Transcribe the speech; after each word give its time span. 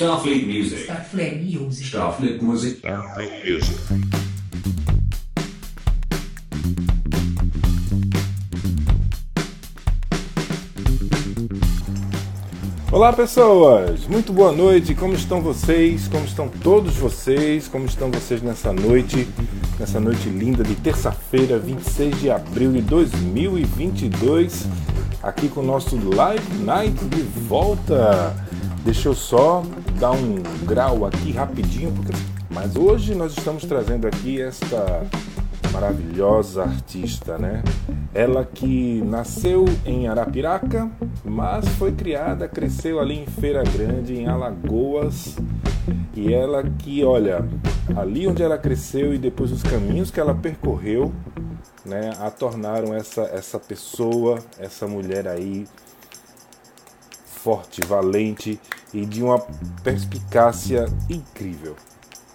Starfleet 0.00 0.46
Music. 0.46 0.84
Starfleet 0.84 1.42
Music. 1.42 1.88
Starfleet 1.88 2.42
Music. 2.42 2.78
Starfleet 2.78 3.32
Music. 3.44 3.78
Olá 12.90 13.12
pessoas, 13.12 14.06
muito 14.06 14.32
boa 14.32 14.52
noite. 14.52 14.94
Como 14.94 15.12
estão 15.12 15.42
vocês? 15.42 16.08
Como 16.08 16.24
estão 16.24 16.48
todos 16.48 16.96
vocês? 16.96 17.68
Como 17.68 17.84
estão 17.84 18.10
vocês 18.10 18.40
nessa 18.40 18.72
noite? 18.72 19.28
Nessa 19.78 20.00
noite 20.00 20.30
linda 20.30 20.64
de 20.64 20.76
terça-feira, 20.76 21.58
26 21.58 22.20
de 22.20 22.30
abril 22.30 22.72
de 22.72 22.80
2022, 22.80 24.66
aqui 25.22 25.50
com 25.50 25.60
o 25.60 25.66
nosso 25.66 25.94
Live 26.16 26.64
Night 26.64 27.04
de 27.04 27.20
volta. 27.20 28.48
Deixa 28.84 29.08
eu 29.08 29.14
só 29.14 29.62
dar 29.98 30.12
um 30.12 30.42
grau 30.64 31.04
aqui 31.04 31.32
rapidinho, 31.32 31.92
porque 31.92 32.12
mas 32.50 32.74
hoje 32.74 33.14
nós 33.14 33.32
estamos 33.36 33.64
trazendo 33.64 34.08
aqui 34.08 34.40
esta 34.42 35.06
maravilhosa 35.72 36.64
artista, 36.64 37.38
né? 37.38 37.62
Ela 38.12 38.44
que 38.44 39.00
nasceu 39.02 39.64
em 39.86 40.08
Arapiraca, 40.08 40.90
mas 41.24 41.68
foi 41.76 41.92
criada, 41.92 42.48
cresceu 42.48 42.98
ali 42.98 43.20
em 43.20 43.26
Feira 43.26 43.62
Grande, 43.62 44.16
em 44.16 44.26
Alagoas. 44.26 45.36
E 46.14 46.34
ela 46.34 46.64
que, 46.64 47.04
olha, 47.04 47.48
ali 47.96 48.26
onde 48.26 48.42
ela 48.42 48.58
cresceu 48.58 49.14
e 49.14 49.18
depois 49.18 49.52
os 49.52 49.62
caminhos 49.62 50.10
que 50.10 50.18
ela 50.18 50.34
percorreu, 50.34 51.12
né, 51.84 52.12
a 52.20 52.30
tornaram 52.30 52.92
essa 52.92 53.22
essa 53.22 53.58
pessoa, 53.58 54.40
essa 54.58 54.88
mulher 54.88 55.28
aí 55.28 55.66
forte, 57.42 57.80
valente 57.82 58.60
e 58.92 59.04
de 59.06 59.22
uma 59.22 59.38
perspicácia 59.82 60.86
incrível. 61.08 61.74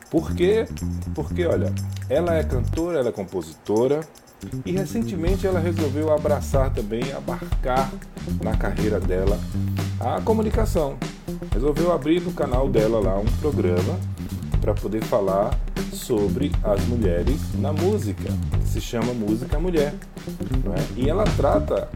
Por 0.10 0.34
quê? 0.34 0.66
Porque, 1.14 1.46
olha, 1.46 1.74
ela 2.10 2.36
é 2.36 2.44
cantora, 2.44 3.00
ela 3.00 3.10
é 3.10 3.12
compositora 3.12 4.02
e 4.66 4.72
recentemente 4.72 5.46
ela 5.46 5.60
resolveu 5.60 6.14
abraçar 6.14 6.74
também, 6.74 7.12
abarcar 7.14 7.92
na 8.42 8.56
carreira 8.56 9.00
dela 9.00 9.40
a 10.00 10.22
comunicação. 10.22 10.98
Resolveu 11.52 11.92
abrir 11.92 12.22
no 12.22 12.32
canal 12.32 12.70
dela 12.70 13.00
lá 13.00 13.18
um 13.18 13.26
programa 13.40 14.00
para 14.62 14.74
poder 14.74 15.04
falar 15.04 15.58
sobre 15.92 16.52
as 16.64 16.84
mulheres 16.86 17.40
na 17.60 17.72
música, 17.72 18.30
que 18.60 18.68
se 18.68 18.82
chama 18.82 19.14
Música 19.14 19.60
Mulher. 19.60 19.94
É? 19.96 21.02
E 21.02 21.10
ela 21.10 21.24
trata 21.38 21.90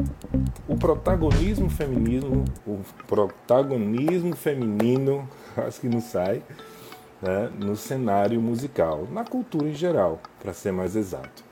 o 0.67 0.75
protagonismo 0.75 1.69
feminino, 1.69 2.45
o 2.65 2.79
protagonismo 3.07 4.35
feminino, 4.35 5.27
acho 5.57 5.81
que 5.81 5.89
não 5.89 6.01
sai, 6.01 6.41
né, 7.21 7.49
no 7.57 7.75
cenário 7.75 8.39
musical, 8.41 9.07
na 9.11 9.23
cultura 9.23 9.67
em 9.67 9.75
geral, 9.75 10.21
para 10.41 10.53
ser 10.53 10.71
mais 10.71 10.95
exato. 10.95 11.48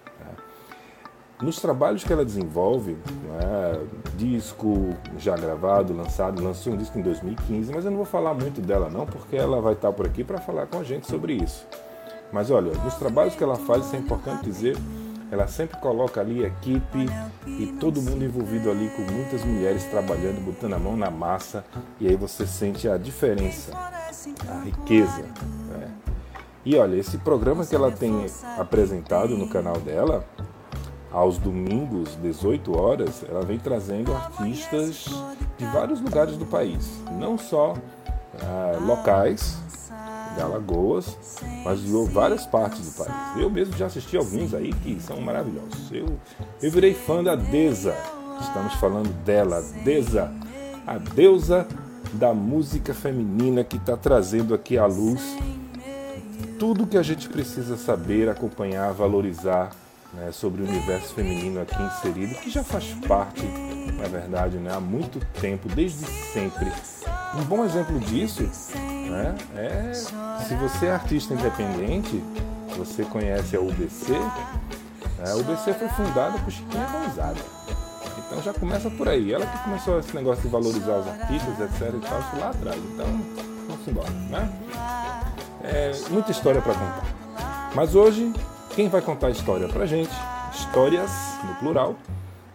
Nos 1.41 1.59
trabalhos 1.59 2.03
que 2.03 2.11
ela 2.11 2.25
desenvolve, 2.25 2.93
né, 2.93 3.79
disco 4.15 4.95
já 5.19 5.35
gravado, 5.37 5.93
lançado, 5.93 6.43
lançou 6.43 6.73
um 6.73 6.77
disco 6.77 6.97
em 6.97 7.03
2015, 7.03 7.71
mas 7.71 7.85
eu 7.85 7.91
não 7.91 7.97
vou 7.97 8.07
falar 8.07 8.33
muito 8.33 8.59
dela 8.59 8.89
não, 8.89 9.05
porque 9.05 9.35
ela 9.35 9.61
vai 9.61 9.73
estar 9.73 9.93
por 9.93 10.07
aqui 10.07 10.23
para 10.23 10.39
falar 10.39 10.65
com 10.65 10.79
a 10.79 10.83
gente 10.83 11.05
sobre 11.05 11.33
isso. 11.33 11.67
Mas 12.31 12.49
olha, 12.49 12.71
nos 12.83 12.95
trabalhos 12.95 13.35
que 13.35 13.43
ela 13.43 13.55
faz, 13.55 13.85
isso 13.85 13.95
é 13.95 13.99
importante 13.99 14.43
dizer, 14.45 14.75
ela 15.31 15.45
sempre 15.47 15.77
coloca 15.79 16.19
ali 16.19 16.43
a 16.43 16.47
equipe 16.47 17.05
e 17.45 17.67
todo 17.79 18.01
mundo 18.01 18.25
envolvido 18.25 18.71
ali 18.71 18.89
com 18.95 19.03
muitas 19.03 19.43
mulheres 19.45 19.83
trabalhando, 19.85 20.43
botando 20.43 20.73
a 20.73 20.79
mão 20.79 20.97
na 20.97 21.11
massa, 21.11 21.63
e 21.99 22.07
aí 22.07 22.15
você 22.15 22.47
sente 22.47 22.89
a 22.89 22.97
diferença, 22.97 23.71
a 23.75 24.63
riqueza. 24.63 25.21
Né? 25.69 25.91
E 26.65 26.75
olha, 26.75 26.95
esse 26.95 27.19
programa 27.19 27.63
que 27.63 27.75
ela 27.75 27.91
tem 27.91 28.25
apresentado 28.57 29.37
no 29.37 29.47
canal 29.47 29.79
dela, 29.79 30.25
aos 31.17 31.39
domingos, 31.39 32.15
18 32.21 32.77
horas, 32.79 33.25
ela 33.27 33.43
vem 33.43 33.57
trazendo 33.57 34.13
artistas 34.13 35.07
de 35.57 35.65
vários 35.65 35.99
lugares 35.99 36.37
do 36.37 36.45
país, 36.45 36.87
não 37.17 37.39
só 37.39 37.73
ah, 38.39 38.77
locais, 38.79 39.57
de 40.35 40.41
Alagoas, 40.43 41.17
mas 41.65 41.81
de 41.81 41.91
várias 42.11 42.45
partes 42.45 42.85
do 42.85 43.03
país. 43.03 43.41
Eu 43.41 43.49
mesmo 43.49 43.75
já 43.75 43.87
assisti 43.87 44.15
alguns 44.15 44.53
aí 44.53 44.71
que 44.71 44.99
são 44.99 45.19
maravilhosos. 45.19 45.91
Eu, 45.91 46.19
eu 46.61 46.69
virei 46.69 46.93
fã 46.93 47.23
da 47.23 47.35
Deza. 47.35 47.95
Estamos 48.39 48.75
falando 48.75 49.11
dela, 49.23 49.63
Deza, 49.83 50.31
a 50.85 50.99
deusa 50.99 51.67
da 52.13 52.31
música 52.31 52.93
feminina 52.93 53.63
que 53.63 53.77
está 53.77 53.97
trazendo 53.97 54.53
aqui 54.53 54.77
à 54.77 54.85
luz 54.85 55.35
tudo 56.59 56.87
que 56.87 56.97
a 56.97 57.03
gente 57.03 57.29
precisa 57.29 57.77
saber, 57.77 58.29
acompanhar, 58.29 58.91
valorizar 58.91 59.71
né, 60.17 60.31
sobre 60.31 60.61
o 60.61 60.65
universo 60.65 61.13
feminino 61.13 61.61
aqui 61.61 61.81
inserido, 61.81 62.35
que 62.35 62.49
já 62.49 62.63
faz 62.63 62.93
parte, 63.07 63.43
na 63.93 64.07
verdade, 64.07 64.57
né, 64.57 64.73
há 64.73 64.79
muito 64.79 65.19
tempo, 65.39 65.69
desde 65.69 66.05
sempre. 66.33 66.71
Um 67.35 67.43
bom 67.43 67.63
exemplo 67.63 67.99
disso 67.99 68.43
né, 69.09 69.35
é 69.55 69.93
se 69.93 70.55
você 70.55 70.87
é 70.87 70.91
artista 70.91 71.33
independente, 71.33 72.23
você 72.75 73.03
conhece 73.03 73.55
a 73.55 73.61
UBC, 73.61 74.11
né, 74.11 75.31
a 75.31 75.35
UBC 75.35 75.73
foi 75.73 75.87
fundada 75.89 76.37
por 76.39 76.51
Chiquinha 76.51 76.87
Gonzaga. 76.87 77.57
Então 78.27 78.41
já 78.41 78.53
começa 78.53 78.89
por 78.89 79.07
aí. 79.07 79.31
Ela 79.31 79.45
que 79.45 79.57
começou 79.63 79.99
esse 79.99 80.13
negócio 80.13 80.43
de 80.43 80.49
valorizar 80.49 80.97
os 80.97 81.07
artistas, 81.07 81.59
etc. 81.61 81.95
e 81.95 81.99
tal, 81.99 82.19
isso 82.19 82.37
lá 82.37 82.49
atrás. 82.49 82.77
Então, 82.77 83.05
vamos 83.67 83.87
embora, 83.87 84.09
né? 84.09 84.51
É 85.63 85.91
muita 86.09 86.31
história 86.31 86.61
para 86.61 86.73
contar. 86.73 87.05
Mas 87.73 87.95
hoje, 87.95 88.33
quem 88.77 88.89
vai 88.89 89.01
contar 89.01 89.25
a 89.25 89.31
história 89.31 89.67
pra 89.67 89.87
gente, 89.87 90.11
histórias 90.53 91.09
no 91.43 91.55
plural, 91.55 91.95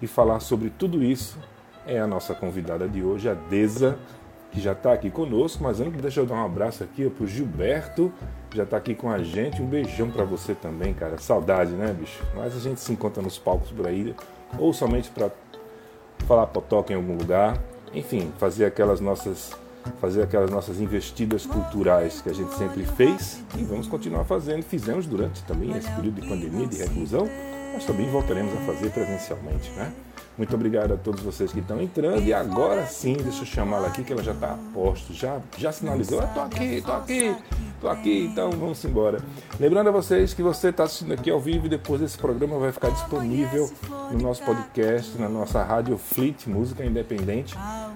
e 0.00 0.06
falar 0.06 0.38
sobre 0.38 0.70
tudo 0.70 1.02
isso 1.02 1.36
é 1.84 1.98
a 1.98 2.06
nossa 2.06 2.32
convidada 2.32 2.86
de 2.86 3.02
hoje, 3.02 3.28
a 3.28 3.34
Deza 3.34 3.98
que 4.52 4.60
já 4.60 4.70
está 4.70 4.92
aqui 4.92 5.10
conosco, 5.10 5.64
mas 5.64 5.80
antes 5.80 6.00
deixa 6.00 6.20
eu 6.20 6.26
dar 6.26 6.36
um 6.36 6.44
abraço 6.44 6.84
aqui 6.84 7.10
para 7.10 7.24
o 7.24 7.26
Gilberto, 7.26 8.12
que 8.48 8.56
já 8.56 8.62
está 8.62 8.76
aqui 8.76 8.94
com 8.94 9.10
a 9.10 9.20
gente. 9.20 9.60
Um 9.60 9.66
beijão 9.66 10.10
para 10.10 10.24
você 10.24 10.54
também, 10.54 10.94
cara. 10.94 11.18
Saudade, 11.18 11.72
né, 11.72 11.92
bicho? 11.98 12.22
Mas 12.36 12.54
a 12.54 12.60
gente 12.60 12.78
se 12.78 12.92
encontra 12.92 13.20
nos 13.20 13.36
palcos 13.36 13.72
por 13.72 13.86
aí, 13.86 14.14
ou 14.58 14.72
somente 14.72 15.10
para 15.10 15.28
falar 16.28 16.46
potoca 16.46 16.92
em 16.92 16.96
algum 16.96 17.16
lugar. 17.16 17.58
Enfim, 17.92 18.30
fazer 18.38 18.66
aquelas 18.66 19.00
nossas 19.00 19.56
fazer 20.00 20.22
aquelas 20.22 20.50
nossas 20.50 20.80
investidas 20.80 21.46
culturais 21.46 22.20
que 22.20 22.28
a 22.28 22.32
gente 22.32 22.54
sempre 22.54 22.84
fez 22.84 23.42
e 23.56 23.64
vamos 23.64 23.86
continuar 23.86 24.24
fazendo. 24.24 24.62
Fizemos 24.62 25.06
durante 25.06 25.42
também 25.44 25.76
esse 25.76 25.90
período 25.92 26.20
de 26.20 26.28
pandemia, 26.28 26.66
de 26.66 26.78
reclusão, 26.78 27.28
mas 27.72 27.84
também 27.84 28.08
voltaremos 28.10 28.52
a 28.52 28.60
fazer 28.72 28.90
presencialmente, 28.90 29.70
né? 29.72 29.92
Muito 30.36 30.54
obrigado 30.54 30.94
a 30.94 30.96
todos 30.96 31.20
vocês 31.20 31.52
que 31.52 31.60
estão 31.60 31.80
entrando. 31.80 32.22
E 32.22 32.32
agora 32.32 32.86
sim, 32.86 33.14
deixa 33.14 33.42
eu 33.42 33.46
chamá-la 33.46 33.88
aqui, 33.88 34.02
que 34.02 34.12
ela 34.12 34.22
já 34.22 34.32
está 34.32 34.54
a 34.54 34.58
posto, 34.72 35.12
já, 35.12 35.40
já 35.58 35.70
sinalizou. 35.70 36.22
Estou 36.22 36.42
aqui, 36.42 36.64
estou 36.64 36.94
aqui, 36.94 37.36
estou 37.74 37.90
aqui, 37.90 38.28
então 38.30 38.50
vamos 38.50 38.82
embora. 38.84 39.18
Lembrando 39.60 39.88
a 39.88 39.92
vocês 39.92 40.32
que 40.32 40.42
você 40.42 40.68
está 40.68 40.84
assistindo 40.84 41.12
aqui 41.12 41.30
ao 41.30 41.38
vivo 41.38 41.66
e 41.66 41.68
depois 41.68 42.00
esse 42.00 42.16
programa 42.16 42.58
vai 42.58 42.72
ficar 42.72 42.88
disponível 42.90 43.70
no 44.10 44.18
nosso 44.18 44.42
podcast, 44.42 45.18
na 45.18 45.28
nossa 45.28 45.62
rádio 45.62 45.98
Fleet, 45.98 46.48
música 46.48 46.84
independente, 46.84 47.54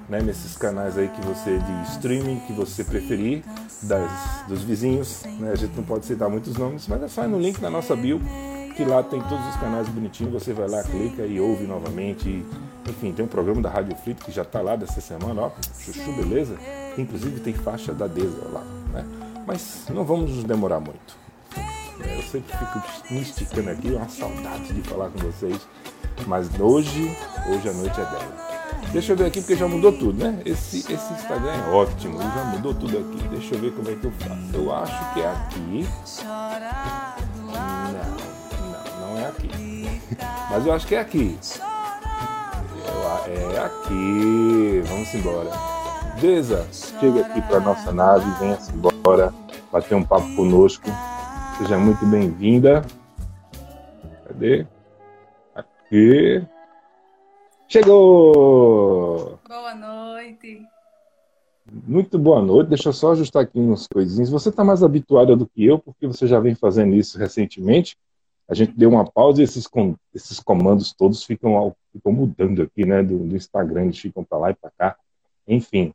né, 0.08 0.20
nesses 0.20 0.56
canais 0.56 0.98
aí 0.98 1.08
que 1.08 1.20
você 1.22 1.58
de 1.58 1.90
streaming 1.92 2.40
que 2.40 2.52
você 2.52 2.84
preferir, 2.84 3.42
das, 3.82 4.10
dos 4.46 4.62
vizinhos. 4.62 5.24
Né, 5.40 5.52
a 5.52 5.56
gente 5.56 5.74
não 5.74 5.84
pode 5.84 6.04
citar 6.04 6.28
muitos 6.28 6.54
nomes, 6.56 6.86
mas 6.86 7.02
é 7.02 7.08
só 7.08 7.24
ir 7.24 7.28
no 7.28 7.40
link 7.40 7.60
na 7.60 7.70
nossa 7.70 7.96
bio 7.96 8.20
que 8.76 8.84
lá 8.84 9.02
tem 9.02 9.20
todos 9.22 9.44
os 9.48 9.56
canais 9.56 9.88
bonitinhos, 9.88 10.32
você 10.32 10.52
vai 10.52 10.68
lá, 10.68 10.82
clica 10.82 11.24
e 11.24 11.40
ouve 11.40 11.64
novamente. 11.66 12.44
Enfim, 12.88 13.10
tem 13.10 13.24
um 13.24 13.28
programa 13.28 13.62
da 13.62 13.70
Rádio 13.70 13.96
Flip 13.96 14.22
que 14.22 14.30
já 14.30 14.42
está 14.42 14.60
lá 14.60 14.76
dessa 14.76 15.00
semana, 15.00 15.42
ó, 15.42 15.50
chuchu, 15.80 16.12
beleza? 16.12 16.56
Inclusive 16.98 17.40
tem 17.40 17.54
faixa 17.54 17.92
da 17.92 18.06
Deza 18.06 18.46
lá, 18.52 18.62
né? 18.92 19.04
Mas 19.46 19.86
não 19.88 20.04
vamos 20.04 20.30
nos 20.30 20.44
demorar 20.44 20.78
muito. 20.78 21.16
Eu 21.98 22.22
sempre 22.22 22.54
fico 22.56 23.12
me 23.14 23.22
esticando 23.22 23.70
aqui, 23.70 23.88
uma 23.88 24.08
saudade 24.08 24.72
de 24.72 24.82
falar 24.82 25.08
com 25.08 25.18
vocês. 25.20 25.66
Mas 26.26 26.48
hoje, 26.60 27.16
hoje 27.48 27.68
a 27.68 27.72
noite 27.72 27.98
é 27.98 28.04
dela. 28.04 28.46
Deixa 28.92 29.12
eu 29.12 29.16
ver 29.16 29.26
aqui 29.26 29.40
porque 29.40 29.56
já 29.56 29.66
mudou 29.66 29.92
tudo, 29.92 30.22
né? 30.22 30.40
Esse, 30.44 30.78
esse 30.78 31.12
Instagram 31.12 31.52
é 31.52 31.70
ótimo, 31.70 32.18
já 32.18 32.44
mudou 32.44 32.74
tudo 32.74 32.98
aqui. 32.98 33.28
Deixa 33.28 33.54
eu 33.54 33.60
ver 33.60 33.72
como 33.72 33.90
é 33.90 33.94
que 33.94 34.04
eu 34.04 34.12
faço. 34.12 34.54
Eu 34.54 34.74
acho 34.74 35.14
que 35.14 35.20
é 35.20 35.30
aqui. 35.30 35.86
É 39.26 39.28
aqui. 39.28 40.00
Mas 40.50 40.66
eu 40.66 40.72
acho 40.72 40.86
que 40.86 40.94
é 40.94 41.00
aqui. 41.00 41.36
É 43.28 43.58
aqui. 43.58 44.82
Vamos 44.86 45.12
embora. 45.14 45.50
Deza, 46.20 46.66
chega 46.72 47.26
aqui 47.26 47.42
para 47.42 47.58
nossa 47.60 47.92
nave, 47.92 48.24
venha-se 48.38 48.72
embora, 48.72 49.34
bater 49.72 49.94
um 49.96 50.04
papo 50.04 50.34
conosco. 50.36 50.88
Seja 51.58 51.76
muito 51.76 52.06
bem-vinda. 52.06 52.82
Cadê? 54.26 54.66
Aqui. 55.54 56.46
Chegou! 57.68 59.40
Boa 59.46 59.74
noite. 59.74 60.62
muito 61.68 62.16
boa 62.16 62.40
noite. 62.40 62.68
Deixa 62.68 62.90
eu 62.90 62.92
só 62.92 63.12
ajustar 63.12 63.42
aqui 63.42 63.58
umas 63.58 63.88
coisinhas. 63.88 64.30
Você 64.30 64.50
está 64.50 64.62
mais 64.62 64.84
habituada 64.84 65.34
do 65.34 65.46
que 65.46 65.66
eu, 65.66 65.80
porque 65.80 66.06
você 66.06 66.28
já 66.28 66.38
vem 66.38 66.54
fazendo 66.54 66.94
isso 66.94 67.18
recentemente. 67.18 67.98
A 68.48 68.54
gente 68.54 68.72
deu 68.76 68.90
uma 68.90 69.04
pausa 69.04 69.40
e 69.40 69.44
esses, 69.44 69.66
com, 69.66 69.96
esses 70.14 70.38
comandos 70.38 70.92
todos 70.92 71.24
ficam, 71.24 71.74
ficam 71.92 72.12
mudando 72.12 72.62
aqui, 72.62 72.84
né? 72.84 73.02
Do, 73.02 73.18
do 73.18 73.36
Instagram, 73.36 73.84
eles 73.84 73.98
ficam 73.98 74.22
para 74.22 74.38
lá 74.38 74.50
e 74.50 74.54
para 74.54 74.70
cá. 74.70 74.96
Enfim. 75.46 75.92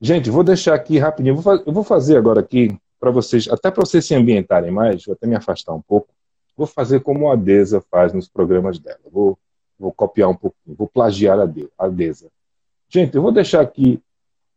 Gente, 0.00 0.30
vou 0.30 0.44
deixar 0.44 0.74
aqui 0.74 0.98
rapidinho. 0.98 1.36
Eu 1.36 1.40
vou, 1.40 1.54
eu 1.66 1.72
vou 1.72 1.84
fazer 1.84 2.16
agora 2.16 2.40
aqui 2.40 2.76
para 3.00 3.10
vocês, 3.10 3.48
até 3.48 3.70
para 3.70 3.84
vocês 3.84 4.04
se 4.04 4.14
ambientarem 4.14 4.70
mais, 4.70 5.04
vou 5.04 5.14
até 5.14 5.26
me 5.26 5.34
afastar 5.34 5.72
um 5.72 5.80
pouco. 5.80 6.08
Vou 6.56 6.66
fazer 6.66 7.00
como 7.00 7.30
a 7.30 7.36
Deza 7.36 7.82
faz 7.90 8.12
nos 8.12 8.28
programas 8.28 8.78
dela. 8.78 9.00
Vou, 9.10 9.38
vou 9.78 9.92
copiar 9.92 10.28
um 10.28 10.34
pouquinho, 10.34 10.76
vou 10.76 10.88
plagiar 10.88 11.38
a 11.78 11.88
Deza. 11.88 12.28
Gente, 12.88 13.16
eu 13.16 13.22
vou 13.22 13.32
deixar 13.32 13.60
aqui 13.60 14.00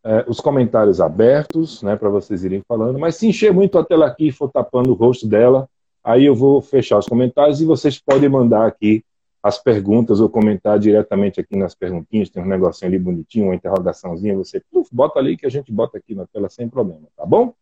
é, 0.04 0.24
os 0.28 0.40
comentários 0.40 1.02
abertos, 1.02 1.82
né, 1.82 1.96
para 1.96 2.08
vocês 2.08 2.44
irem 2.44 2.62
falando, 2.68 3.00
mas 3.00 3.16
se 3.16 3.28
encher 3.28 3.52
muito 3.52 3.78
a 3.78 3.84
tela 3.84 4.06
aqui 4.06 4.28
e 4.28 4.32
for 4.32 4.50
tapando 4.50 4.92
o 4.92 4.94
rosto 4.94 5.28
dela, 5.28 5.68
aí 6.08 6.26
eu 6.26 6.34
vou 6.34 6.62
fechar 6.62 6.98
os 6.98 7.06
comentários 7.06 7.60
e 7.60 7.66
vocês 7.66 8.00
podem 8.00 8.30
mandar 8.30 8.66
aqui 8.66 9.04
as 9.44 9.62
perguntas 9.62 10.22
ou 10.22 10.30
comentar 10.30 10.80
diretamente 10.80 11.42
aqui 11.42 11.58
nas 11.58 11.76
perguntinhas, 11.76 12.30
tem 12.30 12.42
um 12.42 12.48
negocinho 12.48 12.90
ali 12.90 12.98
bonitinho, 12.98 13.48
uma 13.48 13.56
interrogaçãozinha, 13.56 14.34
você 14.36 14.64
bota 14.90 15.20
ali 15.20 15.36
que 15.36 15.46
a 15.46 15.50
gente 15.50 15.70
bota 15.70 15.98
aqui 15.98 16.16
na 16.16 16.26
tela 16.26 16.50
sem 16.50 16.70
problema, 16.70 17.08
tá 17.16 17.26
bom? 17.26 17.54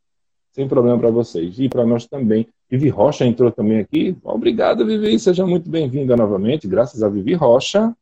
Sem 0.52 0.68
problema 0.68 0.98
para 0.98 1.10
vocês. 1.10 1.60
E 1.60 1.68
para 1.68 1.86
nós 1.86 2.06
também. 2.06 2.48
Vivi 2.70 2.88
Rocha 2.88 3.26
entrou 3.26 3.52
também 3.52 3.80
aqui. 3.80 4.16
Obrigado, 4.24 4.86
Vivi. 4.86 5.20
Seja 5.20 5.46
muito 5.46 5.70
bem-vinda 5.70 6.16
novamente. 6.16 6.68
Graças 6.68 7.04
a 7.04 7.10
Vivi 7.10 7.34
Rocha, 7.34 7.94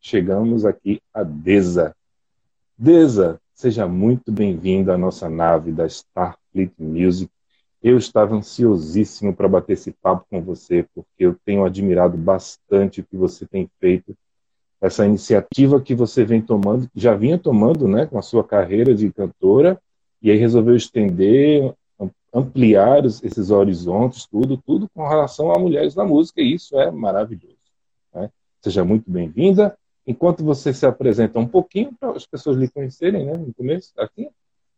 chegamos 0.00 0.64
aqui 0.64 1.00
a 1.12 1.22
Deza. 1.22 1.96
Deza, 2.78 3.40
seja 3.54 3.88
muito 3.88 4.30
bem-vinda 4.30 4.94
à 4.94 4.98
nossa 4.98 5.28
nave 5.28 5.72
da 5.72 5.86
Starfleet 5.86 6.72
Music. 6.78 7.30
Eu 7.88 7.98
estava 7.98 8.34
ansiosíssimo 8.34 9.32
para 9.32 9.46
bater 9.46 9.74
esse 9.74 9.92
papo 9.92 10.26
com 10.28 10.42
você, 10.42 10.84
porque 10.92 11.24
eu 11.24 11.36
tenho 11.44 11.64
admirado 11.64 12.16
bastante 12.16 13.00
o 13.00 13.04
que 13.04 13.16
você 13.16 13.46
tem 13.46 13.70
feito, 13.78 14.12
essa 14.80 15.06
iniciativa 15.06 15.80
que 15.80 15.94
você 15.94 16.24
vem 16.24 16.42
tomando, 16.42 16.90
já 16.96 17.14
vinha 17.14 17.38
tomando, 17.38 17.86
né, 17.86 18.04
com 18.04 18.18
a 18.18 18.22
sua 18.22 18.42
carreira 18.42 18.92
de 18.92 19.12
cantora, 19.12 19.80
e 20.20 20.32
aí 20.32 20.36
resolveu 20.36 20.74
estender, 20.74 21.72
ampliar 22.34 23.04
esses 23.06 23.52
horizontes, 23.52 24.26
tudo, 24.26 24.56
tudo 24.56 24.88
com 24.92 25.06
relação 25.06 25.52
a 25.52 25.58
mulheres 25.60 25.94
na 25.94 26.04
música, 26.04 26.40
e 26.40 26.54
isso 26.54 26.76
é 26.76 26.90
maravilhoso. 26.90 27.54
Né? 28.12 28.28
Seja 28.62 28.84
muito 28.84 29.08
bem-vinda 29.08 29.78
enquanto 30.04 30.42
você 30.42 30.74
se 30.74 30.84
apresenta 30.84 31.38
um 31.38 31.46
pouquinho 31.46 31.92
para 32.00 32.10
as 32.10 32.26
pessoas 32.26 32.56
lhe 32.56 32.68
conhecerem, 32.68 33.26
né, 33.26 33.34
no 33.34 33.54
começo, 33.54 33.92
aqui, 33.96 34.28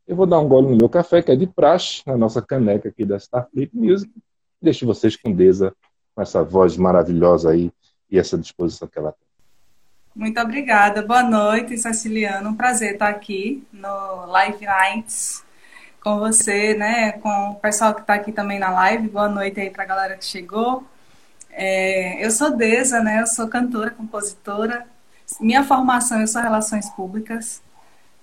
eu 0.09 0.17
vou 0.17 0.27
dar 0.27 0.41
um 0.41 0.49
gole 0.49 0.69
no 0.69 0.77
meu 0.77 0.89
café, 0.89 1.21
que 1.21 1.31
é 1.31 1.37
de 1.37 1.47
praxe, 1.47 2.03
na 2.07 2.17
nossa 2.17 2.41
caneca 2.41 2.89
aqui 2.89 3.05
da 3.05 3.19
Starfleet 3.19 3.71
Music. 3.75 4.11
Deixo 4.61 4.87
vocês 4.87 5.15
com 5.15 5.31
Deza, 5.31 5.75
com 6.15 6.23
essa 6.23 6.43
voz 6.43 6.79
maravilhosa 6.79 7.51
aí 7.51 7.71
e 8.11 8.19
essa 8.19 8.39
disposição 8.39 8.89
que 8.89 8.99
ela 8.99 9.13
tem. 9.13 9.29
Muito 10.17 10.41
obrigada. 10.41 11.03
Boa 11.03 11.23
noite, 11.23 11.77
Ceciliano. 11.77 12.49
Um 12.49 12.55
prazer 12.55 12.95
estar 12.95 13.11
aqui 13.11 13.63
no 13.71 14.25
Live 14.27 14.65
Nights 14.65 15.45
com 16.03 16.19
você, 16.19 16.75
né? 16.75 17.13
Com 17.13 17.51
o 17.51 17.55
pessoal 17.57 17.95
que 17.95 18.01
está 18.01 18.15
aqui 18.15 18.33
também 18.33 18.59
na 18.59 18.71
live. 18.71 19.09
Boa 19.09 19.29
noite 19.29 19.61
aí 19.61 19.69
para 19.69 19.85
a 19.85 19.87
galera 19.87 20.17
que 20.17 20.25
chegou. 20.25 20.83
É, 21.51 22.25
eu 22.25 22.31
sou 22.31 22.57
Deza, 22.57 23.03
né? 23.03 23.21
Eu 23.21 23.27
sou 23.27 23.47
cantora, 23.47 23.91
compositora, 23.91 24.87
minha 25.39 25.63
formação, 25.63 26.19
eu 26.19 26.27
sou 26.27 26.41
relações 26.41 26.89
públicas. 26.91 27.61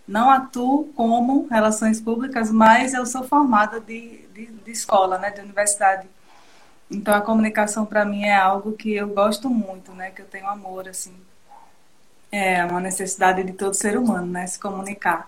Não 0.07 0.29
atuo 0.29 0.85
como 0.93 1.47
relações 1.47 1.99
públicas, 1.99 2.51
mas 2.51 2.93
eu 2.93 3.05
sou 3.05 3.23
formada 3.23 3.79
de, 3.79 4.27
de, 4.33 4.45
de 4.47 4.71
escola, 4.71 5.17
né, 5.17 5.31
de 5.31 5.41
universidade. 5.41 6.07
Então 6.89 7.13
a 7.15 7.21
comunicação 7.21 7.85
para 7.85 8.05
mim 8.05 8.23
é 8.23 8.35
algo 8.35 8.73
que 8.73 8.93
eu 8.93 9.07
gosto 9.07 9.49
muito, 9.49 9.91
né, 9.93 10.11
que 10.11 10.21
eu 10.21 10.25
tenho 10.27 10.47
amor 10.47 10.87
assim. 10.87 11.15
É 12.31 12.63
uma 12.65 12.79
necessidade 12.79 13.43
de 13.43 13.53
todo 13.53 13.73
ser 13.73 13.97
humano, 13.97 14.27
né, 14.27 14.45
se 14.45 14.59
comunicar. 14.59 15.27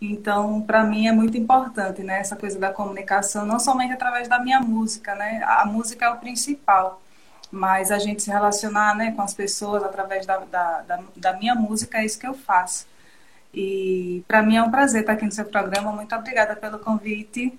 Então, 0.00 0.62
para 0.62 0.84
mim 0.84 1.08
é 1.08 1.12
muito 1.12 1.36
importante, 1.36 2.02
né, 2.02 2.20
essa 2.20 2.36
coisa 2.36 2.58
da 2.58 2.72
comunicação, 2.72 3.44
não 3.44 3.58
somente 3.58 3.92
através 3.92 4.28
da 4.28 4.38
minha 4.38 4.60
música, 4.60 5.14
né? 5.16 5.42
A 5.44 5.66
música 5.66 6.06
é 6.06 6.10
o 6.10 6.18
principal, 6.18 7.02
mas 7.50 7.90
a 7.90 7.98
gente 7.98 8.22
se 8.22 8.30
relacionar 8.30 8.94
né, 8.96 9.12
com 9.12 9.22
as 9.22 9.34
pessoas 9.34 9.82
através 9.82 10.26
da, 10.26 10.38
da, 10.38 10.82
da, 10.82 11.00
da 11.16 11.32
minha 11.34 11.54
música 11.54 11.98
é 11.98 12.04
isso 12.04 12.18
que 12.18 12.26
eu 12.26 12.34
faço. 12.34 12.86
E 13.52 14.22
para 14.28 14.42
mim 14.42 14.56
é 14.56 14.62
um 14.62 14.70
prazer 14.70 15.00
estar 15.00 15.14
aqui 15.14 15.24
no 15.24 15.32
seu 15.32 15.44
programa. 15.44 15.92
Muito 15.92 16.14
obrigada 16.14 16.54
pelo 16.54 16.78
convite. 16.78 17.58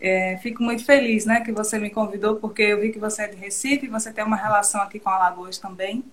É, 0.00 0.36
fico 0.38 0.62
muito 0.62 0.84
feliz 0.84 1.24
né, 1.24 1.40
que 1.40 1.52
você 1.52 1.78
me 1.78 1.88
convidou, 1.88 2.36
porque 2.36 2.62
eu 2.62 2.80
vi 2.80 2.90
que 2.90 2.98
você 2.98 3.22
é 3.22 3.28
de 3.28 3.36
Recife, 3.36 3.86
você 3.86 4.12
tem 4.12 4.24
uma 4.24 4.36
relação 4.36 4.80
aqui 4.80 4.98
com 4.98 5.08
Alagoas 5.08 5.58
também. 5.58 6.04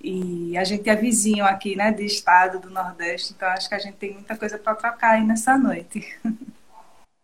E 0.00 0.56
a 0.56 0.62
gente 0.62 0.88
é 0.88 0.94
vizinho 0.94 1.44
aqui, 1.44 1.74
né, 1.74 1.90
de 1.90 2.04
estado 2.04 2.60
do 2.60 2.70
Nordeste, 2.70 3.34
então 3.36 3.48
acho 3.48 3.68
que 3.68 3.74
a 3.74 3.78
gente 3.78 3.96
tem 3.96 4.14
muita 4.14 4.36
coisa 4.36 4.56
para 4.56 4.74
trocar 4.76 5.10
aí 5.14 5.24
nessa 5.24 5.58
noite. 5.58 6.06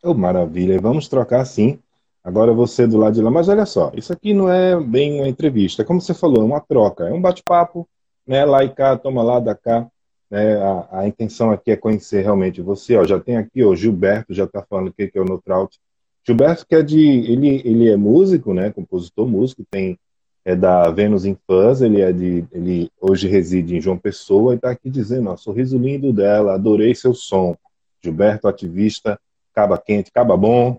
Oh, 0.03 0.13
maravilha, 0.15 0.81
vamos 0.81 1.09
trocar 1.09 1.45
sim. 1.45 1.81
Agora 2.23 2.53
você 2.53 2.87
do 2.87 2.99
lado 2.99 3.15
de 3.15 3.23
lá. 3.23 3.31
Mas 3.31 3.49
olha 3.49 3.65
só, 3.65 3.93
isso 3.95 4.13
aqui 4.13 4.35
não 4.35 4.51
é 4.51 4.79
bem 4.81 5.21
uma 5.21 5.29
entrevista. 5.29 5.85
Como 5.85 6.01
você 6.01 6.13
falou, 6.13 6.43
é 6.43 6.45
uma 6.45 6.61
troca, 6.61 7.09
é 7.09 7.13
um 7.13 7.21
bate-papo, 7.21 7.89
né? 8.27 8.45
Lá 8.45 8.65
e 8.65 8.69
cá, 8.69 8.97
toma 8.97 9.23
lá, 9.23 9.39
da 9.41 9.55
cá. 9.55 9.87
Né? 10.31 10.57
A, 10.57 11.01
a, 11.01 11.09
intenção 11.09 11.51
aqui 11.51 11.71
é 11.71 11.77
conhecer 11.77 12.23
realmente 12.23 12.61
você. 12.61 12.97
Ó, 12.97 13.05
já 13.05 13.19
tem 13.19 13.37
aqui 13.37 13.65
o 13.65 13.75
Gilberto, 13.75 14.35
já 14.35 14.45
está 14.45 14.63
falando 14.63 14.89
o 14.89 14.93
que 14.93 15.11
é 15.15 15.21
o 15.21 15.25
No 15.25 15.41
Trout. 15.41 15.79
Gilberto 16.27 16.67
que 16.67 16.75
é 16.75 16.83
de, 16.83 17.01
ele, 17.01 17.63
ele 17.65 17.89
é 17.89 17.97
músico, 17.97 18.53
né? 18.53 18.71
Compositor, 18.71 19.27
músico, 19.27 19.65
tem 19.71 19.99
é 20.45 20.55
da 20.55 20.89
Vênus 20.91 21.25
em 21.25 21.37
Fãs, 21.45 21.83
ele 21.83 22.01
é 22.01 22.13
de, 22.13 22.45
ele 22.53 22.89
hoje 23.01 23.27
reside 23.27 23.77
em 23.77 23.81
João 23.81 23.99
Pessoa 23.99 24.53
e 24.53 24.57
está 24.57 24.71
aqui 24.71 24.89
dizendo, 24.89 25.29
ó, 25.29 25.37
sorriso 25.37 25.77
lindo 25.77 26.13
dela, 26.13 26.55
adorei 26.55 26.95
seu 26.95 27.13
som. 27.13 27.57
Gilberto, 28.01 28.47
ativista, 28.47 29.19
caba 29.53 29.77
quente, 29.77 30.13
caba 30.13 30.37
bom, 30.37 30.79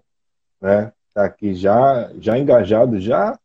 né? 0.61 0.93
está 1.09 1.25
aqui 1.25 1.53
já, 1.53 2.09
já 2.19 2.38
engajado, 2.38 3.00
já 3.00 3.38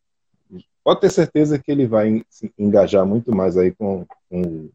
pode 0.84 1.00
ter 1.00 1.10
certeza 1.10 1.58
que 1.58 1.72
ele 1.72 1.86
vai 1.86 2.22
se 2.28 2.52
engajar 2.58 3.04
muito 3.04 3.34
mais 3.34 3.56
aí 3.56 3.72
com, 3.72 4.06
com 4.30 4.68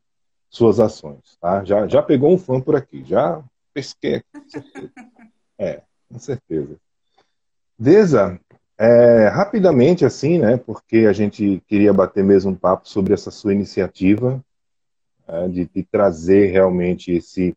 suas 0.50 0.80
ações, 0.80 1.38
tá? 1.40 1.64
Já, 1.64 1.88
já 1.88 2.02
pegou 2.02 2.34
um 2.34 2.38
fã 2.38 2.60
por 2.60 2.76
aqui, 2.76 3.04
já 3.04 3.44
pesquei 3.74 4.16
aqui. 4.16 4.32
É, 5.60 5.82
com 6.08 6.20
certeza. 6.20 6.78
Deza, 7.80 8.40
é, 8.78 9.28
rapidamente 9.28 10.06
assim, 10.06 10.38
né, 10.38 10.56
porque 10.56 11.08
a 11.10 11.12
gente 11.14 11.64
queria 11.68 11.92
bater 11.92 12.24
mesmo 12.24 12.52
um 12.52 12.56
papo 12.56 12.88
sobre 12.88 13.12
essa 13.16 13.32
sua 13.32 13.56
iniciativa 13.56 14.40
é, 15.28 15.48
de, 15.48 15.66
de 15.66 15.84
trazer 15.84 16.52
realmente 16.52 17.12
esse 17.12 17.56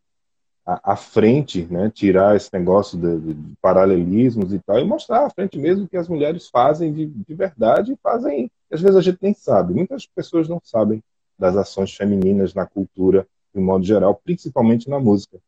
à, 0.65 0.95
frente, 0.95 1.67
né, 1.69 1.91
tirar 1.93 2.35
esse 2.35 2.49
negócio 2.53 2.97
de, 2.97 3.33
de, 3.33 3.55
paralelismos 3.61 4.53
e 4.53 4.59
tal, 4.59 4.79
e 4.79 4.85
mostrar 4.85 5.25
à 5.25 5.29
frente 5.29 5.57
mesmo 5.57 5.87
que 5.87 5.97
as 5.97 6.07
mulheres 6.07 6.49
fazem 6.49 6.93
de, 6.93 7.05
de 7.05 7.33
verdade 7.33 7.93
e 7.93 7.97
fazem, 8.01 8.49
às 8.71 8.81
vezes 8.81 8.95
a 8.95 9.01
gente 9.01 9.17
nem 9.21 9.33
sabe, 9.33 9.73
muitas 9.73 10.05
pessoas 10.05 10.47
não 10.47 10.61
sabem 10.63 11.03
das 11.41 11.57
ações 11.57 11.95
femininas 11.95 12.53
na 12.53 12.67
cultura, 12.67 13.27
de 13.51 13.59
um 13.59 13.65
modo 13.65 13.83
geral, 13.83 14.13
principalmente 14.13 14.87
na 14.87 14.99
música. 14.99 15.39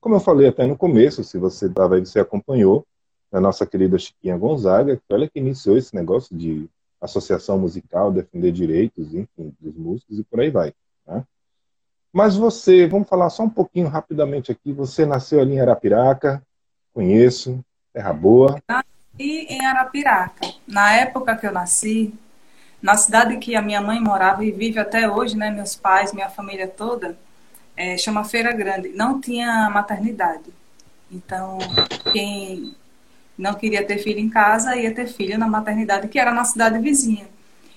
Como 0.00 0.16
eu 0.16 0.20
falei 0.20 0.48
até 0.48 0.66
no 0.66 0.76
começo, 0.76 1.22
se 1.22 1.38
você 1.38 1.66
estava 1.66 1.94
aí, 1.94 2.04
você 2.04 2.18
acompanhou, 2.18 2.84
a 3.30 3.40
nossa 3.40 3.64
querida 3.64 3.96
Chiquinha 3.98 4.36
Gonzaga, 4.36 4.96
que 4.96 5.14
ela 5.14 5.28
que 5.28 5.38
iniciou 5.38 5.76
esse 5.76 5.94
negócio 5.94 6.36
de 6.36 6.68
associação 7.00 7.56
musical, 7.56 8.10
defender 8.10 8.50
direitos, 8.50 9.14
enfim, 9.14 9.54
dos 9.60 9.76
músicos 9.76 10.18
e 10.18 10.24
por 10.24 10.40
aí 10.40 10.50
vai. 10.50 10.72
Né? 11.06 11.22
Mas 12.12 12.34
você, 12.34 12.88
vamos 12.88 13.08
falar 13.08 13.30
só 13.30 13.44
um 13.44 13.50
pouquinho 13.50 13.86
rapidamente 13.86 14.50
aqui. 14.50 14.72
Você 14.72 15.06
nasceu 15.06 15.40
ali 15.40 15.52
em 15.52 15.60
Arapiraca, 15.60 16.42
conheço, 16.92 17.64
terra 17.92 18.12
boa. 18.12 18.60
Nasci 18.68 19.46
em 19.48 19.64
Arapiraca. 19.64 20.48
Na 20.66 20.94
época 20.94 21.36
que 21.36 21.46
eu 21.46 21.52
nasci, 21.52 22.12
na 22.80 22.96
cidade 22.96 23.36
que 23.38 23.56
a 23.56 23.62
minha 23.62 23.80
mãe 23.80 24.00
morava 24.00 24.44
e 24.44 24.52
vive 24.52 24.78
até 24.78 25.10
hoje, 25.10 25.36
né, 25.36 25.50
meus 25.50 25.74
pais, 25.74 26.12
minha 26.12 26.30
família 26.30 26.68
toda, 26.68 27.18
é, 27.76 27.96
chama 27.96 28.24
Feira 28.24 28.52
Grande. 28.52 28.90
Não 28.90 29.20
tinha 29.20 29.68
maternidade. 29.70 30.52
Então, 31.10 31.58
quem 32.12 32.74
não 33.36 33.54
queria 33.54 33.84
ter 33.84 33.98
filho 33.98 34.18
em 34.18 34.28
casa 34.28 34.76
ia 34.76 34.94
ter 34.94 35.06
filho 35.06 35.38
na 35.38 35.48
maternidade, 35.48 36.08
que 36.08 36.18
era 36.18 36.32
na 36.32 36.44
cidade 36.44 36.78
vizinha. 36.78 37.26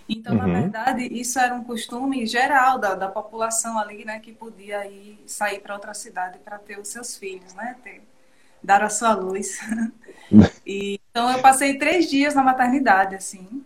Então, 0.09 0.33
uhum. 0.33 0.39
na 0.39 0.59
verdade, 0.59 1.07
isso 1.11 1.39
era 1.39 1.53
um 1.53 1.63
costume 1.63 2.25
geral 2.25 2.77
da, 2.77 2.95
da 2.95 3.07
população 3.07 3.79
ali, 3.79 4.03
né, 4.03 4.19
que 4.19 4.33
podia 4.33 4.85
ir 4.85 5.17
sair 5.25 5.59
para 5.59 5.73
outra 5.73 5.93
cidade 5.93 6.37
para 6.43 6.57
ter 6.57 6.77
os 6.79 6.89
seus 6.89 7.15
filhos, 7.15 7.53
né, 7.53 7.75
ter, 7.83 8.01
dar 8.61 8.83
a 8.83 8.89
sua 8.89 9.13
luz. 9.13 9.59
e, 10.65 10.99
então, 11.09 11.31
eu 11.31 11.39
passei 11.39 11.77
três 11.77 12.09
dias 12.09 12.35
na 12.35 12.43
maternidade, 12.43 13.15
assim. 13.15 13.63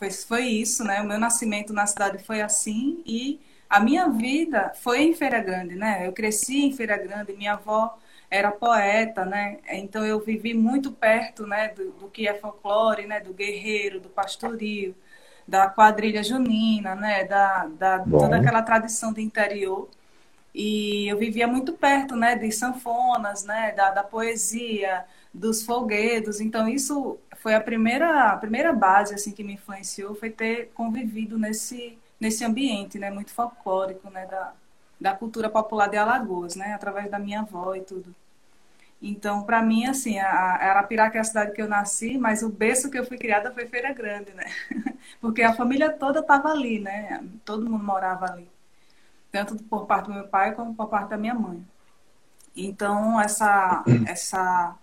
Foi, 0.00 0.10
foi 0.10 0.44
isso, 0.46 0.82
né? 0.82 1.02
O 1.02 1.06
meu 1.06 1.18
nascimento 1.18 1.74
na 1.74 1.86
cidade 1.86 2.24
foi 2.24 2.40
assim 2.40 3.02
e 3.04 3.38
a 3.68 3.78
minha 3.78 4.08
vida 4.08 4.72
foi 4.74 5.02
em 5.02 5.14
Feira 5.14 5.40
Grande, 5.40 5.76
né? 5.76 6.06
Eu 6.06 6.12
cresci 6.14 6.64
em 6.64 6.72
Feira 6.72 6.96
Grande, 6.96 7.34
minha 7.34 7.52
avó 7.52 7.98
era 8.30 8.50
poeta, 8.50 9.26
né? 9.26 9.58
Então 9.68 10.04
eu 10.06 10.18
vivi 10.18 10.54
muito 10.54 10.90
perto, 10.90 11.46
né, 11.46 11.68
do, 11.68 11.90
do 11.92 12.08
que 12.08 12.26
é 12.26 12.32
folclore, 12.34 13.06
né, 13.06 13.20
do 13.20 13.34
guerreiro, 13.34 14.00
do 14.00 14.08
pastorio, 14.08 14.94
da 15.46 15.68
quadrilha 15.68 16.22
junina, 16.22 16.94
né, 16.94 17.24
da, 17.24 17.66
da 17.66 17.98
toda 17.98 18.38
aquela 18.38 18.62
tradição 18.62 19.12
do 19.12 19.20
interior. 19.20 19.88
E 20.54 21.08
eu 21.08 21.18
vivia 21.18 21.46
muito 21.46 21.74
perto, 21.74 22.16
né, 22.16 22.36
de 22.36 22.50
sanfonas, 22.52 23.44
né, 23.44 23.72
da, 23.72 23.90
da 23.90 24.02
poesia, 24.02 25.04
dos 25.32 25.62
folguedos. 25.62 26.40
Então 26.40 26.68
isso 26.68 27.18
foi 27.40 27.54
a 27.54 27.60
primeira 27.60 28.32
a 28.32 28.36
primeira 28.36 28.72
base 28.72 29.14
assim 29.14 29.32
que 29.32 29.44
me 29.44 29.54
influenciou 29.54 30.14
foi 30.14 30.30
ter 30.30 30.70
convivido 30.74 31.38
nesse 31.38 31.98
nesse 32.20 32.44
ambiente, 32.44 32.98
né, 32.98 33.10
muito 33.10 33.32
folclórico, 33.32 34.10
né, 34.10 34.26
da, 34.26 34.52
da 35.00 35.14
cultura 35.14 35.48
popular 35.48 35.88
de 35.88 35.96
Alagoas, 35.96 36.54
né, 36.54 36.74
através 36.74 37.10
da 37.10 37.18
minha 37.18 37.40
avó 37.40 37.74
e 37.74 37.80
tudo. 37.80 38.14
Então, 39.02 39.42
para 39.44 39.62
mim, 39.62 39.86
assim, 39.86 40.18
a, 40.18 40.28
a 40.28 40.70
Arapiraca 40.70 41.16
é 41.16 41.20
a 41.22 41.24
cidade 41.24 41.52
que 41.52 41.62
eu 41.62 41.68
nasci, 41.68 42.18
mas 42.18 42.42
o 42.42 42.50
berço 42.50 42.90
que 42.90 42.98
eu 42.98 43.06
fui 43.06 43.16
criada 43.16 43.50
foi 43.50 43.66
Feira 43.66 43.94
Grande, 43.94 44.32
né? 44.34 44.44
Porque 45.22 45.42
a 45.42 45.54
família 45.54 45.90
toda 45.90 46.20
estava 46.20 46.50
ali, 46.50 46.78
né? 46.78 47.24
Todo 47.42 47.68
mundo 47.68 47.82
morava 47.82 48.26
ali. 48.26 48.46
Tanto 49.32 49.56
por 49.64 49.86
parte 49.86 50.08
do 50.08 50.12
meu 50.12 50.28
pai 50.28 50.54
como 50.54 50.74
por 50.74 50.88
parte 50.88 51.08
da 51.08 51.16
minha 51.16 51.34
mãe. 51.34 51.64
Então, 52.54 53.18
essa, 53.18 53.82
essa, 54.06 54.76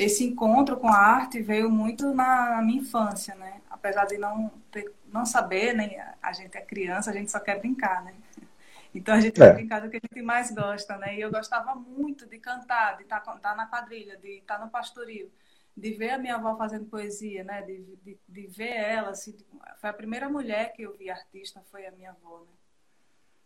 esse 0.00 0.24
encontro 0.24 0.78
com 0.78 0.88
a 0.88 0.96
arte 0.96 1.42
veio 1.42 1.70
muito 1.70 2.14
na, 2.14 2.62
minha 2.62 2.80
infância, 2.80 3.34
né? 3.34 3.60
Apesar 3.68 4.06
de 4.06 4.16
não, 4.16 4.50
ter, 4.70 4.90
não 5.12 5.26
saber, 5.26 5.74
né? 5.74 6.14
A 6.22 6.32
gente 6.32 6.56
é 6.56 6.60
criança, 6.62 7.10
a 7.10 7.12
gente 7.12 7.30
só 7.30 7.38
quer 7.38 7.58
brincar, 7.58 8.02
né? 8.04 8.14
Então 8.92 9.14
a 9.14 9.20
gente 9.20 9.40
é. 9.40 9.46
vai 9.46 9.54
brincar 9.54 9.80
do 9.80 9.88
que 9.88 9.98
a 9.98 10.00
gente 10.00 10.20
mais 10.20 10.50
gosta, 10.50 10.96
né? 10.96 11.14
E 11.14 11.20
eu 11.20 11.30
gostava 11.30 11.76
muito 11.76 12.26
de 12.26 12.40
cantar, 12.40 12.96
de 12.96 13.04
estar 13.04 13.20
tá, 13.20 13.36
tá 13.36 13.54
na 13.54 13.64
quadrilha, 13.64 14.16
de 14.16 14.38
estar 14.38 14.58
tá 14.58 14.64
no 14.64 14.68
pastorio, 14.68 15.30
de 15.76 15.92
ver 15.92 16.10
a 16.10 16.18
minha 16.18 16.34
avó 16.34 16.56
fazendo 16.56 16.86
poesia, 16.86 17.44
né? 17.44 17.62
De, 17.62 17.84
de, 18.02 18.18
de 18.28 18.46
ver 18.48 18.74
ela, 18.74 19.10
assim, 19.10 19.36
foi 19.80 19.90
a 19.90 19.92
primeira 19.92 20.28
mulher 20.28 20.72
que 20.72 20.82
eu 20.82 20.96
vi 20.96 21.08
artista, 21.08 21.62
foi 21.70 21.86
a 21.86 21.92
minha 21.92 22.10
avó, 22.10 22.40
né? 22.40 22.56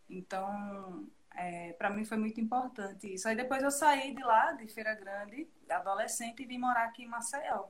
Então, 0.09 1.07
é, 1.35 1.73
para 1.75 1.91
mim 1.91 2.05
foi 2.05 2.17
muito 2.17 2.41
importante 2.41 3.13
isso. 3.13 3.29
Aí 3.29 3.37
depois 3.37 3.63
eu 3.63 3.71
saí 3.71 4.15
de 4.15 4.23
lá, 4.23 4.53
de 4.53 4.67
Feira 4.69 4.95
Grande, 4.95 5.49
adolescente, 5.69 6.43
e 6.43 6.47
vim 6.47 6.59
morar 6.59 6.85
aqui 6.85 7.05
em 7.05 7.09
Maceió 7.09 7.69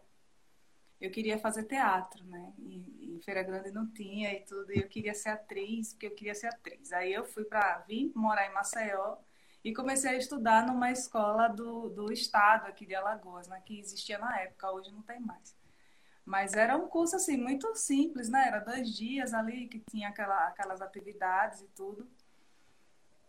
eu 1.01 1.11
queria 1.11 1.39
fazer 1.39 1.65
teatro, 1.65 2.25
né? 2.25 2.53
E, 2.59 3.17
e 3.17 3.23
Feira 3.23 3.43
Grande 3.43 3.71
não 3.71 3.87
tinha 3.87 4.33
e 4.33 4.41
tudo, 4.45 4.73
e 4.73 4.79
eu 4.79 4.89
queria 4.89 5.15
ser 5.15 5.31
atriz, 5.31 5.93
porque 5.93 6.07
eu 6.07 6.15
queria 6.15 6.35
ser 6.35 6.49
atriz. 6.49 6.93
Aí 6.93 7.13
eu 7.13 7.25
fui 7.25 7.45
para 7.45 7.79
vir 7.81 8.13
morar 8.15 8.47
em 8.47 8.55
Maceió 8.55 9.17
e 9.63 9.73
comecei 9.75 10.11
a 10.11 10.17
estudar 10.17 10.67
numa 10.67 10.91
escola 10.91 11.49
do, 11.49 11.89
do 11.91 12.13
estado 12.13 12.67
aqui 12.67 12.87
de 12.87 12.95
Alagoas, 12.95 13.49
né? 13.49 13.63
Que 13.65 13.79
existia 13.79 14.19
na 14.19 14.41
época, 14.41 14.73
hoje 14.73 14.91
não 14.91 15.03
tem 15.03 15.21
mais. 15.21 15.57
Mas 16.25 16.55
era 16.55 16.77
um 16.77 16.89
curso 16.89 17.17
assim 17.17 17.37
muito 17.37 17.75
simples, 17.75 18.29
né? 18.31 18.47
Era 18.47 18.61
dois 18.61 18.95
dias 18.97 19.35
ali 19.35 19.69
que 19.69 19.81
tinha 19.91 20.09
aquela, 20.09 20.49
aquelas 20.49 20.81
atividades 20.81 21.61
e 21.61 21.69
tudo. 21.69 22.09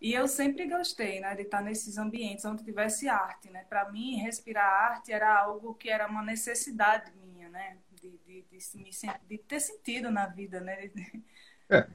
E 0.01 0.13
eu 0.13 0.27
sempre 0.27 0.67
gostei, 0.67 1.19
né, 1.19 1.33
de 1.35 1.43
estar 1.43 1.61
nesses 1.61 1.97
ambientes 1.97 2.45
onde 2.45 2.63
tivesse 2.63 3.07
arte, 3.07 3.49
né? 3.49 3.65
Para 3.69 3.89
mim, 3.91 4.17
respirar 4.17 4.91
arte 4.91 5.11
era 5.11 5.39
algo 5.39 5.73
que 5.73 5.89
era 5.89 6.07
uma 6.07 6.23
necessidade 6.23 7.11
minha, 7.23 7.49
né? 7.49 7.77
De, 8.01 8.09
de, 8.25 8.45
de, 8.51 8.77
me, 8.77 8.89
de 9.27 9.37
ter 9.37 9.59
sentido 9.59 10.11
na 10.11 10.27
vida, 10.27 10.59
né? 10.59 10.87
De, 10.87 11.23
é. 11.69 11.87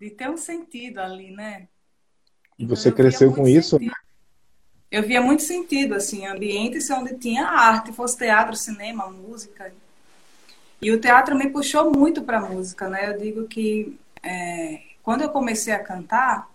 de 0.00 0.10
ter 0.10 0.30
um 0.30 0.36
sentido 0.36 0.98
ali, 0.98 1.30
né? 1.30 1.68
E 2.58 2.64
então, 2.64 2.74
você 2.74 2.90
cresceu 2.90 3.32
com 3.32 3.46
isso? 3.46 3.78
Sentido. 3.78 3.94
Eu 4.90 5.02
via 5.02 5.20
muito 5.20 5.42
sentido, 5.42 5.94
assim, 5.94 6.24
ambientes 6.24 6.88
onde 6.88 7.16
tinha 7.18 7.46
arte, 7.46 7.92
fosse 7.92 8.16
teatro, 8.16 8.54
cinema, 8.54 9.10
música. 9.10 9.74
E 10.80 10.90
o 10.92 11.00
teatro 11.00 11.36
me 11.36 11.50
puxou 11.50 11.90
muito 11.90 12.22
para 12.22 12.38
a 12.38 12.48
música, 12.48 12.88
né? 12.88 13.10
Eu 13.10 13.18
digo 13.18 13.48
que 13.48 13.98
é, 14.22 14.82
quando 15.02 15.22
eu 15.22 15.30
comecei 15.30 15.72
a 15.72 15.82
cantar, 15.82 16.48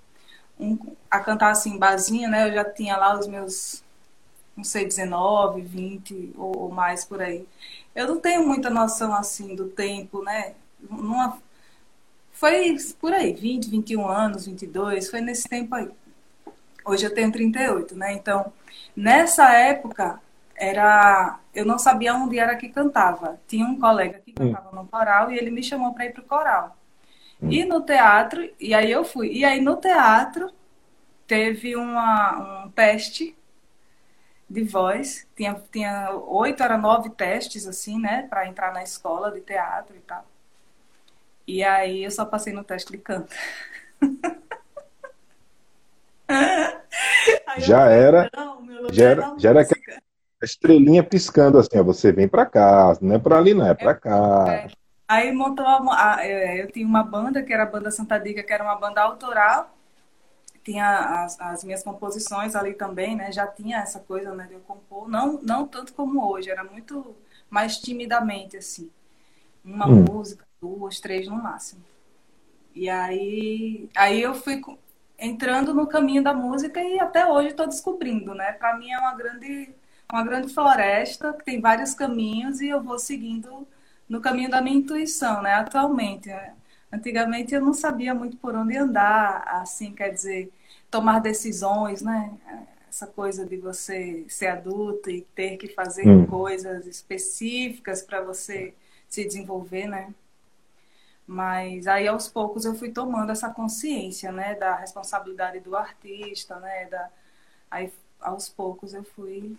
um, 0.60 0.78
a 1.10 1.20
cantar 1.20 1.52
assim, 1.52 1.78
basinha, 1.78 2.28
né? 2.28 2.50
Eu 2.50 2.54
já 2.54 2.66
tinha 2.66 2.98
lá 2.98 3.18
os 3.18 3.28
meus, 3.28 3.84
não 4.56 4.64
sei, 4.64 4.86
19, 4.86 5.62
20 5.62 6.34
ou, 6.38 6.58
ou 6.64 6.72
mais 6.72 7.06
por 7.06 7.22
aí. 7.22 7.48
Eu 7.96 8.08
não 8.08 8.20
tenho 8.20 8.46
muita 8.46 8.70
noção 8.70 9.14
assim 9.14 9.56
do 9.56 9.68
tempo, 9.68 10.24
né? 10.24 10.54
Numa, 10.90 11.38
foi 12.32 12.78
por 13.00 13.14
aí, 13.14 13.34
20, 13.34 13.70
21 13.70 14.08
anos, 14.08 14.46
22, 14.46 15.10
foi 15.10 15.22
nesse 15.22 15.48
tempo 15.48 15.76
aí. 15.76 15.90
Hoje 16.86 17.06
eu 17.06 17.14
tenho 17.14 17.32
38, 17.32 17.96
né? 17.96 18.14
Então, 18.14 18.52
nessa 18.96 19.54
época, 19.54 20.22
era 20.56 21.40
eu 21.54 21.66
não 21.66 21.80
sabia 21.80 22.14
onde 22.14 22.40
era 22.40 22.56
que 22.56 22.70
cantava. 22.70 23.40
Tinha 23.48 23.66
um 23.66 23.80
colega 23.80 24.22
que 24.26 24.32
hum. 24.32 24.54
cantava 24.54 24.76
no 24.76 24.88
coral 24.88 25.32
e 25.32 25.38
ele 25.38 25.52
me 25.52 25.64
chamou 25.64 25.94
para 25.94 26.06
ir 26.06 26.14
pro 26.14 26.24
coral. 26.24 26.76
E 27.42 27.64
no 27.64 27.82
teatro, 27.82 28.50
e 28.60 28.74
aí 28.74 28.92
eu 28.92 29.06
fui. 29.06 29.32
E 29.32 29.46
aí 29.46 29.62
no 29.62 29.78
teatro 29.78 30.52
teve 31.26 31.76
uma, 31.76 32.66
um 32.66 32.70
teste 32.72 33.36
de 34.50 34.64
voz. 34.64 35.28
Tinha, 35.36 35.62
tinha 35.72 36.12
oito, 36.12 36.62
era 36.62 36.78
nove 36.78 37.10
testes, 37.12 37.68
assim, 37.68 38.00
né? 38.00 38.28
Para 38.30 38.48
entrar 38.48 38.74
na 38.74 38.84
escola 38.84 39.32
de 39.32 39.42
teatro 39.42 39.96
e 39.96 40.00
tal. 40.00 40.26
E 41.48 41.64
aí 41.64 42.04
eu 42.04 42.12
só 42.12 42.26
passei 42.26 42.52
no 42.52 42.64
teste 42.64 42.92
de 42.92 42.98
canto. 42.98 43.34
já 47.58 47.88
era, 47.90 48.30
já 48.92 49.10
era, 49.10 49.36
já 49.38 49.50
era 49.50 49.62
aquela 49.62 50.00
estrelinha 50.44 51.04
piscando 51.04 51.58
assim, 51.58 51.80
ó, 51.80 51.84
você 51.84 52.12
vem 52.12 52.28
para 52.28 52.46
cá, 52.46 52.98
não 53.02 53.16
é 53.16 53.20
para 53.20 53.38
ali, 53.38 53.54
não 53.54 53.66
é 53.66 53.74
para 53.74 53.92
é, 53.92 53.96
cá. 53.96 54.46
É. 54.50 54.79
Aí 55.10 55.32
montou 55.32 55.66
a, 55.66 56.18
a, 56.18 56.24
é, 56.24 56.62
eu 56.62 56.72
tinha 56.72 56.86
uma 56.86 57.02
banda 57.02 57.42
que 57.42 57.52
era 57.52 57.64
a 57.64 57.66
banda 57.66 57.90
Santa 57.90 58.20
Dica, 58.20 58.44
que 58.44 58.54
era 58.54 58.64
uma 58.64 58.76
banda 58.76 59.02
autoral. 59.02 59.76
Tinha 60.64 61.24
as, 61.24 61.42
as, 61.42 61.64
minhas 61.64 61.82
composições 61.82 62.56
ali 62.56 62.76
também, 62.76 63.16
né? 63.16 63.32
Já 63.32 63.48
tinha 63.48 63.80
essa 63.80 64.00
coisa, 64.00 64.36
né, 64.36 64.46
de 64.46 64.54
eu 64.54 64.60
compor, 64.60 65.10
não 65.10 65.42
não 65.42 65.68
tanto 65.68 65.94
como 65.94 66.24
hoje, 66.32 66.52
era 66.52 66.64
muito 66.64 67.16
mais 67.50 67.80
timidamente 67.80 68.56
assim. 68.56 68.92
Uma 69.66 69.88
hum. 69.88 70.06
música, 70.08 70.46
duas, 70.62 71.00
três 71.00 71.28
no 71.28 71.42
máximo. 71.42 71.84
E 72.76 72.88
aí 72.88 73.90
aí 73.96 74.22
eu 74.22 74.36
fui 74.36 74.62
entrando 75.18 75.74
no 75.74 75.88
caminho 75.88 76.24
da 76.24 76.34
música 76.34 76.82
e 76.84 77.00
até 77.00 77.26
hoje 77.28 77.50
estou 77.50 77.66
descobrindo, 77.68 78.36
né? 78.36 78.54
Para 78.54 78.78
mim 78.78 78.92
é 78.92 79.00
uma 79.00 79.16
grande 79.16 79.74
uma 80.12 80.24
grande 80.24 80.54
floresta 80.54 81.34
que 81.34 81.46
tem 81.46 81.60
vários 81.60 81.96
caminhos 81.96 82.62
e 82.62 82.70
eu 82.70 82.82
vou 82.82 83.00
seguindo 83.00 83.68
no 84.10 84.20
caminho 84.20 84.50
da 84.50 84.62
minha 84.62 84.78
intuição, 84.78 85.42
né? 85.42 85.54
Atualmente, 85.54 86.28
né? 86.30 86.56
antigamente 86.92 87.54
eu 87.54 87.62
não 87.62 87.74
sabia 87.74 88.14
muito 88.14 88.38
por 88.38 88.56
onde 88.56 88.76
andar, 88.76 89.44
assim, 89.48 89.94
quer 89.94 90.10
dizer, 90.10 90.52
tomar 90.90 91.20
decisões, 91.20 92.02
né? 92.02 92.34
Essa 92.90 93.06
coisa 93.06 93.46
de 93.46 93.58
você 93.58 94.26
ser 94.28 94.48
adulto 94.48 95.10
e 95.12 95.22
ter 95.36 95.58
que 95.58 95.68
fazer 95.68 96.08
hum. 96.08 96.26
coisas 96.26 96.88
específicas 96.88 98.02
para 98.02 98.22
você 98.22 98.74
se 99.08 99.24
desenvolver, 99.24 99.88
né? 99.88 100.14
Mas 101.28 101.86
aí 101.86 102.08
aos 102.08 102.28
poucos 102.28 102.66
eu 102.66 102.74
fui 102.74 102.92
tomando 102.92 103.32
essa 103.32 103.52
consciência, 103.52 104.32
né, 104.32 104.56
da 104.56 104.76
responsabilidade 104.76 105.60
do 105.60 105.76
artista, 105.76 106.60
né, 106.60 106.88
da 106.88 107.08
aí 107.70 107.94
aos 108.20 108.50
poucos 108.50 108.96
eu 108.96 109.04
fui 109.04 109.56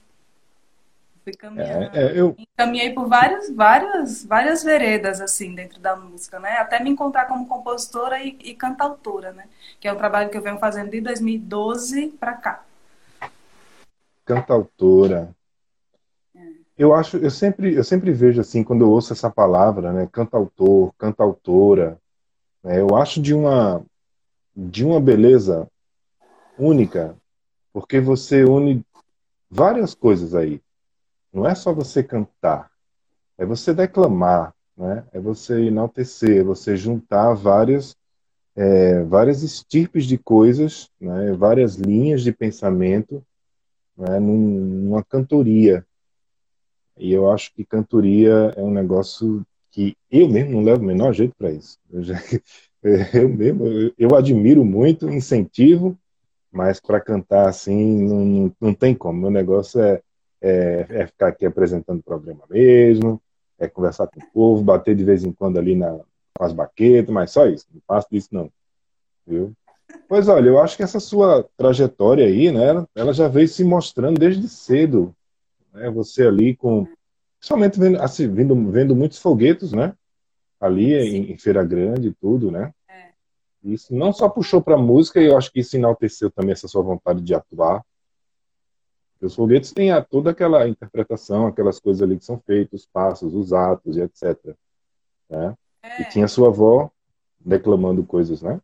Fui 1.22 1.34
caminhando. 1.34 1.96
É, 1.96 2.06
é, 2.06 2.18
eu... 2.18 2.34
Caminhei 2.56 2.92
por 2.92 3.06
várias, 3.06 3.50
várias, 3.50 4.24
várias 4.24 4.62
veredas, 4.62 5.20
assim, 5.20 5.54
dentro 5.54 5.78
da 5.78 5.94
música, 5.94 6.38
né? 6.40 6.56
Até 6.58 6.82
me 6.82 6.88
encontrar 6.90 7.26
como 7.26 7.46
compositora 7.46 8.22
e, 8.22 8.38
e 8.42 8.54
cantautora, 8.54 9.32
né? 9.32 9.44
Que 9.78 9.86
é 9.86 9.92
um 9.92 9.96
trabalho 9.96 10.30
que 10.30 10.36
eu 10.36 10.42
venho 10.42 10.58
fazendo 10.58 10.90
de 10.90 11.00
2012 11.00 12.08
para 12.18 12.32
cá. 12.34 12.64
Cantautora. 14.24 15.34
É. 16.34 16.40
Eu 16.78 16.94
acho, 16.94 17.18
eu 17.18 17.30
sempre, 17.30 17.74
eu 17.74 17.84
sempre 17.84 18.12
vejo 18.12 18.40
assim, 18.40 18.64
quando 18.64 18.82
eu 18.82 18.90
ouço 18.90 19.12
essa 19.12 19.30
palavra, 19.30 19.92
né? 19.92 20.08
Cantautor, 20.10 20.94
cantautora, 20.96 21.98
né, 22.62 22.80
eu 22.80 22.96
acho 22.96 23.20
de 23.20 23.34
uma, 23.34 23.84
de 24.56 24.86
uma 24.86 25.00
beleza 25.00 25.68
única, 26.58 27.14
porque 27.74 28.00
você 28.00 28.42
une 28.42 28.82
várias 29.50 29.94
coisas 29.94 30.34
aí 30.34 30.62
não 31.32 31.46
é 31.46 31.54
só 31.54 31.72
você 31.72 32.02
cantar, 32.02 32.70
é 33.38 33.46
você 33.46 33.72
declamar, 33.72 34.54
né? 34.76 35.04
é 35.12 35.20
você 35.20 35.66
enaltecer, 35.66 36.40
é 36.40 36.44
você 36.44 36.76
juntar 36.76 37.34
várias, 37.34 37.96
é, 38.56 39.02
várias 39.04 39.42
estirpes 39.42 40.06
de 40.06 40.18
coisas, 40.18 40.90
né? 41.00 41.32
várias 41.32 41.76
linhas 41.76 42.22
de 42.22 42.32
pensamento 42.32 43.24
né? 43.96 44.18
numa 44.18 45.04
cantoria. 45.04 45.86
E 46.98 47.12
eu 47.12 47.30
acho 47.30 47.52
que 47.54 47.64
cantoria 47.64 48.52
é 48.56 48.62
um 48.62 48.70
negócio 48.70 49.44
que 49.70 49.96
eu 50.10 50.28
mesmo 50.28 50.52
não 50.52 50.62
levo 50.62 50.82
o 50.82 50.86
menor 50.86 51.12
jeito 51.12 51.34
para 51.36 51.50
isso. 51.50 51.78
Eu 51.90 52.02
já, 52.02 52.14
eu 53.14 53.28
mesmo, 53.28 53.66
eu, 53.66 53.92
eu 53.96 54.14
admiro 54.16 54.64
muito, 54.64 55.08
incentivo, 55.08 55.98
mas 56.50 56.80
para 56.80 57.00
cantar 57.00 57.48
assim 57.48 58.02
não, 58.02 58.24
não, 58.24 58.56
não, 58.60 58.74
tem 58.74 58.94
como. 58.94 59.20
Meu 59.20 59.30
negócio 59.30 59.80
é, 59.80 60.02
é, 60.40 60.86
é, 60.88 61.06
ficar 61.06 61.28
aqui 61.28 61.44
apresentando 61.44 62.00
o 62.00 62.02
programa 62.02 62.44
mesmo, 62.48 63.20
é 63.58 63.68
conversar 63.68 64.06
com 64.06 64.20
o 64.20 64.30
povo, 64.32 64.62
bater 64.62 64.94
de 64.96 65.04
vez 65.04 65.24
em 65.24 65.32
quando 65.32 65.58
ali 65.58 65.76
na, 65.76 66.00
com 66.34 66.44
as 66.44 66.52
baquetas, 66.52 67.12
mas 67.12 67.30
só 67.30 67.46
isso, 67.46 67.66
não 67.72 67.82
faço 67.86 68.08
disso 68.10 68.28
não. 68.32 68.50
Viu? 69.26 69.52
Pois 70.08 70.28
olha, 70.28 70.48
eu 70.48 70.60
acho 70.60 70.76
que 70.76 70.82
essa 70.82 71.00
sua 71.00 71.48
trajetória 71.56 72.26
aí, 72.26 72.50
né, 72.50 72.84
ela 72.94 73.12
já 73.12 73.28
veio 73.28 73.48
se 73.48 73.62
mostrando 73.64 74.18
desde 74.18 74.48
cedo. 74.48 75.14
Né, 75.72 75.90
você 75.90 76.26
ali 76.26 76.56
com. 76.56 76.86
Principalmente 77.38 77.78
vendo, 77.78 78.00
assim, 78.00 78.28
vendo, 78.28 78.70
vendo 78.70 78.94
muitos 78.94 79.18
foguetos, 79.18 79.72
né? 79.72 79.94
Ali 80.60 80.92
em, 80.92 81.32
em, 81.32 81.38
Feira 81.38 81.64
Grande 81.64 82.08
e 82.08 82.14
tudo, 82.14 82.50
né? 82.50 82.70
É. 82.86 83.10
Isso 83.64 83.94
não 83.94 84.12
só 84.12 84.28
puxou 84.28 84.60
para 84.60 84.76
música, 84.76 85.20
e 85.20 85.26
eu 85.26 85.38
acho 85.38 85.50
que 85.50 85.60
isso 85.60 85.74
enalteceu 85.74 86.30
também 86.30 86.52
essa 86.52 86.68
sua 86.68 86.82
vontade 86.82 87.22
de 87.22 87.34
atuar. 87.34 87.82
Os 89.20 89.34
foguetes 89.34 89.72
têm 89.72 89.90
a, 89.90 90.02
toda 90.02 90.30
aquela 90.30 90.66
interpretação, 90.66 91.46
aquelas 91.46 91.78
coisas 91.78 92.02
ali 92.02 92.18
que 92.18 92.24
são 92.24 92.38
feitas, 92.46 92.80
os 92.80 92.86
passos, 92.86 93.34
os 93.34 93.52
atos 93.52 93.96
e 93.96 94.00
etc. 94.00 94.38
Né? 95.28 95.54
É. 95.82 96.02
E 96.02 96.04
tinha 96.06 96.26
sua 96.26 96.48
avó 96.48 96.90
declamando 97.38 98.04
coisas, 98.04 98.40
né? 98.40 98.60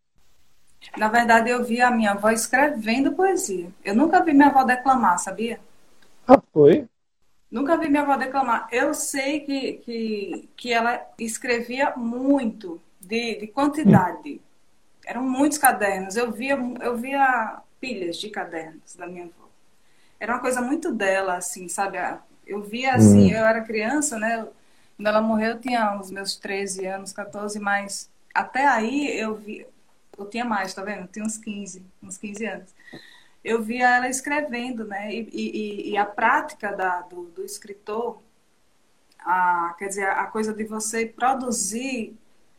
Na 0.97 1.09
verdade, 1.09 1.51
eu 1.51 1.65
vi 1.65 1.81
a 1.81 1.91
minha 1.91 2.13
avó 2.13 2.31
escrevendo 2.31 3.13
poesia. 3.13 3.69
Eu 3.85 3.95
nunca 3.95 4.23
vi 4.23 4.33
minha 4.33 4.49
avó 4.49 4.65
declamar, 4.65 5.19
sabia? 5.19 5.61
Ah, 6.27 6.41
foi? 6.53 6.87
Nunca 7.51 7.77
vi 7.77 7.89
minha 7.89 8.03
avó 8.03 8.17
declamar. 8.17 8.69
Eu 8.71 8.95
sei 8.95 9.41
que, 9.41 9.73
que, 9.75 10.49
que 10.57 10.73
ela 10.73 11.01
escrevia 11.19 11.95
muito, 11.97 12.81
de, 13.01 13.39
de 13.39 13.47
quantidade. 13.47 14.35
Hum. 14.35 14.41
Eram 15.07 15.23
muitos 15.23 15.59
cadernos. 15.59 16.17
Eu 16.17 16.33
via, 16.33 16.59
eu 16.83 16.97
via 16.97 17.61
pilhas 17.81 18.17
de 18.17 18.31
cadernos 18.31 18.97
da 18.97 19.07
minha 19.07 19.25
avó. 19.25 19.46
Era 20.18 20.35
uma 20.35 20.40
coisa 20.40 20.61
muito 20.61 20.92
dela, 20.92 21.37
assim, 21.37 21.68
sabe? 21.68 21.99
Eu 22.46 22.62
via 22.62 22.94
assim, 22.94 23.26
hum. 23.32 23.37
eu 23.37 23.44
era 23.44 23.61
criança, 23.61 24.18
né? 24.18 24.46
Quando 24.96 25.06
ela 25.06 25.20
morreu, 25.20 25.50
eu 25.50 25.61
tinha 25.61 25.99
os 26.00 26.11
meus 26.11 26.37
13 26.37 26.87
anos, 26.87 27.12
14, 27.12 27.58
mas 27.58 28.11
até 28.35 28.66
aí 28.66 29.18
eu 29.18 29.35
vi, 29.35 29.66
eu 30.16 30.26
tinha 30.26 30.44
mais, 30.44 30.73
tá 30.73 30.82
vendo? 30.82 31.02
Eu 31.02 31.08
tinha 31.08 31.25
uns 31.25 31.37
15, 31.37 31.85
uns 32.02 32.16
15 32.16 32.46
anos. 32.46 32.75
Eu 33.44 33.62
via 33.62 33.96
ela 33.96 34.08
escrevendo, 34.08 34.85
né? 34.85 35.12
E, 35.14 35.28
e, 35.32 35.90
e 35.90 35.96
a 35.96 36.04
prática 36.04 36.73
da, 36.73 37.02
do, 37.02 37.25
do 37.26 37.44
escritor, 37.44 38.20
a, 39.20 39.75
quer 39.78 39.88
dizer, 39.88 40.08
a 40.08 40.26
coisa 40.26 40.54
de 40.54 40.64
você 40.64 41.06
produzir 41.06 42.16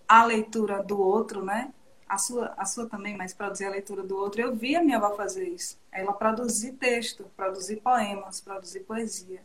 a 0.08 0.24
leitura 0.24 0.82
do 0.84 1.00
outro, 1.00 1.44
né? 1.44 1.74
A 2.08 2.18
sua, 2.18 2.54
a 2.58 2.66
sua 2.66 2.88
também, 2.88 3.18
mas 3.18 3.34
produzir 3.34 3.66
a 3.66 3.70
leitura 3.70 4.04
do 4.04 4.16
outro. 4.18 4.42
Eu 4.42 4.56
via 4.56 4.82
minha 4.82 4.98
avó 4.98 5.16
fazer 5.16 5.48
isso. 5.48 5.78
Ela 5.92 6.14
produzir 6.14 6.74
texto, 6.74 7.26
produzir 7.36 7.78
poemas, 7.78 8.40
produzir 8.40 8.82
poesia. 8.82 9.42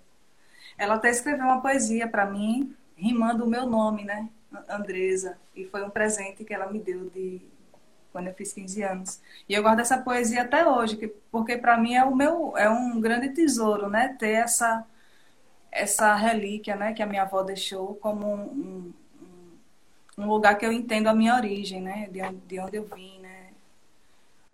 Ela 0.79 0.95
até 0.95 1.11
escreveu 1.11 1.45
uma 1.45 1.61
poesia 1.61 2.09
para 2.09 2.27
mim, 2.27 2.75
rimando 2.97 3.45
o 3.45 3.49
meu 3.49 3.67
nome, 3.67 4.05
né? 4.05 4.29
Andresa. 4.69 5.39
E 5.55 5.65
foi 5.67 5.83
um 5.83 5.91
presente 5.91 6.45
que 6.45 6.55
ela 6.55 6.71
me 6.71 6.79
deu 6.79 7.11
de, 7.11 7.41
quando 8.13 8.29
eu 8.29 8.35
fiz 8.35 8.53
15 8.53 8.83
anos. 8.83 9.21
E 9.49 9.55
eu 9.55 9.63
guardo 9.63 9.81
essa 9.81 9.99
poesia 9.99 10.43
até 10.43 10.67
hoje, 10.67 10.97
que, 10.97 11.09
porque 11.31 11.57
para 11.57 11.77
mim 11.77 11.95
é 11.95 12.05
o 12.05 12.15
meu 12.15 12.57
é 12.57 12.69
um 12.71 13.01
grande 13.01 13.31
tesouro, 13.31 13.89
né? 13.89 14.17
Ter 14.19 14.33
essa 14.33 14.87
essa 15.73 16.15
relíquia, 16.15 16.77
né, 16.77 16.93
que 16.93 17.03
a 17.03 17.07
minha 17.07 17.23
avó 17.23 17.43
deixou 17.43 17.95
como 17.97 18.27
um, 18.27 18.93
um 20.17 20.27
lugar 20.27 20.57
que 20.57 20.67
eu 20.67 20.73
entendo 20.73 21.09
a 21.09 21.15
minha 21.15 21.35
origem, 21.35 21.81
né, 21.81 22.09
de 22.11 22.23
onde, 22.23 22.37
de 22.47 22.61
onde 22.61 22.77
eu 22.77 22.85
vim, 22.85 23.19
né. 23.21 23.51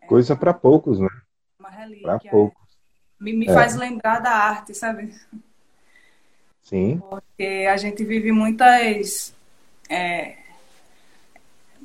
É 0.01 0.07
Coisa 0.07 0.37
para 0.37 0.55
poucos, 0.55 1.01
né? 1.01 1.09
Uma 1.59 1.71
relíquia. 1.71 2.03
Para 2.03 2.21
é. 2.25 2.31
poucos. 2.31 2.69
Me, 3.21 3.33
me 3.33 3.49
é. 3.49 3.53
faz 3.53 3.75
lembrar 3.75 4.21
da 4.21 4.31
arte, 4.31 4.75
sabe? 4.75 5.15
Sim. 6.63 7.03
Porque 7.09 7.67
a 7.69 7.77
gente 7.77 8.05
vive 8.05 8.31
muitas 8.31 9.35
é, 9.89 10.37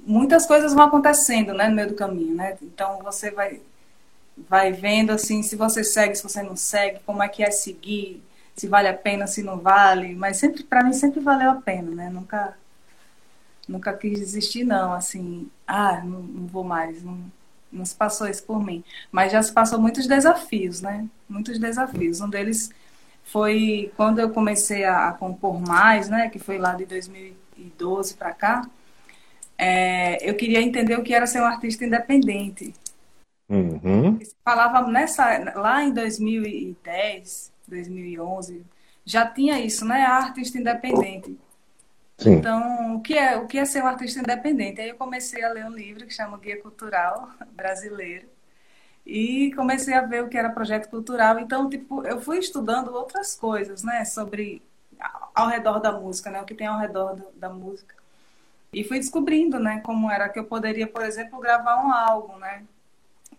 muitas 0.05 0.45
coisas 0.45 0.73
vão 0.73 0.85
acontecendo, 0.85 1.53
né, 1.53 1.67
no 1.67 1.75
meio 1.75 1.89
do 1.89 1.95
caminho, 1.95 2.35
né? 2.35 2.57
Então 2.61 2.99
você 3.01 3.31
vai 3.31 3.61
vai 4.49 4.71
vendo 4.71 5.11
assim, 5.11 5.43
se 5.43 5.55
você 5.55 5.83
segue, 5.83 6.15
se 6.15 6.23
você 6.23 6.41
não 6.41 6.55
segue, 6.55 6.99
como 7.05 7.21
é 7.21 7.29
que 7.29 7.43
é 7.43 7.51
seguir, 7.51 8.23
se 8.55 8.67
vale 8.67 8.87
a 8.87 8.93
pena, 8.93 9.27
se 9.27 9.43
não 9.43 9.59
vale, 9.59 10.15
mas 10.15 10.37
sempre 10.37 10.63
para 10.63 10.83
mim 10.83 10.93
sempre 10.93 11.19
valeu 11.19 11.51
a 11.51 11.55
pena, 11.55 11.91
né? 11.91 12.09
Nunca 12.09 12.57
nunca 13.67 13.93
quis 13.93 14.19
desistir 14.19 14.63
não, 14.63 14.93
assim, 14.93 15.49
ah, 15.67 16.01
não, 16.03 16.21
não 16.21 16.47
vou 16.47 16.63
mais, 16.63 17.03
não, 17.03 17.19
não 17.71 17.85
se 17.85 17.95
passou 17.95 18.27
isso 18.27 18.43
por 18.43 18.63
mim, 18.63 18.83
mas 19.11 19.31
já 19.31 19.41
se 19.41 19.51
passou 19.51 19.79
muitos 19.79 20.07
desafios, 20.07 20.81
né? 20.81 21.07
Muitos 21.29 21.59
desafios. 21.59 22.21
Um 22.21 22.29
deles 22.29 22.69
foi 23.23 23.91
quando 23.95 24.19
eu 24.19 24.29
comecei 24.29 24.83
a, 24.83 25.09
a 25.09 25.13
compor 25.13 25.59
mais, 25.59 26.09
né, 26.09 26.29
que 26.29 26.39
foi 26.39 26.57
lá 26.57 26.73
de 26.75 26.85
2012 26.85 28.15
para 28.15 28.33
cá 28.33 28.63
é, 29.57 30.29
eu 30.29 30.35
queria 30.35 30.61
entender 30.61 30.97
o 30.97 31.03
que 31.03 31.13
era 31.13 31.27
ser 31.27 31.41
um 31.41 31.45
artista 31.45 31.85
independente. 31.85 32.73
Uhum. 33.47 34.19
Falava 34.43 34.85
nessa, 34.89 35.53
lá 35.55 35.83
em 35.83 35.93
2010, 35.93 37.51
2011, 37.67 38.65
já 39.05 39.25
tinha 39.25 39.59
isso, 39.59 39.85
né? 39.85 40.03
Artista 40.05 40.57
independente. 40.57 41.37
Sim. 42.17 42.33
Então, 42.33 42.95
o 42.95 43.01
que, 43.01 43.17
é, 43.17 43.37
o 43.37 43.47
que 43.47 43.57
é 43.57 43.65
ser 43.65 43.83
um 43.83 43.87
artista 43.87 44.19
independente? 44.19 44.79
Aí 44.81 44.89
eu 44.89 44.95
comecei 44.97 45.43
a 45.43 45.51
ler 45.51 45.65
um 45.65 45.73
livro 45.73 46.05
que 46.05 46.13
chama 46.13 46.37
Guia 46.37 46.61
Cultural 46.61 47.31
Brasileiro 47.53 48.27
e 49.05 49.53
comecei 49.55 49.93
a 49.93 50.01
ver 50.05 50.23
o 50.23 50.29
que 50.29 50.37
era 50.37 50.49
projeto 50.51 50.89
cultural. 50.89 51.39
Então, 51.39 51.69
tipo, 51.69 52.05
eu 52.05 52.21
fui 52.21 52.39
estudando 52.39 52.93
outras 52.93 53.35
coisas, 53.35 53.83
né? 53.83 54.05
Sobre 54.05 54.61
ao 55.35 55.47
redor 55.49 55.79
da 55.79 55.91
música, 55.91 56.31
né? 56.31 56.41
O 56.41 56.45
que 56.45 56.55
tem 56.55 56.67
ao 56.67 56.79
redor 56.79 57.15
da 57.35 57.49
música. 57.49 57.95
E 58.73 58.83
fui 58.83 58.99
descobrindo, 58.99 59.59
né, 59.59 59.81
como 59.81 60.09
era 60.09 60.27
que 60.29 60.39
eu 60.39 60.45
poderia, 60.45 60.87
por 60.87 61.03
exemplo, 61.03 61.39
gravar 61.39 61.77
um 61.85 61.91
álbum, 61.93 62.37
né? 62.37 62.63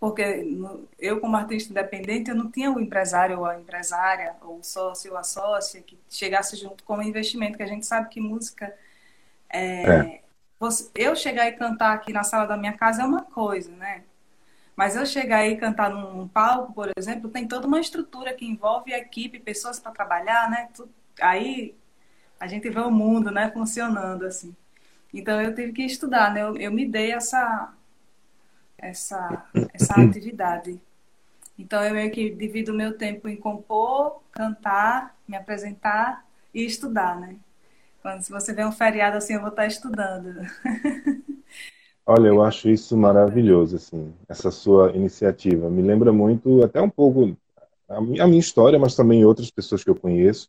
Porque 0.05 0.55
eu, 0.99 1.19
como 1.19 1.35
artista 1.35 1.71
independente, 1.71 2.29
eu 2.29 2.35
não 2.35 2.51
tinha 2.51 2.71
o 2.71 2.79
empresário 2.79 3.39
ou 3.39 3.45
a 3.45 3.59
empresária, 3.59 4.35
ou 4.43 4.59
o 4.59 4.63
sócio 4.63 5.11
ou 5.11 5.17
a 5.17 5.23
sócia, 5.23 5.81
que 5.81 5.97
chegasse 6.07 6.55
junto 6.55 6.83
com 6.83 6.97
o 6.97 7.01
investimento, 7.01 7.57
que 7.57 7.63
a 7.63 7.67
gente 7.67 7.87
sabe 7.87 8.09
que 8.09 8.21
música. 8.21 8.71
É, 9.49 9.83
é. 9.83 10.21
Você, 10.59 10.91
eu 10.93 11.15
chegar 11.15 11.47
e 11.47 11.53
cantar 11.53 11.91
aqui 11.91 12.13
na 12.13 12.23
sala 12.23 12.45
da 12.45 12.55
minha 12.55 12.73
casa 12.73 13.01
é 13.01 13.05
uma 13.05 13.23
coisa, 13.23 13.71
né? 13.71 14.03
Mas 14.75 14.95
eu 14.95 15.07
chegar 15.07 15.47
e 15.47 15.57
cantar 15.57 15.89
num 15.89 16.27
palco, 16.27 16.71
por 16.71 16.91
exemplo, 16.95 17.27
tem 17.31 17.47
toda 17.47 17.65
uma 17.65 17.79
estrutura 17.79 18.31
que 18.31 18.45
envolve 18.45 18.93
a 18.93 18.99
equipe, 18.99 19.39
pessoas 19.39 19.79
para 19.79 19.91
trabalhar, 19.91 20.51
né? 20.51 20.69
Aí 21.19 21.75
a 22.39 22.45
gente 22.45 22.69
vê 22.69 22.79
o 22.79 22.91
mundo, 22.91 23.31
né, 23.31 23.49
funcionando 23.51 24.23
assim. 24.23 24.55
Então 25.11 25.41
eu 25.41 25.55
tive 25.55 25.73
que 25.73 25.81
estudar, 25.83 26.31
né? 26.31 26.43
Eu, 26.43 26.55
eu 26.57 26.71
me 26.71 26.87
dei 26.87 27.11
essa, 27.11 27.73
essa, 28.87 29.45
essa 29.73 29.93
atividade. 30.01 30.79
Então 31.57 31.83
eu 31.83 31.93
meio 31.93 32.11
que 32.11 32.29
divido 32.29 32.71
o 32.71 32.75
meu 32.75 32.97
tempo 32.97 33.27
em 33.27 33.35
compor, 33.35 34.21
cantar, 34.31 35.15
me 35.27 35.37
apresentar 35.37 36.25
e 36.53 36.65
estudar, 36.65 37.19
né? 37.19 37.37
Quando 38.01 38.21
se 38.21 38.31
você 38.31 38.53
vê 38.53 38.63
um 38.63 38.71
feriado 38.71 39.17
assim, 39.17 39.33
eu 39.33 39.41
vou 39.41 39.49
estar 39.49 39.65
estudando. 39.65 40.41
Olha, 42.05 42.27
eu 42.27 42.43
acho 42.43 42.69
isso 42.69 42.95
maravilhoso, 42.95 43.77
assim, 43.77 44.13
essa 44.29 44.51
sua 44.51 44.91
iniciativa. 44.91 45.71
Me 45.71 45.81
lembra 45.81 46.13
muito, 46.13 46.63
até 46.63 46.79
um 46.79 46.89
pouco, 46.89 47.35
a 47.89 47.99
minha 47.99 48.39
história, 48.39 48.77
mas 48.77 48.95
também 48.95 49.25
outras 49.25 49.49
pessoas 49.49 49.83
que 49.83 49.89
eu 49.89 49.95
conheço, 49.95 50.47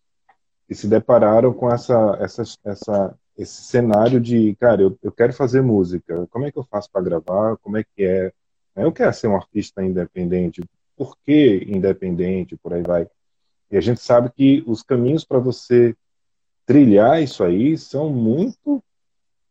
que 0.68 0.74
se 0.74 0.86
depararam 0.86 1.54
com 1.54 1.72
essa, 1.72 2.18
essa, 2.20 2.42
essa 2.62 3.18
esse 3.36 3.62
cenário 3.62 4.20
de, 4.20 4.54
cara, 4.56 4.82
eu, 4.82 4.98
eu 5.02 5.12
quero 5.12 5.32
fazer 5.32 5.60
música, 5.60 6.26
como 6.30 6.46
é 6.46 6.52
que 6.52 6.58
eu 6.58 6.64
faço 6.64 6.90
para 6.90 7.02
gravar, 7.02 7.56
como 7.58 7.76
é 7.76 7.84
que 7.84 8.04
é, 8.04 8.32
eu 8.74 8.92
quero 8.92 9.12
ser 9.12 9.28
um 9.28 9.36
artista 9.36 9.84
independente, 9.84 10.62
por 10.96 11.16
que 11.18 11.64
independente, 11.68 12.56
por 12.56 12.72
aí 12.72 12.82
vai. 12.82 13.06
E 13.70 13.76
a 13.76 13.80
gente 13.80 14.00
sabe 14.00 14.30
que 14.30 14.64
os 14.66 14.82
caminhos 14.82 15.24
para 15.24 15.38
você 15.38 15.94
trilhar 16.64 17.22
isso 17.22 17.44
aí 17.44 17.76
são 17.76 18.10
muito 18.10 18.82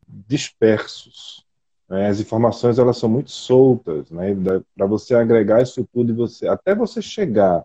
dispersos. 0.07 1.45
Né? 1.87 2.07
As 2.07 2.19
informações 2.19 2.79
elas 2.79 2.97
são 2.97 3.09
muito 3.09 3.31
soltas, 3.31 4.09
né? 4.09 4.35
Para 4.75 4.85
você 4.85 5.15
agregar 5.15 5.61
isso 5.61 5.87
tudo 5.93 6.11
e 6.11 6.15
você 6.15 6.47
até 6.47 6.73
você 6.73 7.01
chegar 7.01 7.63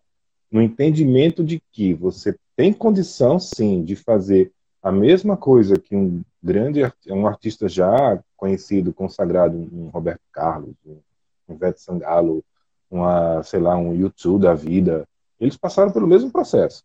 no 0.51 0.61
entendimento 0.61 1.45
de 1.45 1.63
que 1.73 1.95
você 1.95 2.37
tem 2.57 2.73
condição, 2.73 3.39
sim, 3.39 3.83
de 3.83 3.97
fazer 3.97 4.53
a 4.83 4.91
mesma 4.91 5.37
coisa 5.37 5.79
que 5.79 5.95
um 5.95 6.23
grande 6.43 6.81
um 7.09 7.27
artista 7.27 7.69
já 7.69 8.19
conhecido, 8.37 8.93
consagrado, 8.93 9.57
um 9.57 9.89
Roberto 9.89 10.23
Carlos, 10.33 10.75
um 10.87 11.55
Ivete 11.55 11.81
Sangalo, 11.81 12.43
uma, 12.91 13.43
sei 13.43 13.61
lá, 13.61 13.77
um 13.77 13.95
YouTube 13.95 14.43
da 14.43 14.55
vida, 14.55 15.07
eles 15.39 15.57
passaram 15.57 15.93
pelo 15.93 16.07
mesmo 16.07 16.31
processo. 16.31 16.83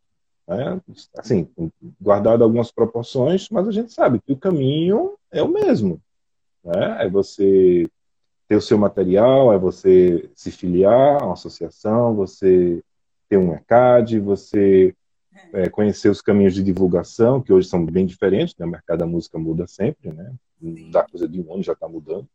Né? 0.48 0.80
Assim, 1.18 1.48
guardado 2.00 2.44
algumas 2.44 2.72
proporções, 2.72 3.50
mas 3.50 3.68
a 3.68 3.72
gente 3.72 3.92
sabe 3.92 4.20
que 4.20 4.34
o 4.34 4.38
caminho 4.38 5.16
é 5.32 5.42
o 5.42 5.48
mesmo. 5.48 6.00
Né? 6.64 7.06
É 7.06 7.10
você 7.10 7.90
ter 8.48 8.56
o 8.56 8.62
seu 8.62 8.78
material, 8.78 9.52
é 9.52 9.58
você 9.58 10.30
se 10.36 10.52
filiar 10.52 11.22
a 11.22 11.26
uma 11.26 11.34
associação, 11.34 12.16
você 12.16 12.84
ter 13.28 13.38
um 13.38 13.54
ECAD, 13.54 14.20
você 14.20 14.94
é, 15.54 15.70
conhecer 15.70 16.10
os 16.10 16.22
caminhos 16.22 16.54
de 16.54 16.64
divulgação, 16.64 17.42
que 17.42 17.54
hoje 17.54 17.68
são 17.68 17.86
bem 17.86 18.06
diferentes, 18.06 18.56
né? 18.58 18.66
o 18.66 18.70
mercado 18.70 19.00
da 19.00 19.06
música 19.06 19.38
muda 19.38 19.68
sempre, 19.68 20.12
né? 20.12 20.34
da 20.92 21.04
coisa 21.04 21.28
de 21.28 21.42
um 21.42 21.54
ano 21.54 21.64
já 21.64 21.74
está 21.74 21.88
mudando. 21.88 22.28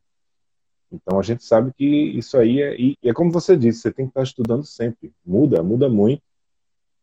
Então 0.93 1.19
a 1.19 1.23
gente 1.23 1.45
sabe 1.45 1.73
que 1.73 1.87
isso 1.87 2.37
aí 2.37 2.61
é, 2.61 2.75
e 2.79 2.97
é 3.05 3.13
como 3.13 3.31
você 3.31 3.57
disse, 3.57 3.81
você 3.81 3.93
tem 3.93 4.07
que 4.07 4.11
estar 4.11 4.23
estudando 4.23 4.65
sempre. 4.65 5.13
Muda, 5.25 5.63
muda 5.63 5.89
muito. 5.89 6.23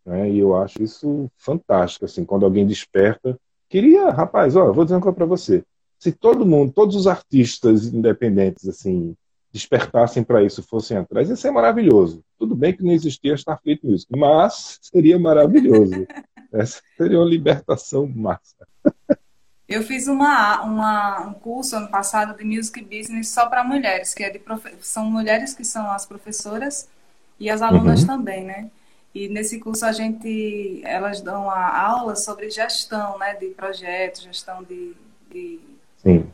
Né? 0.05 0.31
E 0.31 0.39
eu 0.39 0.55
acho 0.55 0.81
isso 0.81 1.29
fantástico, 1.37 2.05
assim, 2.05 2.25
quando 2.25 2.45
alguém 2.45 2.65
desperta. 2.65 3.39
Queria, 3.69 4.09
rapaz, 4.09 4.55
ó, 4.55 4.71
vou 4.71 4.83
dizer 4.83 4.95
uma 4.95 5.01
coisa 5.01 5.15
para 5.15 5.25
você. 5.25 5.63
Se 5.99 6.11
todo 6.11 6.45
mundo, 6.45 6.71
todos 6.73 6.95
os 6.95 7.07
artistas 7.07 7.85
independentes, 7.85 8.67
assim, 8.67 9.15
despertassem 9.51 10.23
para 10.23 10.43
isso, 10.43 10.61
fossem 10.63 10.97
atrás, 10.97 11.29
ia 11.29 11.35
ser 11.35 11.51
maravilhoso. 11.51 12.23
Tudo 12.37 12.55
bem 12.55 12.75
que 12.75 12.83
não 12.83 12.91
existia 12.91 13.33
estar 13.33 13.57
feito 13.57 13.91
isso, 13.91 14.05
mas 14.09 14.79
seria 14.81 15.17
maravilhoso. 15.17 16.05
Essa 16.53 16.81
seria 16.95 17.19
uma 17.19 17.27
libertação 17.27 18.07
massa. 18.07 18.67
Eu 19.67 19.83
fiz 19.83 20.07
uma, 20.07 20.61
uma, 20.61 21.27
um 21.27 21.33
curso 21.33 21.75
ano 21.75 21.89
passado 21.89 22.37
de 22.37 22.45
Music 22.45 22.81
Business 22.81 23.29
só 23.29 23.47
para 23.47 23.63
mulheres, 23.63 24.13
que 24.13 24.23
é 24.23 24.29
de 24.29 24.39
profe... 24.39 24.73
são 24.79 25.05
mulheres 25.05 25.53
que 25.53 25.65
são 25.65 25.91
as 25.91 26.05
professoras 26.05 26.87
e 27.37 27.49
as 27.49 27.61
alunas 27.61 28.01
uhum. 28.01 28.07
também, 28.07 28.45
né? 28.45 28.71
E 29.13 29.27
nesse 29.27 29.59
curso 29.59 29.85
a 29.85 29.91
gente, 29.91 30.81
elas 30.85 31.21
dão 31.21 31.49
a 31.49 31.81
aula 31.81 32.15
sobre 32.15 32.49
gestão, 32.49 33.17
né, 33.17 33.33
de 33.33 33.47
projetos, 33.47 34.21
gestão 34.21 34.63
de, 34.63 34.93
de 35.31 35.59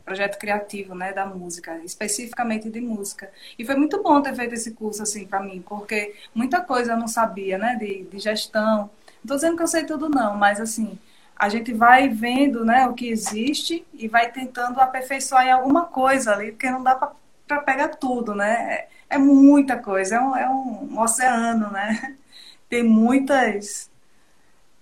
projeto 0.04 0.38
criativo, 0.38 0.94
né, 0.94 1.12
da 1.12 1.26
música, 1.26 1.78
especificamente 1.84 2.70
de 2.70 2.80
música. 2.80 3.30
E 3.58 3.64
foi 3.64 3.74
muito 3.76 4.02
bom 4.02 4.20
ter 4.22 4.34
feito 4.34 4.54
esse 4.54 4.72
curso 4.72 5.02
assim 5.02 5.26
para 5.26 5.40
mim, 5.40 5.62
porque 5.66 6.14
muita 6.34 6.60
coisa 6.60 6.92
eu 6.92 6.96
não 6.96 7.08
sabia, 7.08 7.58
né, 7.58 7.76
de, 7.76 8.04
de 8.04 8.18
gestão. 8.18 8.78
Não 8.78 8.90
estou 9.22 9.36
dizendo 9.36 9.56
que 9.56 9.62
eu 9.62 9.66
sei 9.66 9.84
tudo 9.84 10.08
não, 10.08 10.36
mas 10.36 10.60
assim, 10.60 10.98
a 11.36 11.48
gente 11.48 11.72
vai 11.72 12.08
vendo, 12.08 12.64
né, 12.64 12.86
o 12.86 12.94
que 12.94 13.08
existe 13.08 13.84
e 13.92 14.08
vai 14.08 14.30
tentando 14.30 14.80
aperfeiçoar 14.80 15.46
em 15.46 15.50
alguma 15.52 15.86
coisa 15.86 16.32
ali, 16.32 16.52
porque 16.52 16.70
não 16.70 16.82
dá 16.82 16.94
para 16.94 17.60
pegar 17.62 17.88
tudo, 17.88 18.34
né? 18.34 18.86
É, 19.10 19.16
é 19.16 19.18
muita 19.18 19.76
coisa, 19.78 20.16
é 20.16 20.20
um, 20.20 20.36
é 20.36 20.48
um 20.48 20.98
oceano, 21.00 21.70
né? 21.70 22.16
Tem 22.68 22.82
muitas 22.82 23.90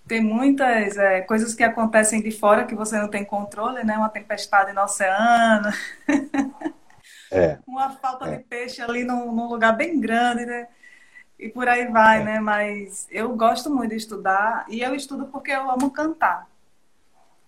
tem 0.06 0.20
muitas 0.20 0.96
é, 0.96 1.20
coisas 1.20 1.54
que 1.54 1.62
acontecem 1.62 2.20
de 2.20 2.30
fora 2.30 2.64
que 2.64 2.74
você 2.74 2.98
não 2.98 3.08
tem 3.08 3.24
controle, 3.24 3.84
né? 3.84 3.96
Uma 3.96 4.08
tempestade 4.08 4.72
no 4.72 4.82
oceano, 4.82 5.68
é. 7.30 7.58
uma 7.66 7.90
falta 7.90 8.28
é. 8.28 8.36
de 8.36 8.44
peixe 8.44 8.82
ali 8.82 9.04
num, 9.04 9.32
num, 9.32 9.48
lugar 9.48 9.76
bem 9.76 10.00
grande, 10.00 10.44
né? 10.44 10.68
E 11.38 11.48
por 11.48 11.68
aí 11.68 11.86
vai, 11.86 12.20
é. 12.20 12.24
né? 12.24 12.40
Mas 12.40 13.06
eu 13.10 13.34
gosto 13.36 13.70
muito 13.70 13.90
de 13.90 13.96
estudar 13.96 14.66
e 14.68 14.80
eu 14.80 14.94
estudo 14.94 15.26
porque 15.26 15.52
eu 15.52 15.70
amo 15.70 15.90
cantar. 15.90 16.48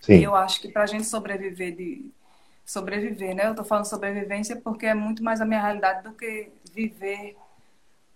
Sim. 0.00 0.14
E 0.14 0.24
eu 0.24 0.34
acho 0.34 0.60
que 0.60 0.68
para 0.68 0.82
a 0.82 0.86
gente 0.86 1.06
sobreviver 1.06 1.74
de 1.74 2.10
sobreviver, 2.64 3.34
né? 3.34 3.46
Eu 3.46 3.50
estou 3.50 3.64
falando 3.64 3.84
sobrevivência 3.84 4.56
porque 4.56 4.86
é 4.86 4.94
muito 4.94 5.22
mais 5.22 5.40
a 5.40 5.44
minha 5.44 5.60
realidade 5.60 6.02
do 6.02 6.12
que 6.12 6.50
viver 6.72 7.36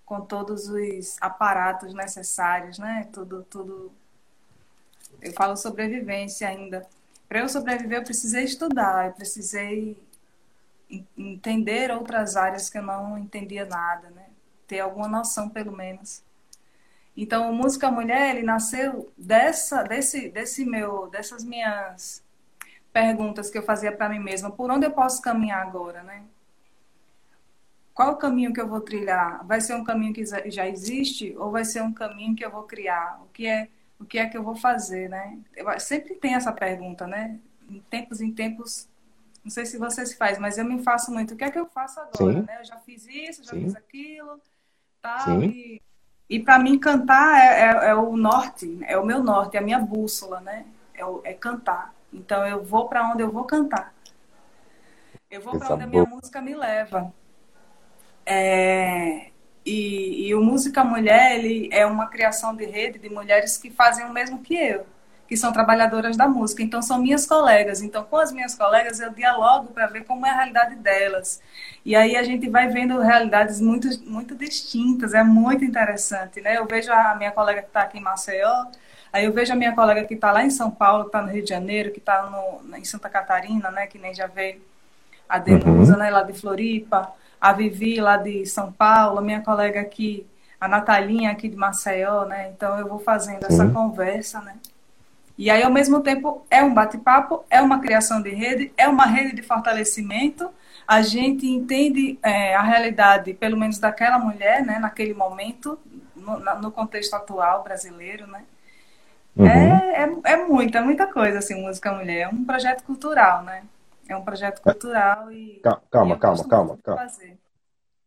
com 0.04 0.22
todos 0.22 0.68
os 0.68 1.16
aparatos 1.20 1.92
necessários, 1.92 2.78
né? 2.78 3.08
Tudo, 3.12 3.42
tudo 3.42 3.92
eu 5.20 5.32
falo 5.32 5.56
sobrevivência 5.56 6.48
ainda. 6.48 6.86
Para 7.28 7.40
eu 7.40 7.48
sobreviver, 7.48 7.98
eu 7.98 8.04
precisei 8.04 8.44
estudar, 8.44 9.06
eu 9.06 9.12
precisei 9.12 9.96
entender 11.16 11.90
outras 11.90 12.36
áreas 12.36 12.70
que 12.70 12.78
eu 12.78 12.82
não 12.82 13.18
entendia 13.18 13.66
nada, 13.66 14.08
né? 14.10 14.26
Ter 14.66 14.80
alguma 14.80 15.08
noção, 15.08 15.48
pelo 15.48 15.72
menos. 15.72 16.22
Então, 17.16 17.50
o 17.50 17.54
Música 17.54 17.90
Mulher, 17.90 18.36
ele 18.36 18.46
nasceu 18.46 19.12
dessa, 19.16 19.82
desse, 19.82 20.28
desse 20.28 20.64
meu, 20.64 21.08
dessas 21.08 21.44
minhas 21.44 22.22
perguntas 22.92 23.50
que 23.50 23.58
eu 23.58 23.62
fazia 23.62 23.92
para 23.92 24.08
mim 24.08 24.20
mesma. 24.20 24.50
Por 24.50 24.70
onde 24.70 24.86
eu 24.86 24.92
posso 24.92 25.20
caminhar 25.20 25.60
agora, 25.66 26.02
né? 26.02 26.22
Qual 27.92 28.12
o 28.12 28.16
caminho 28.16 28.52
que 28.52 28.60
eu 28.60 28.68
vou 28.68 28.80
trilhar? 28.80 29.44
Vai 29.44 29.60
ser 29.60 29.74
um 29.74 29.82
caminho 29.82 30.14
que 30.14 30.24
já 30.24 30.68
existe 30.68 31.36
ou 31.36 31.50
vai 31.50 31.64
ser 31.64 31.82
um 31.82 31.92
caminho 31.92 32.36
que 32.36 32.44
eu 32.44 32.50
vou 32.50 32.62
criar? 32.62 33.20
O 33.24 33.28
que 33.32 33.46
é 33.46 33.68
o 33.98 34.04
que 34.04 34.18
é 34.18 34.26
que 34.26 34.36
eu 34.36 34.42
vou 34.42 34.54
fazer, 34.54 35.08
né? 35.08 35.38
Eu, 35.56 35.78
sempre 35.80 36.14
tem 36.14 36.34
essa 36.34 36.52
pergunta, 36.52 37.06
né? 37.06 37.38
Em 37.68 37.80
tempos 37.80 38.20
em 38.20 38.32
tempos, 38.32 38.88
não 39.44 39.50
sei 39.50 39.66
se 39.66 39.76
você 39.76 40.06
se 40.06 40.16
faz, 40.16 40.38
mas 40.38 40.56
eu 40.56 40.64
me 40.64 40.82
faço 40.82 41.12
muito. 41.12 41.34
O 41.34 41.36
que 41.36 41.44
é 41.44 41.50
que 41.50 41.58
eu 41.58 41.66
faço 41.66 42.00
agora, 42.00 42.32
Sim. 42.32 42.42
né? 42.42 42.58
Eu 42.60 42.64
já 42.64 42.76
fiz 42.78 43.06
isso, 43.06 43.44
já 43.44 43.50
Sim. 43.50 43.64
fiz 43.64 43.76
aquilo, 43.76 44.40
tal. 45.02 45.20
Sim. 45.20 45.44
E, 45.44 45.82
e 46.30 46.40
para 46.40 46.58
mim 46.58 46.78
cantar 46.78 47.40
é, 47.40 47.86
é, 47.86 47.90
é, 47.90 47.94
o 47.94 48.16
norte, 48.16 48.78
é 48.82 48.96
o 48.96 49.04
meu 49.04 49.22
norte, 49.22 49.56
é 49.56 49.60
a 49.60 49.62
minha 49.62 49.78
bússola, 49.78 50.40
né? 50.40 50.64
É, 50.94 51.04
o, 51.04 51.20
é 51.24 51.34
cantar. 51.34 51.94
Então 52.12 52.46
eu 52.46 52.62
vou 52.64 52.88
para 52.88 53.10
onde 53.10 53.22
eu 53.22 53.30
vou 53.30 53.44
cantar. 53.44 53.92
Eu 55.30 55.42
vou 55.42 55.58
para 55.58 55.74
onde 55.74 55.84
a 55.84 55.86
minha 55.86 56.04
música 56.04 56.40
me 56.40 56.54
leva. 56.54 57.12
É, 58.24 59.30
e, 59.68 60.28
e, 60.28 60.34
o 60.34 60.40
Música 60.40 60.82
Mulher 60.82 61.38
ele 61.38 61.68
é 61.70 61.84
uma 61.84 62.06
criação 62.06 62.56
de 62.56 62.64
rede 62.64 62.98
de 62.98 63.10
mulheres 63.10 63.58
que 63.58 63.70
fazem 63.70 64.06
o 64.06 64.12
mesmo 64.12 64.38
que 64.38 64.54
eu, 64.54 64.86
que 65.28 65.36
são 65.36 65.52
trabalhadoras 65.52 66.16
da 66.16 66.26
música. 66.26 66.62
Então, 66.62 66.80
são 66.80 66.98
minhas 66.98 67.26
colegas. 67.26 67.82
Então, 67.82 68.02
com 68.02 68.16
as 68.16 68.32
minhas 68.32 68.54
colegas, 68.54 68.98
eu 68.98 69.10
dialogo 69.10 69.68
para 69.74 69.86
ver 69.86 70.04
como 70.04 70.24
é 70.26 70.30
a 70.30 70.36
realidade 70.36 70.74
delas. 70.76 71.42
E 71.84 71.94
aí 71.94 72.16
a 72.16 72.22
gente 72.22 72.48
vai 72.48 72.68
vendo 72.68 72.98
realidades 72.98 73.60
muito, 73.60 73.88
muito 74.08 74.34
distintas. 74.34 75.12
É 75.12 75.22
muito 75.22 75.62
interessante. 75.64 76.40
Né? 76.40 76.56
Eu 76.56 76.64
vejo 76.64 76.90
a 76.90 77.14
minha 77.14 77.30
colega 77.30 77.60
que 77.60 77.68
está 77.68 77.82
aqui 77.82 77.98
em 77.98 78.02
Maceió, 78.02 78.66
aí 79.12 79.26
eu 79.26 79.32
vejo 79.32 79.52
a 79.52 79.56
minha 79.56 79.74
colega 79.74 80.04
que 80.04 80.14
está 80.14 80.32
lá 80.32 80.42
em 80.42 80.50
São 80.50 80.70
Paulo, 80.70 81.04
que 81.04 81.08
está 81.10 81.20
no 81.20 81.28
Rio 81.30 81.42
de 81.42 81.50
Janeiro, 81.50 81.92
que 81.92 81.98
está 81.98 82.26
em 82.74 82.84
Santa 82.84 83.10
Catarina, 83.10 83.70
né? 83.70 83.86
que 83.86 83.98
nem 83.98 84.14
já 84.14 84.26
veio 84.26 84.62
a 85.28 85.38
Denusa, 85.38 85.92
uhum. 85.92 85.98
né? 85.98 86.10
lá 86.10 86.22
de 86.22 86.32
Floripa 86.32 87.12
a 87.40 87.52
Vivi 87.52 88.00
lá 88.00 88.16
de 88.16 88.46
São 88.46 88.72
Paulo, 88.72 89.20
minha 89.20 89.40
colega 89.40 89.80
aqui, 89.80 90.26
a 90.60 90.66
Natalinha 90.66 91.30
aqui 91.30 91.48
de 91.48 91.56
Maceió, 91.56 92.24
né? 92.24 92.50
Então 92.54 92.78
eu 92.78 92.88
vou 92.88 92.98
fazendo 92.98 93.46
Sim. 93.46 93.54
essa 93.54 93.68
conversa, 93.68 94.40
né? 94.40 94.56
E 95.36 95.50
aí, 95.50 95.62
ao 95.62 95.70
mesmo 95.70 96.00
tempo, 96.00 96.44
é 96.50 96.64
um 96.64 96.74
bate-papo, 96.74 97.44
é 97.48 97.60
uma 97.62 97.78
criação 97.78 98.20
de 98.20 98.30
rede, 98.30 98.72
é 98.76 98.88
uma 98.88 99.06
rede 99.06 99.36
de 99.36 99.42
fortalecimento. 99.42 100.50
A 100.86 101.00
gente 101.00 101.46
entende 101.46 102.18
é, 102.24 102.56
a 102.56 102.62
realidade, 102.62 103.32
pelo 103.34 103.56
menos 103.56 103.78
daquela 103.78 104.18
mulher, 104.18 104.66
né, 104.66 104.80
naquele 104.80 105.14
momento, 105.14 105.78
no, 106.16 106.40
no 106.60 106.72
contexto 106.72 107.14
atual 107.14 107.62
brasileiro, 107.62 108.26
né? 108.26 108.42
Uhum. 109.36 109.46
É, 109.46 110.02
é, 110.02 110.32
é 110.32 110.44
muita, 110.44 110.82
muita 110.82 111.06
coisa, 111.06 111.38
assim, 111.38 111.62
Música 111.62 111.92
Mulher. 111.92 112.22
É 112.22 112.28
um 112.28 112.44
projeto 112.44 112.82
cultural, 112.82 113.44
né? 113.44 113.62
É 114.08 114.16
um 114.16 114.22
projeto 114.22 114.62
cultural 114.62 115.30
e. 115.30 115.60
Calma, 115.90 116.16
e 116.16 116.18
calma, 116.18 116.44
calma, 116.44 116.78
calma. 116.82 117.06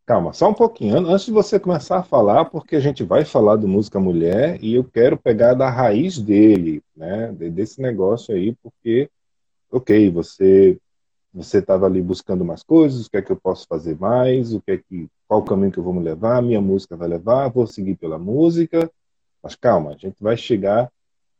Calma, 0.05 0.33
só 0.33 0.49
um 0.49 0.53
pouquinho. 0.53 0.97
Antes 0.97 1.25
de 1.25 1.31
você 1.31 1.59
começar 1.59 1.99
a 1.99 2.03
falar, 2.03 2.45
porque 2.45 2.75
a 2.75 2.79
gente 2.79 3.03
vai 3.03 3.23
falar 3.23 3.55
do 3.55 3.67
Música 3.67 3.99
Mulher 3.99 4.61
e 4.61 4.73
eu 4.73 4.83
quero 4.83 5.15
pegar 5.15 5.53
da 5.53 5.69
raiz 5.69 6.17
dele, 6.17 6.83
né? 6.95 7.31
Desse 7.31 7.79
negócio 7.79 8.33
aí, 8.35 8.53
porque, 8.61 9.09
ok, 9.71 10.09
você 10.11 10.77
você 11.33 11.59
estava 11.59 11.85
ali 11.85 12.01
buscando 12.01 12.43
mais 12.43 12.61
coisas, 12.61 13.05
o 13.05 13.09
que 13.09 13.15
é 13.15 13.21
que 13.21 13.31
eu 13.31 13.37
posso 13.37 13.65
fazer 13.65 13.97
mais, 13.97 14.53
o 14.53 14.61
que 14.61 14.71
é 14.71 14.77
que, 14.77 15.07
qual 15.25 15.39
o 15.39 15.45
caminho 15.45 15.71
que 15.71 15.77
eu 15.77 15.83
vou 15.83 15.93
me 15.93 16.03
levar, 16.03 16.41
minha 16.41 16.59
música 16.59 16.97
vai 16.97 17.07
levar, 17.07 17.47
vou 17.47 17.65
seguir 17.65 17.95
pela 17.95 18.19
música. 18.19 18.91
Mas 19.41 19.55
calma, 19.55 19.91
a 19.91 19.97
gente 19.97 20.21
vai 20.21 20.35
chegar 20.35 20.91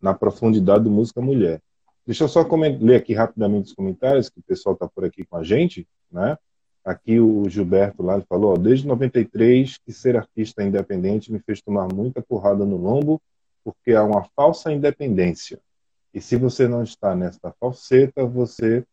na 0.02 0.14
profundidade 0.14 0.86
do 0.86 0.90
Música 0.90 1.22
Mulher. 1.22 1.62
Deixa 2.06 2.24
eu 2.24 2.28
só 2.28 2.48
ler 2.80 2.96
aqui 2.96 3.14
rapidamente 3.14 3.68
os 3.68 3.74
comentários, 3.74 4.30
que 4.30 4.40
o 4.40 4.44
pessoal 4.44 4.74
está 4.74 4.88
por 4.88 5.06
aqui 5.06 5.24
com 5.26 5.38
a 5.38 5.44
gente. 5.44 5.88
Né? 6.12 6.38
Aqui 6.84 7.20
o 7.20 7.48
Gilberto 7.48 8.02
lá 8.02 8.20
falou, 8.22 8.54
ó, 8.54 8.58
desde 8.58 8.88
93 8.88 9.78
que 9.78 9.94
ser 9.94 10.18
artista 10.18 10.64
independente 10.64 11.32
me 11.32 11.40
fez 11.40 11.62
tomar 11.62 11.88
muita 11.94 12.22
porrada 12.22 12.66
no 12.66 12.78
lombo, 12.78 13.22
porque 13.64 13.94
há 13.94 14.04
uma 14.04 14.24
falsa 14.36 14.72
independência. 14.72 15.60
E 16.14 16.20
se 16.20 16.36
você 16.36 16.68
não 16.68 16.84
está 16.84 17.16
nesta 17.16 17.54
falseta, 17.60 18.26
você 18.26 18.84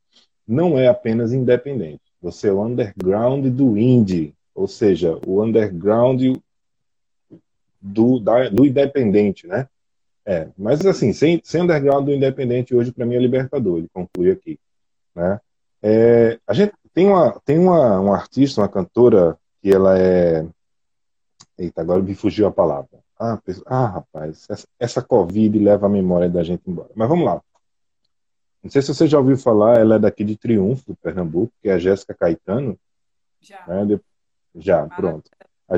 não 0.47 0.79
é 0.79 0.87
apenas 0.87 1.33
independente. 1.33 2.03
Você 2.21 2.49
é 2.49 2.53
o 2.53 2.63
underground 2.63 3.47
do 3.47 3.79
indie, 3.79 4.35
ou 4.55 4.69
seja, 4.69 5.19
o 5.27 5.43
underground 5.43 6.37
do, 7.81 8.21
da, 8.21 8.49
do 8.49 8.67
independente, 8.67 9.47
né? 9.47 9.69
É, 10.29 10.47
mas 10.59 10.85
assim, 10.85 11.11
sem, 11.15 11.41
sem 11.43 11.63
underground 11.63 12.05
do 12.05 12.13
Independente 12.13 12.75
hoje, 12.75 12.93
para 12.93 13.07
mim 13.07 13.15
é 13.15 13.19
Libertador, 13.19 13.79
ele 13.79 13.89
conclui 13.89 14.31
aqui. 14.31 14.61
Né? 15.15 15.41
É, 15.83 16.39
a 16.47 16.53
gente 16.53 16.75
tem, 16.93 17.07
uma, 17.07 17.41
tem 17.47 17.59
uma, 17.59 17.99
uma 17.99 18.15
artista, 18.15 18.61
uma 18.61 18.69
cantora, 18.69 19.39
que 19.63 19.73
ela 19.73 19.99
é. 19.99 20.47
Eita, 21.57 21.81
agora 21.81 22.03
me 22.03 22.15
fugiu 22.15 22.47
a 22.47 22.53
palavra. 22.53 22.99
Ah, 23.19 23.41
ah 23.65 23.87
rapaz, 23.87 24.45
essa, 24.51 24.69
essa 24.79 25.03
Covid 25.03 25.59
leva 25.59 25.87
a 25.87 25.89
memória 25.89 26.29
da 26.29 26.43
gente 26.43 26.63
embora. 26.67 26.91
Mas 26.95 27.09
vamos 27.09 27.25
lá. 27.25 27.41
Não 28.63 28.71
sei 28.71 28.83
se 28.83 28.95
você 28.95 29.07
já 29.07 29.19
ouviu 29.19 29.39
falar, 29.39 29.79
ela 29.79 29.95
é 29.95 29.99
daqui 29.99 30.25
de 30.25 30.37
Triunfo, 30.37 30.95
Pernambuco, 31.03 31.55
que 31.63 31.71
é 31.71 31.73
a 31.73 31.79
Jéssica 31.79 32.13
Caetano. 32.13 32.79
Já. 33.41 33.67
Né? 33.67 33.99
Já, 34.57 34.87
pronto. 34.89 35.31
A, 35.67 35.77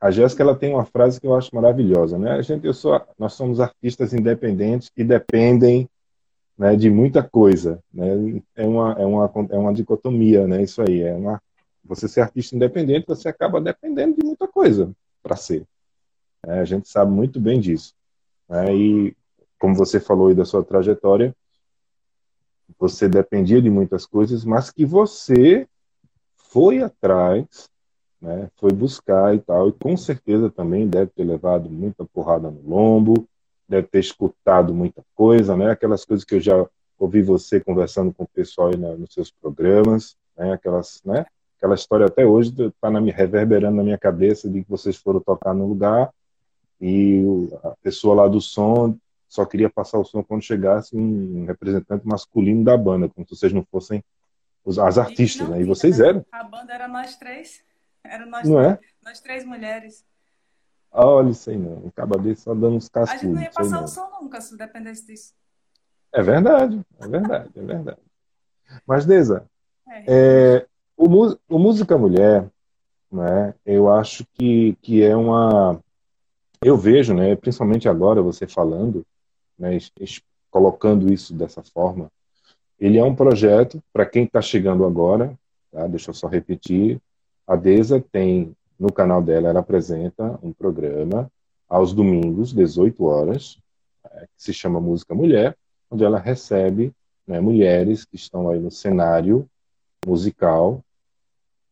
a 0.00 0.10
Jéssica 0.10 0.42
ela 0.42 0.54
tem 0.54 0.74
uma 0.74 0.84
frase 0.84 1.20
que 1.20 1.26
eu 1.26 1.34
acho 1.34 1.54
maravilhosa, 1.54 2.18
né? 2.18 2.32
A 2.32 2.42
gente, 2.42 2.66
eu 2.66 2.74
sou, 2.74 3.00
nós 3.18 3.32
somos 3.32 3.60
artistas 3.60 4.12
independentes 4.12 4.90
que 4.90 5.02
dependem 5.02 5.88
né, 6.56 6.76
de 6.76 6.90
muita 6.90 7.22
coisa, 7.22 7.82
né? 7.92 8.42
É 8.54 8.66
uma, 8.66 8.92
é 8.92 9.06
uma, 9.06 9.32
é 9.50 9.58
uma 9.58 9.74
dicotomia, 9.74 10.46
né? 10.46 10.62
Isso 10.62 10.82
aí 10.82 11.02
é 11.02 11.14
uma, 11.14 11.40
você 11.84 12.08
ser 12.08 12.20
artista 12.20 12.54
independente, 12.54 13.06
você 13.06 13.28
acaba 13.28 13.60
dependendo 13.60 14.16
de 14.16 14.24
muita 14.24 14.46
coisa 14.46 14.92
para 15.22 15.36
ser. 15.36 15.66
É, 16.46 16.60
a 16.60 16.64
gente 16.64 16.88
sabe 16.88 17.10
muito 17.10 17.40
bem 17.40 17.58
disso. 17.58 17.94
Né? 18.48 18.74
E 18.74 19.16
como 19.58 19.74
você 19.74 19.98
falou 19.98 20.28
aí 20.28 20.34
da 20.34 20.44
sua 20.44 20.62
trajetória, 20.62 21.34
você 22.78 23.08
dependia 23.08 23.62
de 23.62 23.70
muitas 23.70 24.04
coisas, 24.04 24.44
mas 24.44 24.70
que 24.70 24.84
você 24.84 25.66
foi 26.36 26.82
atrás 26.82 27.70
né? 28.20 28.48
Foi 28.56 28.72
buscar 28.72 29.34
e 29.34 29.40
tal, 29.40 29.68
e 29.68 29.72
com 29.72 29.96
certeza 29.96 30.50
também 30.50 30.88
deve 30.88 31.10
ter 31.10 31.24
levado 31.24 31.70
muita 31.70 32.04
porrada 32.04 32.50
no 32.50 32.60
lombo, 32.68 33.26
deve 33.68 33.86
ter 33.88 34.00
escutado 34.00 34.74
muita 34.74 35.02
coisa, 35.14 35.56
né? 35.56 35.70
Aquelas 35.70 36.04
coisas 36.04 36.24
que 36.24 36.36
eu 36.36 36.40
já 36.40 36.66
ouvi 36.98 37.22
você 37.22 37.60
conversando 37.60 38.12
com 38.12 38.24
o 38.24 38.28
pessoal 38.28 38.68
aí 38.68 38.76
na, 38.76 38.94
nos 38.96 39.12
seus 39.12 39.30
programas, 39.30 40.16
né? 40.36 40.52
Aquelas, 40.52 41.00
né? 41.04 41.26
Aquela 41.58 41.74
história 41.74 42.06
até 42.06 42.24
hoje 42.26 42.54
está 42.62 42.90
na, 42.90 43.00
reverberando 43.00 43.76
na 43.76 43.82
minha 43.82 43.98
cabeça 43.98 44.48
de 44.48 44.62
que 44.62 44.70
vocês 44.70 44.96
foram 44.96 45.20
tocar 45.20 45.54
no 45.54 45.66
lugar 45.66 46.10
e 46.80 47.48
a 47.64 47.70
pessoa 47.82 48.14
lá 48.14 48.28
do 48.28 48.40
som 48.40 48.96
só 49.28 49.44
queria 49.44 49.68
passar 49.68 49.98
o 49.98 50.04
som 50.04 50.22
quando 50.22 50.42
chegasse 50.42 50.96
um 50.96 51.44
representante 51.46 52.06
masculino 52.06 52.64
da 52.64 52.76
banda, 52.76 53.08
como 53.08 53.26
se 53.26 53.36
vocês 53.36 53.52
não 53.52 53.64
fossem 53.70 54.02
os, 54.64 54.78
as 54.78 54.98
artistas, 54.98 55.48
né? 55.48 55.60
E 55.60 55.64
vocês 55.64 55.98
né? 55.98 56.08
eram. 56.08 56.26
A 56.32 56.44
banda 56.44 56.72
era 56.72 56.88
nós 56.88 57.16
três. 57.16 57.65
Era 58.10 58.26
nós, 58.26 58.48
não 58.48 58.60
é? 58.60 58.78
nós 59.02 59.20
três 59.20 59.44
mulheres. 59.44 60.04
Olha 60.90 61.30
isso 61.30 61.50
aí, 61.50 61.58
não. 61.58 61.86
Acaba 61.88 62.16
desse 62.18 62.42
só 62.42 62.54
dando 62.54 62.76
uns 62.76 62.88
cascudos. 62.88 63.22
A 63.22 63.26
gente 63.26 63.34
não 63.34 63.42
ia 63.42 63.50
passar 63.50 63.82
o 63.82 63.88
som 63.88 64.08
nunca 64.20 64.40
se 64.40 64.56
dependesse 64.56 65.06
disso. 65.06 65.34
É 66.12 66.22
verdade, 66.22 66.80
é 66.98 67.08
verdade, 67.08 67.50
é 67.54 67.62
verdade. 67.62 68.00
Mas, 68.86 69.04
Deza, 69.04 69.46
é. 69.88 70.04
É, 70.06 70.66
o, 70.96 71.06
o 71.48 71.58
Música 71.58 71.98
Mulher, 71.98 72.48
né, 73.12 73.54
eu 73.64 73.92
acho 73.92 74.24
que, 74.32 74.76
que 74.80 75.02
é 75.02 75.14
uma... 75.14 75.78
Eu 76.62 76.76
vejo, 76.78 77.12
né, 77.12 77.36
principalmente 77.36 77.88
agora 77.88 78.22
você 78.22 78.46
falando, 78.46 79.04
né, 79.58 79.76
colocando 80.50 81.12
isso 81.12 81.34
dessa 81.34 81.62
forma, 81.62 82.10
ele 82.80 82.96
é 82.96 83.04
um 83.04 83.14
projeto, 83.14 83.82
para 83.92 84.06
quem 84.06 84.24
está 84.24 84.40
chegando 84.40 84.84
agora, 84.84 85.38
tá, 85.70 85.86
deixa 85.86 86.10
eu 86.10 86.14
só 86.14 86.26
repetir, 86.26 86.98
a 87.46 87.56
Deza 87.56 88.02
tem, 88.12 88.54
no 88.78 88.92
canal 88.92 89.22
dela, 89.22 89.48
ela 89.48 89.60
apresenta 89.60 90.38
um 90.42 90.52
programa 90.52 91.30
aos 91.68 91.92
domingos, 91.92 92.52
18 92.52 93.04
horas, 93.04 93.58
é, 94.04 94.20
que 94.20 94.42
se 94.42 94.52
chama 94.52 94.80
Música 94.80 95.14
Mulher, 95.14 95.56
onde 95.90 96.04
ela 96.04 96.18
recebe 96.18 96.92
né, 97.26 97.40
mulheres 97.40 98.04
que 98.04 98.16
estão 98.16 98.48
aí 98.48 98.58
no 98.58 98.70
cenário 98.70 99.48
musical 100.06 100.82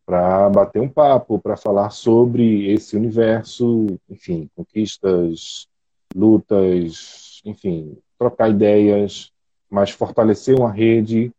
para 0.07 0.51
bater 0.51 0.81
um 0.81 0.89
papo, 0.89 1.39
para 1.39 1.57
falar 1.57 1.91
sobre 1.91 2.71
esse 2.71 2.97
universo, 2.97 3.87
enfim, 4.09 4.51
conquistas, 4.55 5.67
lutas, 6.15 7.41
enfim, 7.45 7.97
trocar 8.19 8.51
ideias, 8.51 9.33
mas 9.71 9.91
fortalecer 9.91 10.57
uma 10.59 10.71
rede, 10.71 11.33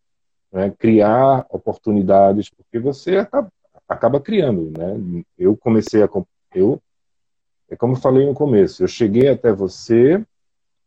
né, 0.52 0.74
criar 0.78 1.45
oportunidades, 1.50 2.50
porque 2.50 2.80
você 2.80 3.17
acaba, 3.17 3.52
acaba 3.88 4.19
criando, 4.19 4.71
né? 4.78 5.24
Eu 5.38 5.56
comecei 5.56 6.04
a 6.04 6.10
eu 6.54 6.82
é 7.69 7.76
como 7.76 7.93
eu 7.93 8.00
falei 8.00 8.26
no 8.26 8.34
começo, 8.34 8.84
eu 8.84 8.88
cheguei 8.88 9.28
até 9.28 9.52
você 9.52 10.24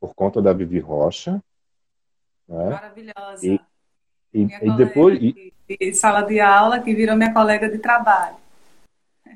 por 0.00 0.14
conta 0.14 0.40
da 0.40 0.52
Vivi 0.52 0.78
Rocha, 0.78 1.42
né? 2.48 2.70
Maravilhosa. 2.70 3.46
E, 3.46 3.60
e, 4.32 4.42
e 4.42 4.76
depois 4.76 5.18
de, 5.18 5.52
de 5.68 5.94
sala 5.94 6.22
de 6.22 6.40
aula 6.40 6.80
que 6.80 6.94
virou 6.94 7.16
minha 7.16 7.34
colega 7.34 7.68
de 7.68 7.78
trabalho. 7.78 8.36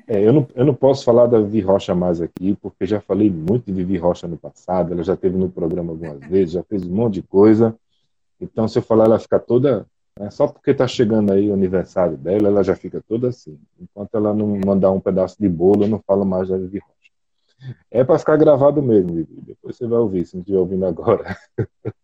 É, 0.07 0.19
eu, 0.19 0.33
não, 0.33 0.47
eu 0.55 0.65
não 0.65 0.73
posso 0.73 1.05
falar 1.05 1.27
da 1.27 1.39
Vivi 1.39 1.61
Rocha 1.61 1.93
mais 1.93 2.21
aqui, 2.21 2.57
porque 2.61 2.85
já 2.85 2.99
falei 2.99 3.29
muito 3.29 3.65
de 3.65 3.73
Vivi 3.73 3.97
Rocha 3.97 4.27
no 4.27 4.37
passado, 4.37 4.93
ela 4.93 5.03
já 5.03 5.13
esteve 5.13 5.37
no 5.37 5.49
programa 5.49 5.91
algumas 5.91 6.19
vezes, 6.19 6.53
já 6.53 6.63
fez 6.63 6.83
um 6.83 6.93
monte 6.93 7.15
de 7.15 7.23
coisa. 7.23 7.75
Então, 8.39 8.67
se 8.67 8.77
eu 8.77 8.81
falar, 8.81 9.05
ela 9.05 9.19
fica 9.19 9.39
toda 9.39 9.85
é 10.19 10.29
só 10.29 10.47
porque 10.47 10.71
está 10.71 10.87
chegando 10.87 11.31
aí 11.31 11.49
o 11.49 11.53
aniversário 11.53 12.17
dela, 12.17 12.47
ela 12.47 12.63
já 12.63 12.75
fica 12.75 13.01
toda 13.07 13.29
assim. 13.29 13.59
Enquanto 13.79 14.13
ela 14.15 14.33
não 14.33 14.59
mandar 14.65 14.91
um 14.91 14.99
pedaço 14.99 15.37
de 15.39 15.49
bolo, 15.49 15.83
eu 15.83 15.89
não 15.89 15.99
falo 16.05 16.25
mais 16.25 16.49
da 16.49 16.57
Vivi 16.57 16.79
Rocha. 16.79 17.75
É 17.89 18.03
para 18.03 18.19
ficar 18.19 18.37
gravado 18.37 18.81
mesmo, 18.81 19.13
Vivi. 19.13 19.41
Depois 19.41 19.75
você 19.75 19.87
vai 19.87 19.99
ouvir, 19.99 20.25
se 20.25 20.35
não 20.35 20.41
estiver 20.41 20.59
ouvindo 20.59 20.85
agora. 20.85 21.37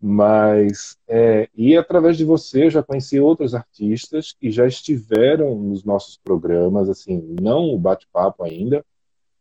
Mas, 0.00 0.96
é, 1.08 1.48
e 1.56 1.76
através 1.76 2.16
de 2.16 2.24
você, 2.24 2.66
eu 2.66 2.70
já 2.70 2.82
conheci 2.82 3.18
outros 3.18 3.52
artistas 3.52 4.32
que 4.32 4.48
já 4.48 4.64
estiveram 4.64 5.56
nos 5.56 5.82
nossos 5.82 6.16
programas, 6.16 6.88
assim, 6.88 7.34
não 7.40 7.74
o 7.74 7.78
bate-papo 7.78 8.44
ainda, 8.44 8.84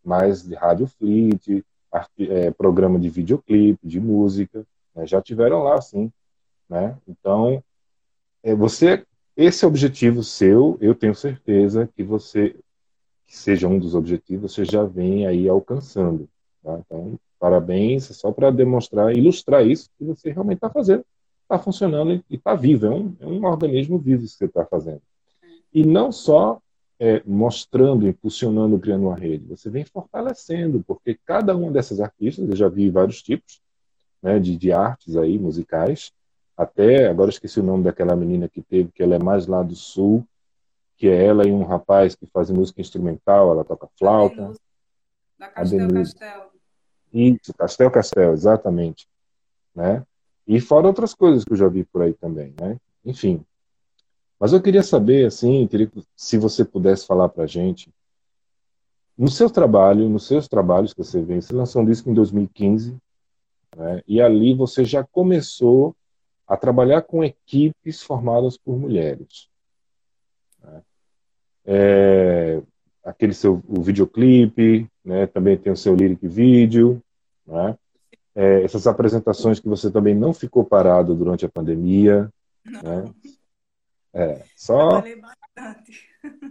mas 0.04 0.42
de 0.42 0.56
Rádio 0.56 0.88
Fleet, 0.88 1.64
é, 2.20 2.50
programa 2.52 2.98
de 2.98 3.08
videoclipe, 3.08 3.88
de 3.88 4.00
música, 4.00 4.66
né, 4.96 5.06
já 5.06 5.22
tiveram 5.22 5.62
lá, 5.62 5.80
sim. 5.80 6.12
Né? 6.68 6.98
Então, 7.08 7.64
é, 8.48 8.56
você, 8.56 9.06
esse 9.36 9.66
objetivo 9.66 10.24
seu, 10.24 10.78
eu 10.80 10.96
tenho 10.96 11.14
certeza 11.14 11.90
que 11.94 12.02
você, 12.02 12.56
que 13.28 13.38
seja 13.38 13.68
um 13.68 13.78
dos 13.78 13.94
objetivos, 13.94 14.54
você 14.54 14.64
já 14.64 14.86
vem 14.86 15.28
aí 15.28 15.50
alcançando. 15.50 16.30
Tá? 16.64 16.80
Então, 16.80 17.20
parabéns, 17.38 18.10
é 18.10 18.14
só 18.14 18.32
para 18.32 18.50
demonstrar, 18.50 19.14
ilustrar 19.14 19.68
isso 19.68 19.90
que 19.98 20.06
você 20.06 20.32
realmente 20.32 20.60
está 20.60 20.70
fazendo, 20.70 21.04
está 21.44 21.60
funcionando 21.60 22.24
e 22.30 22.36
está 22.36 22.56
vivo, 22.56 22.86
é 22.86 22.90
um, 22.90 23.16
é 23.20 23.26
um 23.26 23.44
organismo 23.44 24.00
vivo 24.00 24.22
que 24.24 24.30
você 24.30 24.46
está 24.46 24.66
fazendo. 24.66 25.02
E 25.74 25.86
não 25.86 26.10
só 26.10 26.62
é, 26.98 27.22
mostrando, 27.26 28.08
impulsionando, 28.08 28.80
criando 28.80 29.08
uma 29.08 29.16
rede, 29.18 29.44
você 29.44 29.70
vem 29.70 29.84
fortalecendo, 29.84 30.82
porque 30.88 31.20
cada 31.26 31.54
uma 31.54 31.70
dessas 31.70 32.00
artistas, 32.00 32.48
eu 32.48 32.56
já 32.56 32.70
vi 32.70 32.90
vários 32.90 33.22
tipos 33.22 33.60
né, 34.24 34.40
de, 34.40 34.56
de 34.56 34.72
artes 34.72 35.18
aí, 35.18 35.38
musicais, 35.38 36.14
até, 36.58 37.08
agora 37.08 37.30
esqueci 37.30 37.60
o 37.60 37.64
nome 37.64 37.84
daquela 37.84 38.16
menina 38.16 38.50
que 38.50 38.64
teve, 38.64 38.92
que 38.92 39.04
ela 39.04 39.16
é 39.16 39.20
mais 39.20 39.46
lá 39.46 39.62
do 39.62 39.76
sul, 39.76 40.28
que 40.98 41.08
é 41.08 41.26
ela 41.26 41.48
e 41.48 41.52
um 41.52 41.64
rapaz 41.64 42.16
que 42.16 42.26
fazem 42.26 42.56
música 42.56 42.82
instrumental, 42.82 43.52
ela 43.52 43.64
toca 43.64 43.88
flauta. 43.98 44.52
Da 45.38 45.50
Castel 45.50 45.88
Castel. 45.88 46.52
Isso, 47.14 47.54
Castel 47.56 47.92
Castel, 47.92 48.34
exatamente. 48.34 49.08
Né? 49.76 50.04
E 50.48 50.60
fora 50.60 50.88
outras 50.88 51.14
coisas 51.14 51.46
que 51.46 51.54
eu 51.54 51.58
já 51.58 51.68
vi 51.68 51.84
por 51.84 52.02
aí 52.02 52.14
também, 52.14 52.56
né? 52.60 52.80
Enfim. 53.06 53.46
Mas 54.40 54.52
eu 54.52 54.62
queria 54.62 54.82
saber, 54.82 55.28
assim, 55.28 55.68
queria, 55.68 55.92
se 56.16 56.38
você 56.38 56.66
pudesse 56.66 57.06
falar 57.06 57.30
pra 57.30 57.46
gente, 57.46 57.94
no 59.16 59.30
seu 59.30 59.50
trabalho, 59.50 60.10
nos 60.10 60.26
seus 60.26 60.48
trabalhos 60.48 60.94
que 60.94 61.04
você 61.04 61.22
vem, 61.22 61.42
você 61.42 61.54
lançou 61.54 61.84
um 61.84 61.86
disco 61.86 62.10
em 62.10 62.14
2015, 62.14 62.98
né? 63.76 64.02
e 64.08 64.22
ali 64.22 64.56
você 64.56 64.84
já 64.84 65.04
começou 65.04 65.96
a 66.48 66.56
trabalhar 66.56 67.02
com 67.02 67.24
equipes 67.24 68.02
formadas 68.02 68.58
por 68.58 68.78
mulheres. 68.78 69.50
Né? 70.64 70.82
É, 71.66 72.62
aquele 73.04 73.34
seu 73.34 73.62
o 73.68 73.82
videoclipe, 73.82 74.88
né? 75.04 75.28
também 75.28 75.58
tem 75.58 75.72
o 75.72 75.78
seu 75.78 75.96
lyric 75.96 76.28
vídeo, 76.28 77.02
né? 77.46 77.78
é, 78.38 78.64
essas 78.64 78.86
apresentações 78.86 79.60
que 79.60 79.68
você 79.68 79.90
também 79.90 80.14
não 80.14 80.32
ficou 80.32 80.64
parado 80.64 81.16
durante 81.16 81.44
a 81.44 81.50
pandemia. 81.50 82.32
Né? 82.64 83.12
É, 84.14 84.44
só. 84.56 85.04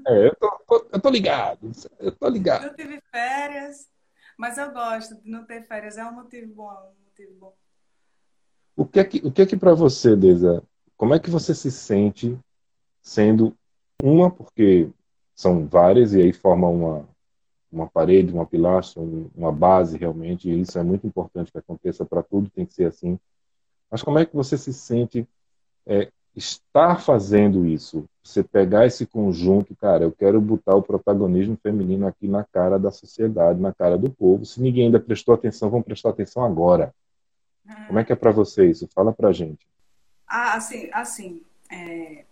É, 0.08 0.26
eu 0.26 0.34
tô, 0.34 0.88
eu 0.92 1.00
tô 1.00 1.08
ligado, 1.08 1.70
eu 2.00 2.10
tô 2.10 2.28
ligado. 2.28 2.66
Não 2.66 2.74
tive 2.74 3.00
férias, 3.10 3.88
mas 4.36 4.58
eu 4.58 4.72
gosto 4.72 5.14
de 5.22 5.30
não 5.30 5.44
ter 5.44 5.62
férias, 5.62 5.96
é 5.96 6.04
um 6.04 6.12
motivo 6.12 6.52
bom, 6.54 6.70
um 6.70 7.04
motivo 7.04 7.34
bom. 7.38 7.54
O 8.76 8.84
que 8.84 9.00
é 9.00 9.04
que, 9.04 9.26
o 9.26 9.32
que, 9.32 9.42
é 9.42 9.46
que 9.46 9.56
para 9.56 9.72
você, 9.72 10.14
Deza, 10.14 10.62
como 10.96 11.14
é 11.14 11.18
que 11.18 11.30
você 11.30 11.54
se 11.54 11.70
sente 11.70 12.38
sendo 13.02 13.56
uma, 14.02 14.30
porque 14.30 14.90
são 15.34 15.66
várias 15.66 16.12
e 16.12 16.20
aí 16.20 16.32
formam 16.32 16.74
uma, 16.74 17.08
uma 17.72 17.86
parede, 17.86 18.32
uma 18.32 18.46
pilastra, 18.46 19.02
uma 19.34 19.50
base 19.50 19.96
realmente, 19.96 20.50
e 20.50 20.60
isso 20.60 20.78
é 20.78 20.82
muito 20.82 21.06
importante 21.06 21.50
que 21.50 21.58
aconteça 21.58 22.04
para 22.04 22.22
tudo, 22.22 22.50
tem 22.50 22.66
que 22.66 22.74
ser 22.74 22.84
assim. 22.84 23.18
Mas 23.90 24.02
como 24.02 24.18
é 24.18 24.26
que 24.26 24.34
você 24.34 24.58
se 24.58 24.72
sente 24.72 25.26
é, 25.86 26.10
estar 26.34 27.00
fazendo 27.00 27.64
isso? 27.64 28.04
Você 28.22 28.42
pegar 28.42 28.86
esse 28.86 29.06
conjunto, 29.06 29.74
cara, 29.76 30.04
eu 30.04 30.12
quero 30.12 30.40
botar 30.40 30.74
o 30.74 30.82
protagonismo 30.82 31.56
feminino 31.62 32.06
aqui 32.06 32.28
na 32.28 32.44
cara 32.44 32.78
da 32.78 32.90
sociedade, 32.90 33.60
na 33.60 33.72
cara 33.72 33.96
do 33.96 34.10
povo. 34.10 34.44
Se 34.44 34.60
ninguém 34.60 34.86
ainda 34.86 35.00
prestou 35.00 35.34
atenção, 35.34 35.70
vão 35.70 35.82
prestar 35.82 36.10
atenção 36.10 36.44
agora. 36.44 36.94
Como 37.86 37.98
é 37.98 38.04
que 38.04 38.12
é 38.12 38.16
para 38.16 38.30
você 38.30 38.68
isso? 38.68 38.88
Fala 38.94 39.12
pra 39.12 39.32
gente. 39.32 39.66
Ah, 40.26 40.54
assim, 40.54 40.88
assim 40.92 41.42
é... 41.70 42.24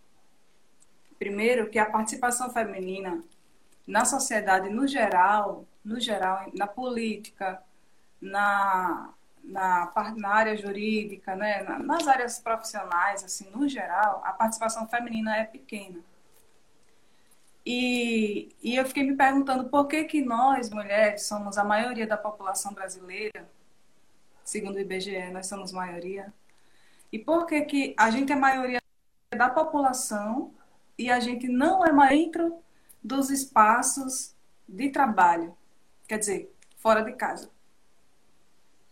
primeiro 1.18 1.68
que 1.68 1.79
a 1.79 1.90
participação 1.90 2.51
feminina 2.51 3.23
na 3.87 4.05
sociedade 4.05 4.68
no 4.70 4.87
geral, 4.87 5.66
no 5.85 6.01
geral, 6.01 6.51
na 6.55 6.66
política, 6.66 7.62
na, 8.20 9.12
na, 9.42 9.92
na 10.16 10.29
área 10.29 10.57
jurídica, 10.57 11.37
né, 11.37 11.62
nas 11.62 12.09
áreas 12.09 12.38
profissionais, 12.38 13.23
assim, 13.23 13.51
no 13.51 13.68
geral, 13.68 14.23
a 14.25 14.33
participação 14.33 14.88
feminina 14.88 15.37
é 15.37 15.44
pequena. 15.44 16.01
E, 17.66 18.55
e 18.62 18.77
eu 18.77 18.85
fiquei 18.85 19.05
me 19.05 19.16
perguntando 19.16 19.68
por 19.68 19.87
que, 19.87 20.05
que 20.05 20.23
nós, 20.23 20.70
mulheres, 20.70 21.27
somos 21.27 21.57
a 21.57 21.64
maioria 21.64 22.07
da 22.07 22.16
população 22.16 22.75
brasileira, 22.75 23.49
segundo 24.55 24.77
o 24.77 24.81
IBGE, 24.81 25.33
nós 25.33 25.49
somos 25.49 25.73
maioria, 25.73 26.33
e 27.11 27.19
por 27.19 27.45
que, 27.45 27.61
que 27.62 27.95
a 27.99 28.09
gente 28.09 28.33
é 28.33 28.37
maioria 28.37 28.81
da 29.37 29.51
população 29.51 30.55
e 30.97 31.11
a 31.11 31.19
gente 31.19 31.49
não 31.49 31.85
é 31.85 31.93
dentro 31.93 32.57
dos 33.03 33.31
espaços 33.31 34.33
de 34.69 34.90
trabalho, 34.90 35.57
quer 36.07 36.19
dizer, 36.19 36.55
fora 36.79 37.03
de 37.03 37.14
casa. 37.14 37.51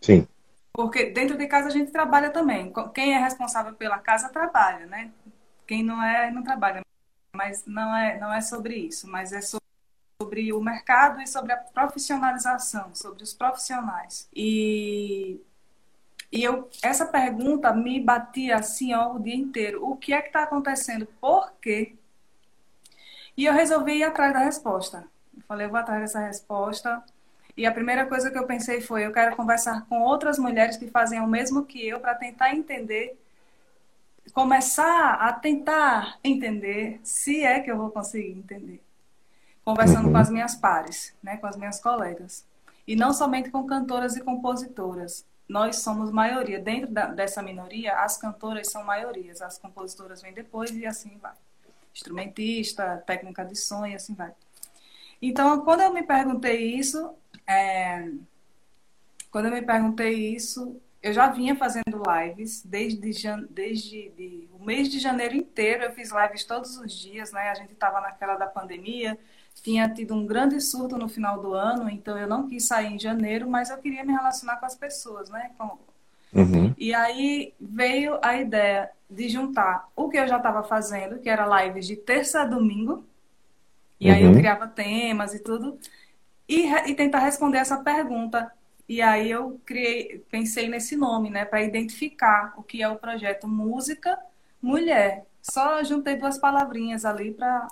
Sim. 0.00 0.26
Porque 0.72 1.10
dentro 1.10 1.38
de 1.38 1.46
casa 1.46 1.68
a 1.68 1.70
gente 1.70 1.92
trabalha 1.92 2.30
também. 2.30 2.72
Quem 2.92 3.14
é 3.14 3.18
responsável 3.18 3.72
pela 3.74 4.00
casa 4.00 4.30
trabalha, 4.30 4.86
né? 4.86 5.12
Quem 5.64 5.84
não 5.84 6.02
é, 6.02 6.28
não 6.32 6.42
trabalha. 6.42 6.82
Mas 7.36 7.64
não 7.66 7.96
é, 7.96 8.18
não 8.18 8.32
é 8.32 8.40
sobre 8.40 8.74
isso, 8.74 9.08
mas 9.08 9.32
é 9.32 9.40
sobre 9.40 10.52
o 10.52 10.60
mercado 10.60 11.20
e 11.20 11.26
sobre 11.26 11.52
a 11.52 11.56
profissionalização, 11.56 12.92
sobre 12.96 13.22
os 13.22 13.32
profissionais. 13.32 14.28
E, 14.34 15.40
e 16.32 16.42
eu, 16.42 16.70
essa 16.82 17.04
pergunta 17.04 17.74
me 17.74 18.00
batia 18.00 18.56
assim 18.56 18.94
ó, 18.94 19.12
o 19.14 19.20
dia 19.20 19.36
inteiro. 19.36 19.86
O 19.86 19.96
que 19.96 20.14
é 20.14 20.22
que 20.22 20.28
está 20.28 20.44
acontecendo? 20.44 21.06
Por 21.20 21.52
quê? 21.60 21.94
E 23.36 23.44
eu 23.44 23.52
resolvi 23.52 23.98
ir 23.98 24.04
atrás 24.04 24.32
da 24.32 24.38
resposta. 24.38 25.06
Eu 25.36 25.42
falei, 25.46 25.66
eu 25.66 25.70
vou 25.70 25.78
atrás 25.78 26.00
dessa 26.00 26.20
resposta. 26.20 27.04
E 27.54 27.66
a 27.66 27.72
primeira 27.72 28.06
coisa 28.06 28.30
que 28.30 28.38
eu 28.38 28.46
pensei 28.46 28.80
foi: 28.80 29.04
eu 29.04 29.12
quero 29.12 29.36
conversar 29.36 29.86
com 29.86 30.00
outras 30.00 30.38
mulheres 30.38 30.78
que 30.78 30.88
fazem 30.88 31.20
o 31.20 31.26
mesmo 31.26 31.66
que 31.66 31.86
eu 31.86 32.00
para 32.00 32.14
tentar 32.14 32.54
entender, 32.54 33.18
começar 34.32 35.14
a 35.14 35.32
tentar 35.34 36.18
entender 36.24 36.98
se 37.02 37.44
é 37.44 37.60
que 37.60 37.70
eu 37.70 37.76
vou 37.76 37.90
conseguir 37.90 38.32
entender. 38.32 38.82
Conversando 39.62 40.10
com 40.10 40.16
as 40.16 40.30
minhas 40.30 40.54
pares, 40.56 41.14
né, 41.22 41.36
com 41.36 41.46
as 41.46 41.56
minhas 41.56 41.78
colegas. 41.78 42.44
E 42.86 42.96
não 42.96 43.12
somente 43.12 43.50
com 43.50 43.64
cantoras 43.66 44.16
e 44.16 44.20
compositoras. 44.22 45.24
Nós 45.52 45.76
somos 45.82 46.10
maioria. 46.10 46.58
Dentro 46.58 46.90
da, 46.90 47.08
dessa 47.08 47.42
minoria, 47.42 47.98
as 47.98 48.16
cantoras 48.16 48.70
são 48.70 48.82
maiorias, 48.82 49.42
as 49.42 49.58
compositoras 49.58 50.22
vêm 50.22 50.32
depois 50.32 50.70
e 50.70 50.86
assim 50.86 51.18
vai. 51.18 51.34
Instrumentista, 51.94 53.04
técnica 53.06 53.44
de 53.44 53.54
som 53.54 53.84
e 53.84 53.94
assim 53.94 54.14
vai. 54.14 54.32
Então, 55.20 55.62
quando 55.62 55.82
eu 55.82 55.92
me 55.92 56.02
perguntei 56.02 56.74
isso, 56.74 57.14
é, 57.46 58.10
quando 59.30 59.44
eu 59.44 59.52
me 59.52 59.60
perguntei 59.60 60.34
isso, 60.34 60.80
eu 61.02 61.12
já 61.12 61.28
vinha 61.28 61.54
fazendo 61.54 62.02
lives 62.02 62.62
desde, 62.64 63.12
desde 63.50 64.08
de, 64.08 64.48
o 64.54 64.64
mês 64.64 64.88
de 64.88 64.98
janeiro 64.98 65.36
inteiro. 65.36 65.84
Eu 65.84 65.92
fiz 65.92 66.10
lives 66.12 66.44
todos 66.44 66.78
os 66.78 66.90
dias, 66.90 67.30
né? 67.30 67.50
A 67.50 67.54
gente 67.54 67.74
estava 67.74 68.00
naquela 68.00 68.36
da 68.36 68.46
pandemia, 68.46 69.18
tinha 69.62 69.88
tido 69.88 70.14
um 70.14 70.26
grande 70.26 70.60
surto 70.60 70.96
no 70.96 71.08
final 71.08 71.40
do 71.40 71.54
ano, 71.54 71.88
então 71.88 72.18
eu 72.18 72.26
não 72.26 72.48
quis 72.48 72.66
sair 72.66 72.94
em 72.94 72.98
janeiro, 72.98 73.48
mas 73.48 73.70
eu 73.70 73.78
queria 73.78 74.04
me 74.04 74.12
relacionar 74.12 74.56
com 74.56 74.66
as 74.66 74.74
pessoas, 74.74 75.28
né? 75.30 75.50
Com... 75.56 75.78
Uhum. 76.34 76.74
E 76.78 76.94
aí 76.94 77.52
veio 77.60 78.18
a 78.22 78.36
ideia 78.36 78.90
de 79.08 79.28
juntar 79.28 79.88
o 79.94 80.08
que 80.08 80.16
eu 80.16 80.26
já 80.26 80.38
estava 80.38 80.62
fazendo, 80.62 81.18
que 81.18 81.28
era 81.28 81.64
lives 81.64 81.86
de 81.86 81.96
terça 81.96 82.42
a 82.42 82.46
domingo, 82.46 83.04
e 84.00 84.08
uhum. 84.08 84.14
aí 84.14 84.22
eu 84.22 84.30
uhum. 84.30 84.36
criava 84.36 84.66
temas 84.66 85.34
e 85.34 85.38
tudo, 85.38 85.78
e, 86.48 86.66
e 86.66 86.94
tentar 86.94 87.20
responder 87.20 87.58
essa 87.58 87.76
pergunta. 87.78 88.50
E 88.88 89.00
aí 89.00 89.30
eu 89.30 89.60
criei, 89.64 90.24
pensei 90.30 90.68
nesse 90.68 90.96
nome, 90.96 91.30
né, 91.30 91.44
para 91.44 91.62
identificar 91.62 92.52
o 92.56 92.62
que 92.62 92.82
é 92.82 92.88
o 92.88 92.96
projeto 92.96 93.46
Música 93.46 94.18
Mulher. 94.60 95.24
Só 95.40 95.82
juntei 95.82 96.16
duas 96.16 96.38
palavrinhas 96.38 97.04
ali 97.04 97.32
para 97.32 97.68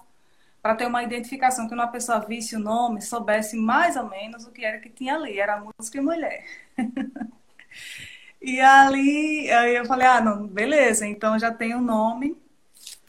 para 0.62 0.75
ter 0.75 0.87
uma 0.87 1.03
identificação, 1.03 1.68
que 1.68 1.75
uma 1.75 1.88
pessoa 1.88 2.20
visse 2.20 2.57
o 2.57 2.61
nome, 2.61 3.01
soubesse 3.01 3.57
mais 3.57 3.96
ou 3.96 4.09
menos 4.09 4.46
o 4.46 4.51
que 4.51 4.64
era 4.64 4.79
que 4.79 4.90
tinha 4.90 5.14
ali, 5.14 5.38
era 5.38 5.62
música 5.79 5.99
e 5.99 6.01
mulher. 6.01 6.44
e 8.40 8.61
ali 8.61 9.49
eu 9.75 9.85
falei, 9.87 10.07
ah, 10.07 10.20
não, 10.20 10.46
beleza, 10.46 11.07
então 11.07 11.38
já 11.38 11.53
tem 11.53 11.75
o 11.75 11.81
nome, 11.81 12.37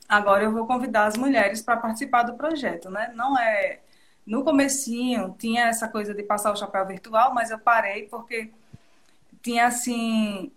agora 0.08 0.44
eu 0.44 0.52
vou 0.52 0.66
convidar 0.66 1.06
as 1.06 1.18
mulheres 1.18 1.62
para 1.62 1.78
participar 1.78 2.24
do 2.24 2.36
projeto, 2.36 2.90
né? 2.90 3.12
Não 3.16 3.38
é 3.38 3.80
no 4.26 4.44
comecinho 4.44 5.36
tinha 5.40 5.66
essa 5.66 5.88
coisa 5.88 6.14
de 6.14 6.24
passar 6.24 6.52
o 6.52 6.56
chapéu 6.56 6.86
virtual, 6.86 7.34
mas 7.34 7.50
eu 7.52 7.60
parei 7.60 8.08
porque 8.08 8.52
tinha 9.42 9.66
assim 9.68 10.52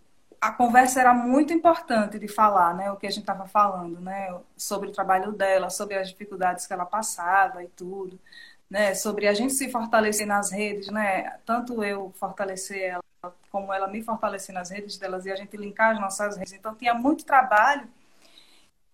a 0.44 0.52
conversa 0.52 1.00
era 1.00 1.14
muito 1.14 1.54
importante 1.54 2.18
de 2.18 2.28
falar, 2.28 2.74
né, 2.74 2.90
o 2.90 2.96
que 2.96 3.06
a 3.06 3.10
gente 3.10 3.20
estava 3.20 3.46
falando, 3.46 3.98
né, 3.98 4.28
sobre 4.54 4.90
o 4.90 4.92
trabalho 4.92 5.32
dela, 5.32 5.70
sobre 5.70 5.96
as 5.96 6.10
dificuldades 6.10 6.66
que 6.66 6.72
ela 6.74 6.84
passava 6.84 7.64
e 7.64 7.68
tudo, 7.68 8.20
né, 8.68 8.94
sobre 8.94 9.26
a 9.26 9.32
gente 9.32 9.54
se 9.54 9.70
fortalecer 9.70 10.26
nas 10.26 10.52
redes, 10.52 10.88
né, 10.88 11.38
tanto 11.46 11.82
eu 11.82 12.12
fortalecer 12.16 12.78
ela 12.82 13.34
como 13.50 13.72
ela 13.72 13.88
me 13.88 14.02
fortalecer 14.02 14.54
nas 14.54 14.68
redes 14.68 14.98
delas 14.98 15.24
e 15.24 15.32
a 15.32 15.36
gente 15.36 15.56
linkar 15.56 15.92
as 15.92 16.00
nossas 16.00 16.36
redes. 16.36 16.52
Então 16.52 16.74
tinha 16.74 16.92
muito 16.92 17.24
trabalho 17.24 17.88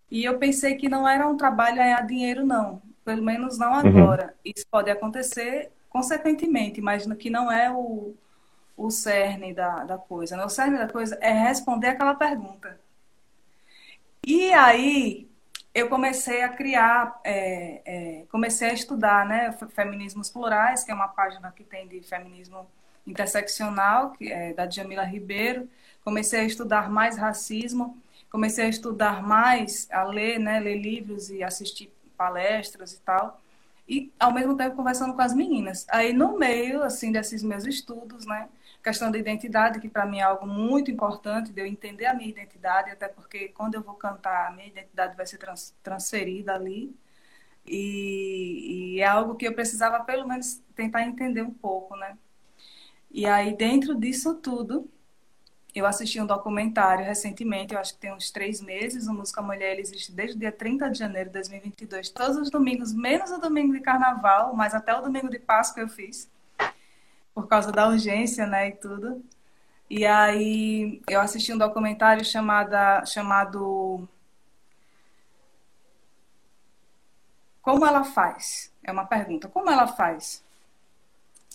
e 0.08 0.24
eu 0.24 0.38
pensei 0.38 0.76
que 0.76 0.88
não 0.88 1.08
era 1.08 1.26
um 1.26 1.36
trabalho 1.36 1.80
a 1.80 1.84
ganhar 1.84 2.06
dinheiro 2.06 2.46
não, 2.46 2.80
pelo 3.04 3.24
menos 3.24 3.58
não 3.58 3.72
uhum. 3.72 3.78
agora. 3.78 4.26
Uhum. 4.26 4.52
Isso 4.54 4.64
pode 4.70 4.88
acontecer 4.88 5.72
consequentemente, 5.88 6.80
mas 6.80 7.04
que 7.14 7.28
não 7.28 7.50
é 7.50 7.72
o, 7.72 8.14
o 8.80 8.90
cerne 8.90 9.52
da, 9.52 9.84
da 9.84 9.98
coisa. 9.98 10.36
Né? 10.36 10.44
O 10.44 10.48
cerne 10.48 10.78
da 10.78 10.88
coisa 10.88 11.18
é 11.20 11.32
responder 11.32 11.88
aquela 11.88 12.14
pergunta. 12.14 12.80
E 14.26 14.52
aí 14.52 15.28
eu 15.74 15.88
comecei 15.88 16.42
a 16.42 16.48
criar, 16.48 17.20
é, 17.22 17.82
é, 17.84 18.24
comecei 18.30 18.70
a 18.70 18.72
estudar 18.72 19.26
né, 19.26 19.52
Feminismos 19.74 20.30
Plurais, 20.30 20.82
que 20.82 20.90
é 20.90 20.94
uma 20.94 21.08
página 21.08 21.52
que 21.52 21.62
tem 21.62 21.86
de 21.86 22.00
feminismo 22.00 22.66
interseccional, 23.06 24.12
que 24.12 24.32
é 24.32 24.54
da 24.54 24.68
Jamila 24.68 25.04
Ribeiro. 25.04 25.68
Comecei 26.02 26.40
a 26.40 26.44
estudar 26.44 26.90
mais 26.90 27.18
racismo, 27.18 27.98
comecei 28.30 28.64
a 28.64 28.68
estudar 28.68 29.22
mais, 29.22 29.88
a 29.90 30.04
ler, 30.04 30.38
né, 30.38 30.58
ler 30.58 30.76
livros 30.76 31.30
e 31.30 31.42
assistir 31.42 31.92
palestras 32.16 32.92
e 32.94 33.00
tal, 33.00 33.40
e 33.88 34.12
ao 34.18 34.32
mesmo 34.32 34.56
tempo 34.56 34.76
conversando 34.76 35.14
com 35.14 35.22
as 35.22 35.34
meninas. 35.34 35.86
Aí 35.90 36.12
no 36.12 36.38
meio 36.38 36.82
assim 36.82 37.12
desses 37.12 37.42
meus 37.42 37.66
estudos, 37.66 38.24
né, 38.26 38.48
questão 38.82 39.10
da 39.10 39.18
identidade, 39.18 39.80
que 39.80 39.88
para 39.88 40.06
mim 40.06 40.18
é 40.18 40.22
algo 40.22 40.46
muito 40.46 40.90
importante, 40.90 41.52
de 41.52 41.60
eu 41.60 41.66
entender 41.66 42.06
a 42.06 42.14
minha 42.14 42.30
identidade, 42.30 42.90
até 42.90 43.08
porque 43.08 43.48
quando 43.48 43.74
eu 43.74 43.82
vou 43.82 43.94
cantar, 43.94 44.48
a 44.48 44.50
minha 44.52 44.68
identidade 44.68 45.16
vai 45.16 45.26
ser 45.26 45.38
trans, 45.38 45.74
transferida 45.82 46.54
ali. 46.54 46.94
E, 47.66 48.96
e, 48.96 49.00
é 49.00 49.06
algo 49.06 49.36
que 49.36 49.46
eu 49.46 49.54
precisava, 49.54 50.02
pelo 50.04 50.26
menos, 50.26 50.62
tentar 50.74 51.02
entender 51.02 51.42
um 51.42 51.52
pouco, 51.52 51.94
né? 51.96 52.16
E 53.10 53.26
aí, 53.26 53.56
dentro 53.56 53.94
disso 53.94 54.34
tudo, 54.36 54.88
eu 55.74 55.86
assisti 55.86 56.20
um 56.20 56.26
documentário 56.26 57.04
recentemente, 57.04 57.74
eu 57.74 57.80
acho 57.80 57.94
que 57.94 58.00
tem 58.00 58.12
uns 58.12 58.30
três 58.30 58.60
meses. 58.60 59.06
O 59.06 59.14
Música 59.14 59.42
Mulher 59.42 59.78
existe 59.78 60.12
desde 60.12 60.36
o 60.36 60.40
dia 60.40 60.52
30 60.52 60.90
de 60.90 60.98
janeiro 60.98 61.28
de 61.28 61.34
2022, 61.34 62.10
todos 62.10 62.36
os 62.36 62.50
domingos, 62.50 62.92
menos 62.92 63.30
o 63.30 63.38
domingo 63.38 63.72
de 63.72 63.80
carnaval, 63.80 64.54
mas 64.54 64.74
até 64.74 64.94
o 64.96 65.02
domingo 65.02 65.28
de 65.28 65.38
Páscoa 65.38 65.82
eu 65.82 65.88
fiz, 65.88 66.28
por 67.34 67.46
causa 67.48 67.72
da 67.72 67.88
urgência, 67.88 68.46
né, 68.46 68.68
e 68.68 68.72
tudo. 68.72 69.24
E 69.88 70.06
aí 70.06 71.00
eu 71.08 71.20
assisti 71.20 71.52
um 71.52 71.58
documentário 71.58 72.24
chamada, 72.24 73.04
chamado 73.04 74.08
Como 77.62 77.84
ela 77.84 78.04
faz? 78.04 78.72
É 78.82 78.90
uma 78.90 79.04
pergunta. 79.04 79.48
Como 79.48 79.70
ela 79.70 79.86
faz? 79.86 80.42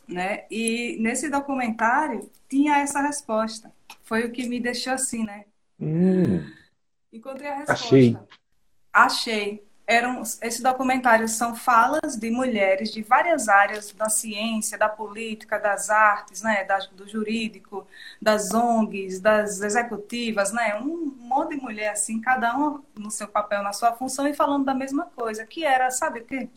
Né? 0.07 0.45
E 0.51 0.97
nesse 0.99 1.29
documentário 1.29 2.29
tinha 2.47 2.77
essa 2.77 3.01
resposta. 3.01 3.71
Foi 4.03 4.23
o 4.23 4.31
que 4.31 4.47
me 4.47 4.59
deixou 4.59 4.93
assim, 4.93 5.25
né? 5.25 5.45
Hum, 5.79 6.49
Encontrei 7.11 7.49
a 7.49 7.55
resposta. 7.55 7.85
Achei. 7.85 8.17
Achei. 8.93 9.64
Eram, 9.87 10.21
esses 10.21 10.61
documentários 10.61 11.31
são 11.33 11.55
falas 11.55 12.15
de 12.15 12.31
mulheres 12.31 12.91
de 12.91 13.03
várias 13.03 13.47
áreas 13.47 13.91
da 13.91 14.09
ciência, 14.09 14.77
da 14.77 14.89
política, 14.89 15.59
das 15.59 15.89
artes, 15.91 16.41
né, 16.41 16.63
da, 16.63 16.79
do 16.91 17.07
jurídico, 17.07 17.85
das 18.19 18.51
ONGs, 18.53 19.19
das 19.19 19.61
executivas, 19.61 20.51
né, 20.51 20.75
um 20.81 21.13
monte 21.19 21.55
de 21.55 21.61
mulher 21.61 21.89
assim, 21.91 22.19
cada 22.19 22.55
uma 22.55 22.83
no 22.95 23.11
seu 23.11 23.27
papel, 23.27 23.61
na 23.61 23.73
sua 23.73 23.93
função 23.93 24.27
e 24.27 24.33
falando 24.33 24.65
da 24.65 24.73
mesma 24.73 25.05
coisa, 25.15 25.45
que 25.45 25.63
era, 25.63 25.91
sabe 25.91 26.21
o 26.21 26.25
quê? 26.25 26.49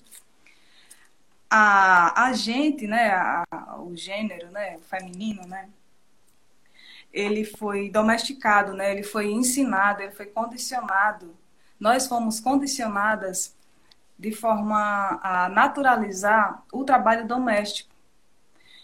A, 1.51 2.26
a 2.29 2.33
gente, 2.33 2.87
né, 2.87 3.11
a, 3.11 3.45
o 3.81 3.97
gênero, 3.97 4.51
né, 4.51 4.76
o 4.79 4.81
feminino, 4.83 5.47
né, 5.47 5.68
ele 7.12 7.45
foi 7.45 7.91
domesticado, 7.91 8.74
né? 8.74 8.93
Ele 8.93 9.03
foi 9.03 9.31
ensinado, 9.31 10.03
ele 10.03 10.12
foi 10.12 10.26
condicionado. 10.26 11.35
Nós 11.79 12.07
fomos 12.07 12.41
condicionadas 12.41 13.57
de 14.18 14.33
forma 14.33 15.20
a 15.22 15.49
naturalizar 15.49 16.64
o 16.72 16.85
trabalho 16.85 17.26
doméstico. 17.26 17.95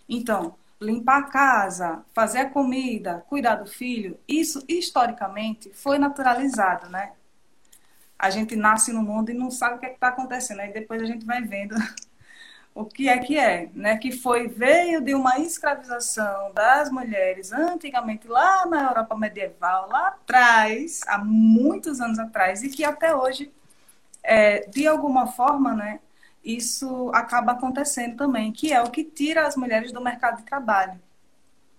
Então, 0.09 0.55
limpar 0.81 1.19
a 1.19 1.23
casa, 1.25 2.05
fazer 2.15 2.39
a 2.41 2.51
comida, 2.51 3.25
cuidar 3.29 3.57
do 3.57 3.67
filho, 3.67 4.19
isso 4.29 4.65
historicamente 4.69 5.73
foi 5.75 5.99
naturalizado, 5.99 6.89
né? 6.89 7.13
A 8.19 8.31
gente 8.31 8.55
nasce 8.55 8.93
no 8.93 9.03
mundo 9.03 9.31
e 9.31 9.35
não 9.35 9.51
sabe 9.51 9.77
o 9.77 9.79
que 9.79 9.87
é 9.87 9.93
está 9.93 10.09
acontecendo, 10.09 10.61
aí 10.61 10.73
depois 10.73 11.03
a 11.03 11.07
gente 11.07 11.27
vai 11.27 11.43
vendo 11.43 11.75
o 12.75 12.85
que 12.85 13.09
é 13.09 13.17
que 13.19 13.39
é, 13.39 13.71
né? 13.73 13.97
Que 13.97 14.11
foi 14.11 14.49
veio 14.49 15.01
de 15.01 15.15
uma 15.15 15.39
escravização 15.39 16.53
das 16.53 16.91
mulheres 16.91 17.53
antigamente 17.53 18.27
lá 18.27 18.67
na 18.67 18.89
Europa 18.89 19.17
medieval, 19.17 19.89
lá 19.89 20.09
atrás, 20.09 21.01
há 21.07 21.19
muitos 21.19 22.01
anos 22.01 22.19
atrás, 22.19 22.65
e 22.65 22.69
que 22.69 22.85
até 22.85 23.15
hoje, 23.15 23.53
é, 24.25 24.67
de 24.69 24.87
alguma 24.89 25.29
forma, 25.29 25.73
né? 25.73 26.01
Isso 26.45 27.11
acaba 27.15 27.53
acontecendo 27.53 28.17
também, 28.17 28.53
que 28.53 28.73
é 28.73 28.83
o 28.83 28.91
que 28.91 29.05
tira 29.05 29.47
as 29.47 29.57
mulheres 29.57 29.93
do 29.93 30.01
mercado 30.01 30.39
de 30.39 30.43
trabalho, 30.43 31.01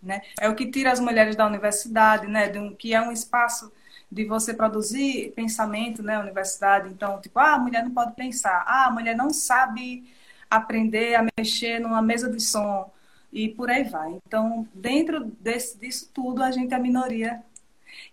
né? 0.02 0.22
É 0.40 0.48
o 0.50 0.56
que 0.56 0.72
tira 0.72 0.92
as 0.92 1.00
mulheres 1.00 1.36
da 1.36 1.46
universidade, 1.46 2.26
né? 2.28 2.52
Um, 2.58 2.74
que 2.74 2.94
é 2.94 3.02
um 3.02 3.12
espaço 3.12 3.72
de 4.10 4.26
você 4.26 4.54
produzir 4.54 5.34
pensamento, 5.36 6.02
né? 6.02 6.18
Universidade, 6.18 6.90
então, 6.90 7.20
tipo, 7.20 7.38
ah, 7.38 7.56
a 7.56 7.60
mulher 7.60 7.84
não 7.84 7.92
pode 7.92 8.14
pensar, 8.16 8.64
ah, 8.66 8.86
a 8.88 8.92
mulher 8.92 9.16
não 9.16 9.30
sabe 9.32 10.06
aprender 10.50 11.16
a 11.16 11.26
mexer 11.38 11.80
numa 11.80 12.02
mesa 12.02 12.30
de 12.30 12.42
som 12.42 12.92
e 13.32 13.50
por 13.50 13.70
aí 13.70 13.84
vai. 13.84 14.20
Então, 14.26 14.68
dentro 14.74 15.26
desse, 15.40 15.78
disso 15.78 16.10
tudo, 16.14 16.42
a 16.42 16.52
gente 16.52 16.74
é 16.74 16.78
a 16.78 16.80
minoria. 16.80 17.44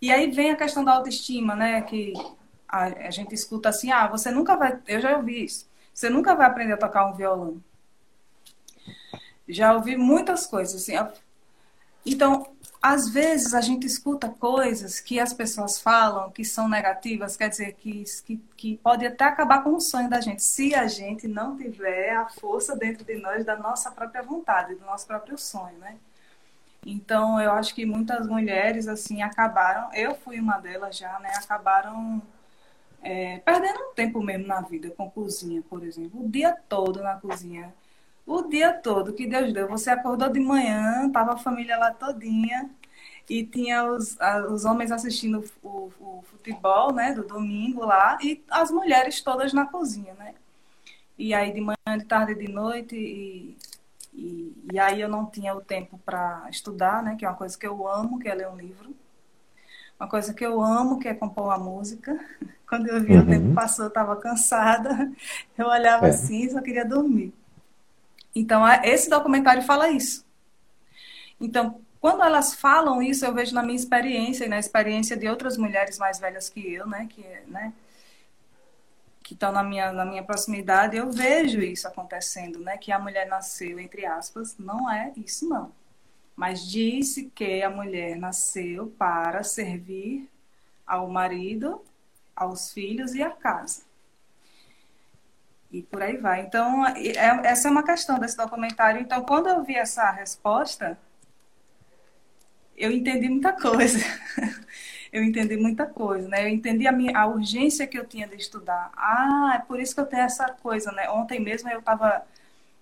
E 0.01 0.11
aí 0.11 0.31
vem 0.31 0.51
a 0.51 0.57
questão 0.57 0.85
da 0.85 0.95
autoestima, 0.95 1.55
né? 1.55 1.81
Que 1.83 2.13
a, 2.69 2.85
a 3.07 3.11
gente 3.11 3.35
escuta 3.35 3.69
assim, 3.69 3.91
ah, 3.93 4.09
você 4.09 4.31
nunca 4.31 4.57
vai. 4.57 4.81
Eu 4.87 5.01
já 5.01 5.17
ouvi 5.17 5.45
isso. 5.45 5.69
Você 5.95 6.09
nunca 6.11 6.35
vai 6.35 6.47
aprender 6.47 6.73
a 6.73 6.79
tocar 6.79 7.07
um 7.07 7.15
violão. 7.15 7.63
Já 9.49 9.75
ouvi 9.75 9.97
muitas 9.97 10.47
coisas 10.47 10.83
assim. 10.83 10.95
Então, 12.05 12.52
às 12.83 13.09
vezes 13.09 13.55
a 13.55 13.61
gente 13.61 13.87
escuta 13.87 14.29
coisas 14.29 14.99
que 14.99 15.21
as 15.21 15.33
pessoas 15.33 15.81
falam 15.81 16.33
que 16.33 16.45
são 16.45 16.69
negativas, 16.69 17.37
quer 17.37 17.49
dizer, 17.49 17.75
que, 17.75 18.05
que, 18.25 18.37
que 18.57 18.77
pode 18.79 19.07
até 19.07 19.25
acabar 19.25 19.63
com 19.63 19.77
o 19.77 19.81
sonho 19.81 20.11
da 20.11 20.21
gente, 20.21 20.43
se 20.43 20.75
a 20.75 20.89
gente 20.89 21.29
não 21.29 21.57
tiver 21.57 22.11
a 22.11 22.29
força 22.29 22.77
dentro 22.77 23.05
de 23.05 23.15
nós 23.17 23.45
da 23.45 23.57
nossa 23.57 23.91
própria 23.93 24.23
vontade, 24.23 24.75
do 24.75 24.85
nosso 24.85 25.07
próprio 25.07 25.39
sonho, 25.39 25.79
né? 25.79 25.97
Então, 26.85 27.41
eu 27.41 27.53
acho 27.53 27.73
que 27.75 27.87
muitas 27.87 28.27
mulheres, 28.27 28.89
assim, 28.89 29.23
acabaram, 29.23 29.89
eu 29.95 30.17
fui 30.17 30.41
uma 30.41 30.59
delas 30.59 30.97
já, 30.97 31.17
né? 31.21 31.31
Acabaram 31.37 32.21
é, 33.01 33.39
perdendo 33.39 33.79
um 33.91 33.95
tempo 33.95 34.21
mesmo 34.21 34.49
na 34.49 34.61
vida 34.61 34.91
com 34.91 35.09
cozinha, 35.09 35.63
por 35.71 35.85
exemplo. 35.85 36.25
O 36.25 36.29
dia 36.29 36.57
todo 36.69 37.01
na 37.01 37.15
cozinha 37.17 37.73
o 38.27 38.43
dia 38.43 38.73
todo 38.73 39.13
que 39.13 39.27
Deus 39.27 39.53
deu. 39.53 39.69
Você 39.69 39.91
acordou 39.91 40.29
de 40.29 40.41
manhã, 40.41 41.11
tava 41.11 41.35
a 41.35 41.39
família 41.39 41.77
lá 41.77 41.93
todinha 41.93 42.71
e 43.29 43.45
tinha 43.45 43.85
os, 43.85 44.17
os 44.51 44.65
homens 44.65 44.91
assistindo 44.91 45.45
o, 45.63 45.91
o, 46.01 46.25
futebol, 46.27 46.93
né, 46.93 47.13
do 47.13 47.25
domingo 47.25 47.85
lá 47.85 48.19
e 48.23 48.43
as 48.51 48.71
mulheres 48.71 49.21
todas 49.21 49.53
na 49.53 49.67
cozinha, 49.67 50.15
né? 50.15 50.35
E 51.19 51.33
aí 51.35 51.53
de 51.53 51.61
manhã, 51.61 51.99
de 51.99 52.05
tarde, 52.05 52.35
de 52.35 52.49
noite 52.49 52.97
e, 52.97 53.57
e, 54.13 54.53
e 54.73 54.79
aí 54.79 55.01
eu 55.01 55.09
não 55.09 55.27
tinha 55.27 55.55
o 55.55 55.61
tempo 55.61 55.99
para 56.05 56.47
estudar, 56.51 57.03
né, 57.03 57.17
que 57.17 57.25
é 57.25 57.29
uma 57.29 57.37
coisa 57.37 57.57
que 57.57 57.67
eu 57.67 57.87
amo, 57.87 58.19
que 58.19 58.29
é 58.29 58.35
ler 58.35 58.49
um 58.49 58.57
livro. 58.57 58.95
Uma 59.99 60.09
coisa 60.09 60.35
que 60.35 60.45
eu 60.45 60.61
amo, 60.61 60.99
que 60.99 61.07
é 61.07 61.15
compor 61.15 61.45
uma 61.45 61.59
música. 61.59 62.19
Quando 62.69 62.89
eu 62.89 63.01
vi 63.01 63.13
uhum. 63.13 63.23
o 63.23 63.27
tempo 63.27 63.55
passou, 63.55 63.85
eu 63.85 63.89
estava 63.89 64.17
cansada. 64.17 65.13
Eu 65.57 65.67
olhava 65.69 66.07
é. 66.07 66.11
assim 66.11 66.43
e 66.43 66.51
só 66.51 66.61
queria 66.61 66.85
dormir. 66.85 67.33
Então, 68.35 68.67
esse 68.83 69.11
documentário 69.11 69.63
fala 69.63 69.91
isso. 69.91 70.25
Então, 71.41 71.81
quando 72.01 72.23
elas 72.23 72.55
falam 72.55 73.03
isso, 73.03 73.25
eu 73.25 73.35
vejo 73.35 73.55
na 73.55 73.63
minha 73.63 73.77
experiência 73.77 74.45
e 74.45 74.49
na 74.49 74.59
experiência 74.59 75.17
de 75.17 75.29
outras 75.29 75.57
mulheres 75.57 75.99
mais 75.99 76.19
velhas 76.19 76.49
que 76.49 76.73
eu, 76.73 76.87
né, 76.87 77.07
que, 77.11 77.23
né, 77.47 77.73
que 79.23 79.35
estão 79.35 79.53
na 79.53 79.63
minha, 79.63 79.93
na 79.93 80.05
minha 80.05 80.23
proximidade, 80.23 80.97
eu 80.97 81.11
vejo 81.11 81.61
isso 81.61 81.87
acontecendo, 81.87 82.59
né, 82.59 82.77
que 82.79 82.91
a 82.91 82.99
mulher 82.99 83.27
nasceu, 83.27 83.79
entre 83.79 84.07
aspas, 84.07 84.57
não 84.59 84.91
é 84.91 85.13
isso 85.17 85.49
não. 85.49 85.71
Mas 86.35 86.67
disse 86.67 87.31
que 87.35 87.63
a 87.63 87.71
mulher 87.71 88.17
nasceu 88.17 88.93
para 88.99 89.43
servir 89.45 90.29
ao 90.87 91.09
marido, 91.09 91.83
aos 92.35 92.73
filhos 92.73 93.15
e 93.15 93.23
à 93.23 93.31
casa 93.31 93.92
e 95.73 95.83
por 95.83 96.03
aí 96.03 96.19
vai. 96.19 96.43
Então, 96.43 96.87
é, 96.87 97.17
essa 97.45 97.69
é 97.69 97.71
uma 97.71 97.83
questão 97.83 98.19
desse 98.19 98.37
documentário. 98.37 99.01
Então, 99.01 99.23
quando 99.23 99.49
eu 99.49 99.65
vi 99.65 99.75
essa 99.75 100.11
resposta, 100.11 100.99
eu 102.77 102.91
entendi 102.91 103.29
muita 103.29 103.53
coisa. 103.53 103.99
eu 105.11 105.25
entendi 105.25 105.57
muita 105.57 105.87
coisa, 105.87 106.29
né? 106.29 106.45
Eu 106.45 106.49
entendi 106.49 106.87
a, 106.87 106.93
minha, 106.93 107.19
a 107.19 107.27
urgência 107.27 107.87
que 107.87 107.99
eu 107.99 108.07
tinha 108.07 108.29
de 108.29 108.37
estudar. 108.37 108.93
Ah, 108.97 109.53
é 109.57 109.59
por 109.61 109.81
isso 109.81 109.95
que 109.95 110.01
eu 110.01 110.07
tenho 110.07 110.25
essa 110.25 110.51
coisa, 110.51 110.93
né? 110.93 111.09
Ontem 111.09 111.41
mesmo 111.41 111.71
eu 111.71 111.79
estava 111.79 112.23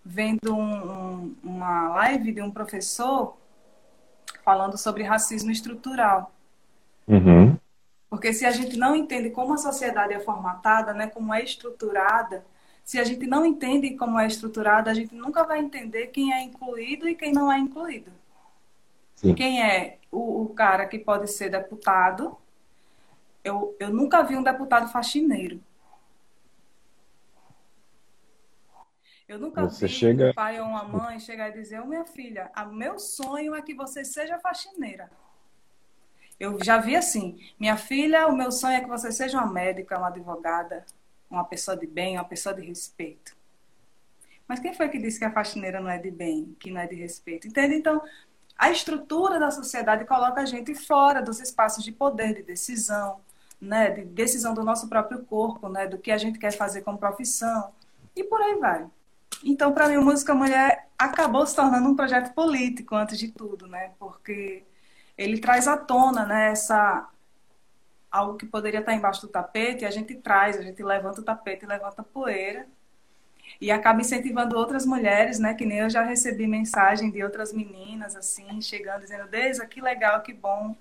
vendo 0.05 0.55
um, 0.55 0.91
um, 0.91 1.36
uma 1.45 1.91
live 1.91 2.32
de 2.32 2.43
um 2.43 2.51
professor 2.51 3.36
falando 4.45 4.76
sobre 4.76 5.05
racismo 5.05 5.51
estrutural. 5.51 6.32
Uhum. 7.07 7.57
Porque 8.09 8.32
se 8.32 8.45
a 8.45 8.51
gente 8.51 8.76
não 8.76 8.97
entende 8.97 9.30
como 9.30 9.55
a 9.55 9.59
sociedade 9.59 10.12
é 10.12 10.18
formatada, 10.18 10.93
né, 10.93 11.07
como 11.07 11.32
é 11.32 11.45
estruturada, 11.45 12.45
se 12.91 12.99
a 12.99 13.05
gente 13.05 13.24
não 13.24 13.47
entende 13.47 13.97
como 13.97 14.18
é 14.18 14.26
estruturado, 14.26 14.91
a 14.91 14.95
gente 14.95 15.14
nunca 15.14 15.45
vai 15.45 15.61
entender 15.61 16.09
quem 16.09 16.34
é 16.34 16.43
incluído 16.43 17.09
e 17.09 17.14
quem 17.14 17.32
não 17.32 17.51
é 17.51 17.57
incluído. 17.57 18.11
Sim. 19.14 19.32
Quem 19.32 19.62
é 19.62 19.99
o, 20.11 20.43
o, 20.43 20.49
cara 20.49 20.84
que 20.86 20.99
pode 20.99 21.30
ser 21.30 21.51
deputado? 21.51 22.36
Eu, 23.45 23.76
eu 23.78 23.91
nunca 23.91 24.24
vi 24.24 24.34
um 24.34 24.43
deputado 24.43 24.91
faxineiro. 24.91 25.62
Eu 29.28 29.38
nunca 29.38 29.62
você 29.62 29.86
vi 29.86 29.93
chega... 29.93 30.30
um 30.30 30.34
pai 30.34 30.61
ou 30.61 30.66
uma 30.66 30.82
mãe 30.82 31.20
chegar 31.20 31.51
e 31.51 31.53
dizer: 31.53 31.80
oh, 31.80 31.86
minha 31.86 32.05
filha, 32.05 32.51
o 32.57 32.72
meu 32.72 32.99
sonho 32.99 33.55
é 33.55 33.62
que 33.62 33.72
você 33.72 34.05
seja 34.05 34.36
faxineira. 34.41 35.09
Eu 36.41 36.59
já 36.61 36.78
vi 36.78 36.97
assim: 36.97 37.38
minha 37.57 37.76
filha, 37.76 38.26
o 38.26 38.36
meu 38.36 38.51
sonho 38.51 38.78
é 38.78 38.80
que 38.80 38.88
você 38.88 39.12
seja 39.12 39.38
uma 39.38 39.53
médica, 39.53 39.97
uma 39.97 40.09
advogada, 40.09 40.84
uma 41.31 41.45
pessoa 41.45 41.76
de 41.76 41.87
bem, 41.87 42.16
uma 42.16 42.24
pessoa 42.24 42.55
de 42.55 42.62
respeito. 42.62 43.37
Mas 44.49 44.59
quem 44.59 44.74
foi 44.74 44.89
que 44.89 44.99
disse 44.99 45.18
que 45.18 45.24
a 45.24 45.31
faxineira 45.31 45.81
não 45.81 45.89
é 45.89 45.97
de 45.97 46.11
bem, 46.11 46.57
que 46.59 46.70
não 46.70 46.81
é 46.81 46.87
de 46.87 46.97
respeito? 46.97 47.47
Entende? 47.47 47.76
Então, 47.76 48.03
a 48.59 48.70
estrutura 48.70 49.39
da 49.39 49.51
sociedade 49.51 50.05
coloca 50.05 50.41
a 50.41 50.45
gente 50.45 50.74
fora 50.74 51.22
dos 51.22 51.41
espaços 51.41 51.85
de 51.85 51.93
poder, 51.93 52.35
de 52.35 52.43
decisão, 52.43 53.20
né, 53.61 53.91
de 53.91 54.05
decisão 54.05 54.53
do 54.53 54.64
nosso 54.64 54.89
próprio 54.89 55.24
corpo, 55.24 55.68
né, 55.68 55.87
do 55.87 55.99
que 55.99 56.11
a 56.11 56.18
gente 56.18 56.39
quer 56.39 56.53
fazer 56.53 56.83
como 56.83 56.99
profissão, 56.99 57.72
e 58.14 58.24
por 58.24 58.41
aí 58.43 58.57
vai. 58.57 58.87
Então, 59.45 59.72
para 59.72 59.89
mim, 59.89 59.97
o 59.97 60.05
Música 60.05 60.35
Mulher 60.35 60.89
acabou 60.99 61.47
se 61.47 61.55
tornando 61.55 61.89
um 61.89 61.97
projeto 61.97 62.35
político, 62.35 62.95
antes 62.97 63.18
de 63.18 63.28
tudo, 63.28 63.66
né, 63.66 63.93
porque 63.99 64.64
ele 65.16 65.39
traz 65.39 65.68
à 65.68 65.76
tona 65.76 66.26
né, 66.26 66.51
essa 66.51 67.09
algo 68.11 68.36
que 68.36 68.46
poderia 68.46 68.80
estar 68.80 68.94
embaixo 68.94 69.22
do 69.22 69.28
tapete, 69.28 69.84
a 69.84 69.90
gente 69.90 70.14
traz, 70.14 70.58
a 70.58 70.62
gente 70.62 70.82
levanta 70.82 71.20
o 71.20 71.24
tapete, 71.24 71.64
levanta 71.64 72.02
a 72.02 72.04
poeira 72.04 72.66
e 73.61 73.70
acaba 73.70 74.00
incentivando 74.00 74.56
outras 74.56 74.84
mulheres, 74.84 75.38
né? 75.38 75.54
Que 75.54 75.64
nem 75.64 75.78
eu 75.78 75.90
já 75.90 76.02
recebi 76.02 76.46
mensagem 76.46 77.11
de 77.11 77.22
outras 77.22 77.52
meninas 77.52 78.16
assim, 78.16 78.61
chegando 78.61 79.02
dizendo: 79.02 79.28
"Deisa, 79.28 79.66
que 79.66 79.80
legal, 79.80 80.22
que 80.22 80.32
bom. 80.32 80.76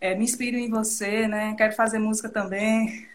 É, 0.00 0.14
me 0.14 0.24
inspiro 0.24 0.56
em 0.56 0.70
você, 0.70 1.26
né? 1.26 1.54
Quero 1.56 1.74
fazer 1.74 1.98
música 1.98 2.28
também." 2.28 3.08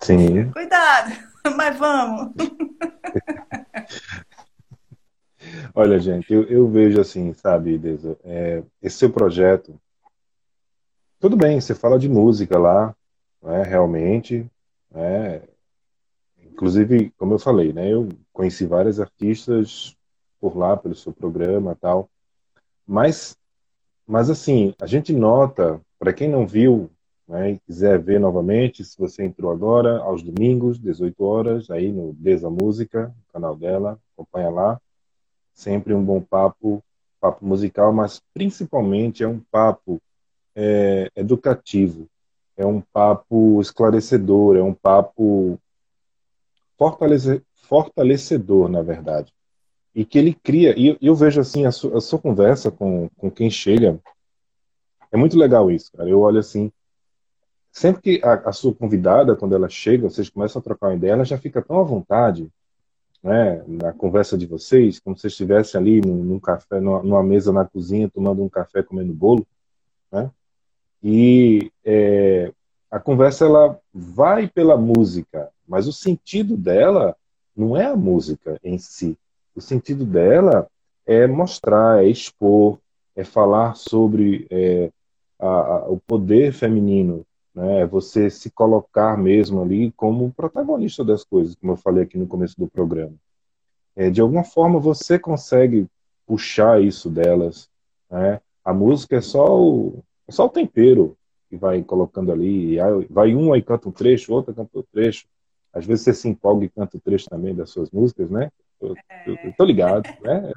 Sim. 0.00 0.50
Cuidado, 0.52 1.12
mas 1.56 1.76
vamos. 1.76 2.32
Olha, 5.74 5.98
gente, 5.98 6.32
eu, 6.32 6.44
eu, 6.44 6.68
vejo 6.68 7.00
assim, 7.00 7.32
sabe, 7.34 7.76
Deisa, 7.76 8.16
é, 8.24 8.62
esse 8.80 8.98
seu 8.98 9.10
projeto 9.10 9.78
tudo 11.22 11.36
bem, 11.36 11.60
você 11.60 11.72
fala 11.72 12.00
de 12.00 12.08
música 12.08 12.58
lá, 12.58 12.96
né, 13.40 13.62
realmente, 13.62 14.44
né, 14.90 15.40
inclusive, 16.36 17.12
como 17.16 17.34
eu 17.34 17.38
falei, 17.38 17.72
né, 17.72 17.92
eu 17.92 18.08
conheci 18.32 18.66
várias 18.66 18.98
artistas 18.98 19.96
por 20.40 20.56
lá, 20.56 20.76
pelo 20.76 20.96
seu 20.96 21.12
programa 21.12 21.78
tal, 21.80 22.10
mas, 22.84 23.38
mas 24.04 24.30
assim, 24.30 24.74
a 24.82 24.86
gente 24.86 25.12
nota, 25.12 25.80
para 25.96 26.12
quem 26.12 26.28
não 26.28 26.44
viu, 26.44 26.90
né, 27.28 27.52
e 27.52 27.58
quiser 27.60 28.00
ver 28.00 28.18
novamente, 28.18 28.84
se 28.84 28.98
você 28.98 29.22
entrou 29.22 29.52
agora, 29.52 30.00
aos 30.00 30.24
domingos, 30.24 30.76
18 30.76 31.22
horas, 31.22 31.70
aí 31.70 31.92
no 31.92 32.12
Desa 32.14 32.50
Música, 32.50 33.14
canal 33.32 33.54
dela, 33.54 33.96
acompanha 34.12 34.50
lá, 34.50 34.80
sempre 35.54 35.94
um 35.94 36.04
bom 36.04 36.20
papo 36.20 36.82
papo 37.20 37.46
musical, 37.46 37.92
mas 37.92 38.20
principalmente 38.34 39.22
é 39.22 39.28
um 39.28 39.38
papo 39.38 40.02
é, 40.54 41.10
educativo, 41.16 42.08
é 42.56 42.66
um 42.66 42.80
papo 42.80 43.60
esclarecedor, 43.60 44.56
é 44.56 44.62
um 44.62 44.74
papo 44.74 45.58
fortalece, 46.78 47.42
fortalecedor, 47.54 48.68
na 48.68 48.82
verdade. 48.82 49.32
E 49.94 50.04
que 50.04 50.18
ele 50.18 50.34
cria, 50.34 50.74
e 50.78 50.96
eu, 51.00 51.14
vejo 51.14 51.40
assim, 51.40 51.66
a 51.66 51.72
sua, 51.72 51.98
a 51.98 52.00
sua, 52.00 52.18
conversa 52.18 52.70
com, 52.70 53.08
com 53.16 53.30
quem 53.30 53.50
chega, 53.50 53.98
é 55.10 55.16
muito 55.16 55.36
legal 55.36 55.70
isso, 55.70 55.92
cara. 55.92 56.08
Eu 56.08 56.20
olho 56.20 56.38
assim, 56.38 56.72
sempre 57.70 58.02
que 58.02 58.24
a, 58.24 58.34
a 58.48 58.52
sua 58.52 58.74
convidada, 58.74 59.36
quando 59.36 59.54
ela 59.54 59.68
chega, 59.68 60.08
vocês 60.08 60.30
começam 60.30 60.60
a 60.60 60.62
trocar 60.62 60.88
uma 60.88 60.94
ideia, 60.94 61.12
ela 61.12 61.24
já 61.24 61.36
fica 61.38 61.60
tão 61.62 61.78
à 61.78 61.82
vontade, 61.82 62.50
né, 63.22 63.62
na 63.68 63.92
conversa 63.92 64.36
de 64.36 64.46
vocês, 64.46 64.98
como 64.98 65.16
se 65.16 65.28
estivesse 65.28 65.76
ali 65.76 66.00
num, 66.00 66.24
num 66.24 66.40
café, 66.40 66.80
numa, 66.80 67.02
numa, 67.02 67.22
mesa 67.22 67.52
na 67.52 67.64
cozinha, 67.64 68.10
tomando 68.10 68.42
um 68.42 68.48
café, 68.48 68.82
comendo 68.82 69.12
bolo, 69.12 69.46
né? 70.10 70.30
E 71.02 71.70
é, 71.84 72.52
a 72.90 73.00
conversa 73.00 73.44
ela 73.44 73.78
vai 73.92 74.48
pela 74.48 74.76
música, 74.76 75.50
mas 75.66 75.88
o 75.88 75.92
sentido 75.92 76.56
dela 76.56 77.16
não 77.56 77.76
é 77.76 77.86
a 77.86 77.96
música 77.96 78.58
em 78.62 78.78
si. 78.78 79.16
O 79.54 79.60
sentido 79.60 80.04
dela 80.04 80.68
é 81.06 81.26
mostrar, 81.26 82.04
é 82.04 82.08
expor, 82.08 82.78
é 83.16 83.24
falar 83.24 83.74
sobre 83.74 84.46
é, 84.50 84.90
a, 85.38 85.46
a, 85.46 85.88
o 85.88 86.00
poder 86.06 86.52
feminino, 86.52 87.26
né? 87.54 87.80
É 87.80 87.86
você 87.86 88.30
se 88.30 88.50
colocar 88.50 89.16
mesmo 89.18 89.60
ali 89.62 89.92
como 89.92 90.32
protagonista 90.32 91.04
das 91.04 91.24
coisas, 91.24 91.54
como 91.54 91.72
eu 91.72 91.76
falei 91.76 92.04
aqui 92.04 92.16
no 92.16 92.26
começo 92.26 92.58
do 92.58 92.68
programa. 92.68 93.14
É, 93.94 94.08
de 94.08 94.20
alguma 94.20 94.44
forma 94.44 94.78
você 94.78 95.18
consegue 95.18 95.86
puxar 96.26 96.82
isso 96.82 97.10
delas. 97.10 97.68
Né? 98.10 98.40
A 98.64 98.72
música 98.72 99.16
é 99.16 99.20
só 99.20 99.60
o, 99.60 100.02
é 100.28 100.32
só 100.32 100.46
o 100.46 100.50
tempero 100.50 101.16
que 101.48 101.56
vai 101.56 101.82
colocando 101.82 102.32
ali. 102.32 102.76
Vai 103.10 103.34
um 103.34 103.52
aí 103.52 103.62
canta 103.62 103.88
um 103.88 103.92
trecho, 103.92 104.32
outro 104.32 104.54
canta 104.54 104.70
outro 104.72 104.90
trecho. 104.92 105.26
Às 105.72 105.86
vezes 105.86 106.04
você 106.04 106.14
se 106.14 106.28
empolga 106.28 106.64
e 106.64 106.68
canta 106.68 106.96
o 106.96 107.00
trecho 107.00 107.28
também 107.28 107.54
das 107.54 107.70
suas 107.70 107.90
músicas, 107.90 108.30
né? 108.30 108.50
Eu, 108.80 108.94
é. 109.10 109.30
eu, 109.30 109.36
eu 109.44 109.52
tô 109.54 109.64
ligado, 109.64 110.08
né? 110.22 110.52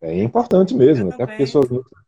É, 0.00 0.18
é 0.18 0.22
importante 0.22 0.74
mesmo, 0.74 1.10
até 1.10 1.26
porque 1.26 1.46
suas 1.46 1.68
músicas. 1.68 2.00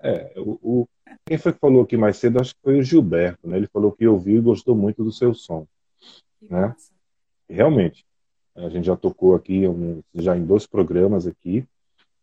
É, 0.00 0.32
o, 0.36 0.58
o, 0.62 0.88
quem 1.24 1.38
foi 1.38 1.52
que 1.52 1.60
falou 1.60 1.82
aqui 1.82 1.96
mais 1.96 2.16
cedo? 2.16 2.40
Acho 2.40 2.54
que 2.54 2.60
foi 2.62 2.78
o 2.78 2.82
Gilberto, 2.82 3.48
né? 3.48 3.56
Ele 3.56 3.66
falou 3.66 3.92
que 3.92 4.06
ouviu 4.06 4.38
e 4.38 4.42
gostou 4.42 4.74
muito 4.74 5.04
do 5.04 5.12
seu 5.12 5.32
som, 5.34 5.66
né? 6.40 6.74
Realmente, 7.48 8.04
a 8.54 8.68
gente 8.68 8.86
já 8.86 8.96
tocou 8.96 9.34
aqui 9.34 9.66
um, 9.66 10.02
já 10.14 10.36
em 10.36 10.44
dois 10.44 10.66
programas 10.66 11.26
aqui, 11.26 11.64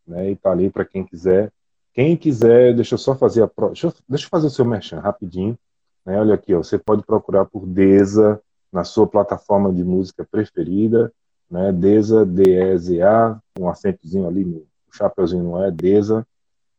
né? 0.05 0.31
E 0.31 0.35
tá 0.35 0.51
ali 0.51 0.69
para 0.69 0.85
quem 0.85 1.05
quiser 1.05 1.51
quem 1.93 2.15
quiser, 2.15 2.73
deixa 2.73 2.95
eu 2.95 2.99
só 2.99 3.15
fazer 3.15 3.43
a 3.43 3.47
pro... 3.47 3.67
deixa, 3.67 3.87
eu, 3.87 3.93
deixa 4.07 4.25
eu 4.25 4.29
fazer 4.29 4.47
o 4.47 4.51
seu 4.51 4.65
merchan 4.65 4.99
rapidinho. 4.99 5.57
Né? 6.05 6.19
Olha 6.19 6.35
aqui, 6.35 6.53
ó, 6.53 6.63
você 6.63 6.77
pode 6.77 7.03
procurar 7.03 7.45
por 7.45 7.65
Deza 7.65 8.41
na 8.71 8.83
sua 8.83 9.07
plataforma 9.07 9.73
de 9.73 9.83
música 9.83 10.27
preferida, 10.29 11.11
né? 11.49 11.71
Deza, 11.71 12.25
D-E-Z-A, 12.25 13.41
um 13.59 13.67
acentozinho 13.67 14.27
ali 14.27 14.45
no 14.45 14.69
o 14.91 14.95
chapeuzinho 14.95 15.43
não 15.43 15.63
é, 15.63 15.71
Deza. 15.71 16.25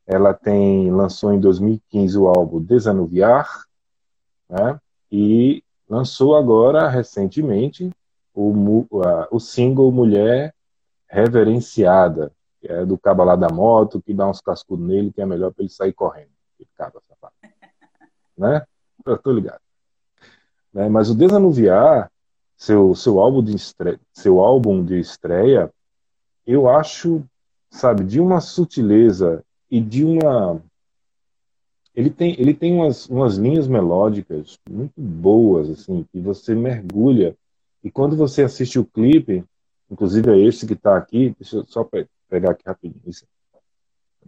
Ela 0.07 0.35
tem 0.35 0.91
lançou 0.91 1.33
em 1.33 1.39
2015 1.39 2.19
o 2.19 2.27
álbum 2.27 2.61
Desanuviar, 2.61 3.65
né? 4.49 4.79
E 5.11 5.63
lançou 5.89 6.35
agora 6.37 6.89
recentemente 6.89 7.91
o, 8.35 8.87
o 9.31 9.39
single 9.39 9.91
Mulher 9.93 10.55
Reverenciada, 11.09 12.33
que 12.61 12.71
é 12.71 12.85
do 12.85 12.99
cabo 12.99 13.25
lá 13.25 13.37
da 13.37 13.49
moto, 13.49 14.03
que 14.03 14.13
dá 14.13 14.29
uns 14.29 14.41
cascudos 14.41 14.87
nele, 14.87 15.13
que 15.13 15.21
é 15.21 15.27
melhor 15.27 15.53
para 15.53 15.63
ele 15.63 15.73
sair 15.73 15.93
correndo. 15.93 16.31
Cabo, 16.77 17.03
né? 18.37 18.65
Eu 19.05 19.19
tô 19.19 19.33
ligado. 19.33 19.61
Né? 20.73 20.89
Mas 20.89 21.11
o 21.11 21.15
Desanuviar, 21.15 22.11
seu, 22.57 22.95
seu, 22.95 23.21
álbum 23.21 23.43
de 23.43 23.55
estreia, 23.57 24.01
seu 24.13 24.41
álbum 24.41 24.85
de 24.85 24.99
estreia, 24.99 25.73
eu 26.47 26.69
acho, 26.69 27.25
sabe, 27.71 28.05
de 28.05 28.21
uma 28.21 28.41
sutileza 28.41 29.45
e 29.71 29.81
de 29.81 30.05
uma. 30.05 30.63
Ele 31.95 32.11
tem, 32.11 32.39
ele 32.41 32.55
tem 32.55 32.75
umas, 32.75 33.09
umas 33.09 33.37
linhas 33.37 33.67
melódicas 33.67 34.59
muito 34.69 35.01
boas, 35.01 35.69
assim, 35.71 36.05
que 36.13 36.21
você 36.21 36.55
mergulha. 36.55 37.37
E 37.83 37.91
quando 37.91 38.17
você 38.17 38.43
assiste 38.43 38.79
o 38.79 38.85
clipe, 38.85 39.45
inclusive 39.91 40.31
é 40.31 40.39
esse 40.39 40.67
que 40.67 40.75
está 40.75 40.97
aqui, 40.97 41.35
deixa 41.39 41.57
eu 41.57 41.65
só 41.65 41.83
pegar 42.31 42.53
aqui 42.53 42.63
rapidinho. 42.65 43.03
Isso. 43.07 43.27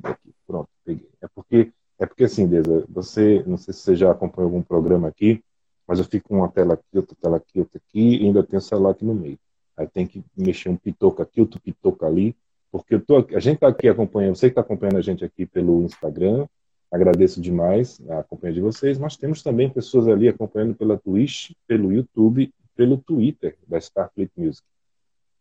Aqui. 0.03 0.35
Pronto, 0.47 0.69
peguei. 0.85 1.09
É 1.21 1.29
porque, 1.29 1.73
é 1.99 2.07
porque 2.07 2.25
assim, 2.25 2.47
Deza, 2.47 2.85
você, 2.89 3.43
não 3.47 3.57
sei 3.57 3.73
se 3.73 3.81
você 3.81 3.97
já 3.97 4.11
acompanhou 4.11 4.49
algum 4.49 4.63
programa 4.63 5.09
aqui, 5.09 5.43
mas 5.87 5.99
eu 5.99 6.05
fico 6.05 6.29
com 6.29 6.39
uma 6.39 6.49
tela 6.49 6.75
aqui, 6.75 6.85
outra 6.95 7.17
tela 7.21 7.37
aqui, 7.37 7.61
outra 7.61 7.79
aqui, 7.79 8.17
e 8.17 8.27
ainda 8.27 8.43
tem 8.43 8.59
o 8.59 8.63
celular 8.63 8.91
aqui 8.91 9.05
no 9.05 9.15
meio. 9.15 9.39
Aí 9.77 9.87
tem 9.87 10.07
que 10.07 10.23
mexer 10.37 10.69
um 10.69 10.77
pitoco 10.77 11.23
aqui, 11.23 11.41
outro 11.41 11.61
pitoco 11.61 12.05
ali, 12.05 12.37
porque 12.71 12.95
eu 12.95 13.01
tô, 13.01 13.19
a 13.19 13.41
gente 13.41 13.57
está 13.57 13.69
aqui 13.69 13.89
acompanhando, 13.89 14.37
você 14.37 14.49
que 14.49 14.53
está 14.53 14.61
acompanhando 14.63 14.97
a 14.97 15.03
gente 15.03 15.25
aqui 15.25 15.47
pelo 15.47 15.83
Instagram, 15.83 16.47
agradeço 16.91 17.41
demais 17.41 18.01
a 18.09 18.23
companhia 18.23 18.55
de 18.55 18.61
vocês, 18.61 18.99
mas 18.99 19.17
temos 19.17 19.43
também 19.43 19.71
pessoas 19.71 20.09
ali 20.09 20.29
acompanhando 20.29 20.75
pela 20.75 20.99
Twitch, 20.99 21.53
pelo 21.67 21.93
YouTube, 21.93 22.53
pelo 22.75 22.97
Twitter 22.99 23.57
da 23.67 23.79
Starfleet 23.79 24.31
Music. 24.37 24.67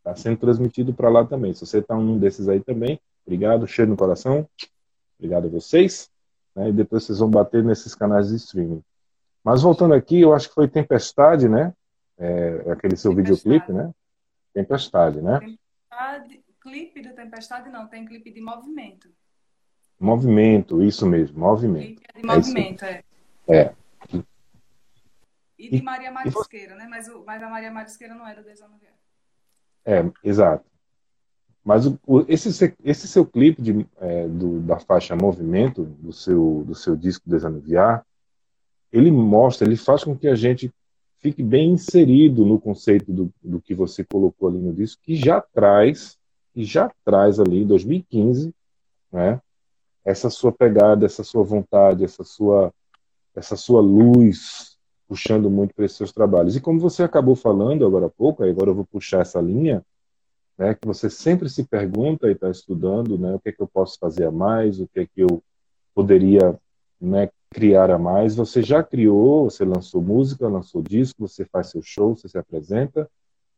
Está 0.02 0.16
sendo 0.16 0.38
transmitido 0.38 0.94
para 0.94 1.10
lá 1.10 1.24
também. 1.24 1.54
Se 1.54 1.66
você 1.66 1.78
está 1.78 1.96
um 1.96 2.18
desses 2.18 2.50
aí 2.50 2.60
também, 2.60 3.00
obrigado, 3.24 3.68
cheiro 3.68 3.92
no 3.92 3.98
coração. 3.98 4.50
Obrigado 5.20 5.46
a 5.46 5.50
vocês. 5.50 6.10
Né? 6.56 6.70
E 6.70 6.74
depois 6.74 7.04
vocês 7.04 7.20
vão 7.20 7.30
bater 7.30 7.64
nesses 7.64 7.94
canais 7.94 8.30
de 8.30 8.36
streaming. 8.36 8.84
Mas 9.44 9.62
voltando 9.62 9.94
aqui, 9.94 10.20
eu 10.22 10.34
acho 10.34 10.50
que 10.50 10.56
foi 10.56 10.68
Tempestade, 10.68 11.48
né? 11.48 11.74
É, 12.18 12.72
aquele 12.72 12.96
seu 12.96 13.12
Tempestade. 13.12 13.16
videoclipe, 13.16 13.74
né? 13.74 13.94
Tempestade, 14.54 15.22
né? 15.22 15.40
Tempestade, 15.40 16.44
clipe 16.60 17.02
do 17.02 17.14
Tempestade 17.14 17.70
não, 17.70 17.88
tem 17.88 18.06
clipe 18.06 18.32
de 18.32 18.42
movimento. 18.42 19.10
Movimento, 20.00 20.82
isso 20.82 21.06
mesmo, 21.06 21.40
movimento. 21.40 22.02
Clipe 22.02 22.08
é 22.14 22.22
de 22.22 22.28
movimento, 22.28 22.86
é. 22.86 23.04
É. 23.48 23.74
E 25.58 25.70
de 25.70 25.82
Maria 25.84 26.12
Marisqueira, 26.12 26.76
né? 26.76 26.88
Mas, 26.90 27.08
o, 27.08 27.24
mas 27.24 27.42
a 27.44 27.50
Maria 27.50 27.72
Marisqueira 27.72 28.16
não 28.16 28.28
era 28.28 28.42
desanuviada. 28.42 29.01
É, 29.86 30.04
exato. 30.24 30.66
Mas 31.64 31.86
o, 31.86 32.00
o, 32.06 32.26
esse, 32.28 32.76
esse 32.84 33.08
seu 33.08 33.26
clipe 33.26 33.62
de, 33.62 33.86
é, 34.00 34.28
do, 34.28 34.60
da 34.62 34.80
faixa 34.80 35.16
Movimento, 35.16 35.84
do 35.84 36.12
seu, 36.12 36.64
do 36.66 36.74
seu 36.74 36.96
disco 36.96 37.30
Desanuviar, 37.30 38.06
ele 38.92 39.12
mostra, 39.12 39.68
ele 39.68 39.78
faz 39.78 40.04
com 40.04 40.18
que 40.18 40.28
a 40.28 40.36
gente 40.36 40.72
fique 41.20 41.44
bem 41.44 41.72
inserido 41.72 42.46
no 42.46 42.60
conceito 42.60 43.14
do, 43.14 43.32
do 43.42 43.62
que 43.62 43.76
você 43.76 44.04
colocou 44.04 44.50
ali 44.50 44.58
no 44.58 44.74
disco, 44.74 45.02
que 45.04 45.16
já 45.16 45.40
traz, 45.40 46.18
que 46.54 46.64
já 46.64 46.92
traz 47.06 47.40
ali 47.40 47.62
em 47.62 47.68
2015, 47.68 48.54
né, 49.12 49.40
essa 50.04 50.32
sua 50.32 50.52
pegada, 50.52 51.06
essa 51.06 51.24
sua 51.24 51.44
vontade, 51.44 52.04
essa 52.04 52.24
sua, 52.24 52.74
essa 53.36 53.56
sua 53.56 53.82
luz, 53.82 54.71
puxando 55.12 55.50
muito 55.50 55.76
para 55.76 55.84
esses 55.84 55.98
seus 55.98 56.14
trabalhos. 56.14 56.56
E 56.56 56.62
como 56.62 56.80
você 56.80 57.04
acabou 57.04 57.36
falando 57.36 57.86
agora 57.86 58.06
há 58.06 58.10
pouco, 58.10 58.46
agora 58.46 58.70
eu 58.70 58.76
vou 58.76 58.86
puxar 58.86 59.20
essa 59.20 59.42
linha, 59.42 59.86
né, 60.58 60.74
que 60.74 60.88
você 60.88 61.10
sempre 61.10 61.50
se 61.50 61.66
pergunta 61.66 62.30
e 62.30 62.32
está 62.32 62.50
estudando, 62.50 63.18
né, 63.18 63.36
o 63.36 63.40
que 63.42 63.50
é 63.50 63.52
que 63.52 63.62
eu 63.62 63.68
posso 63.68 64.00
fazer 64.00 64.24
a 64.24 64.32
mais, 64.32 64.80
o 64.80 64.88
que 64.88 65.02
é 65.02 65.06
que 65.06 65.22
eu 65.22 65.44
poderia 65.94 66.58
né, 66.98 67.30
criar 67.50 67.92
a 67.92 67.98
mais. 67.98 68.38
Você 68.38 68.64
já 68.64 68.82
criou, 68.82 69.50
você 69.50 69.66
lançou 69.66 70.02
música, 70.02 70.48
lançou 70.48 70.82
disco, 70.82 71.28
você 71.28 71.44
faz 71.44 71.68
seu 71.68 71.82
show, 71.82 72.16
você 72.16 72.30
se 72.30 72.38
apresenta, 72.38 73.10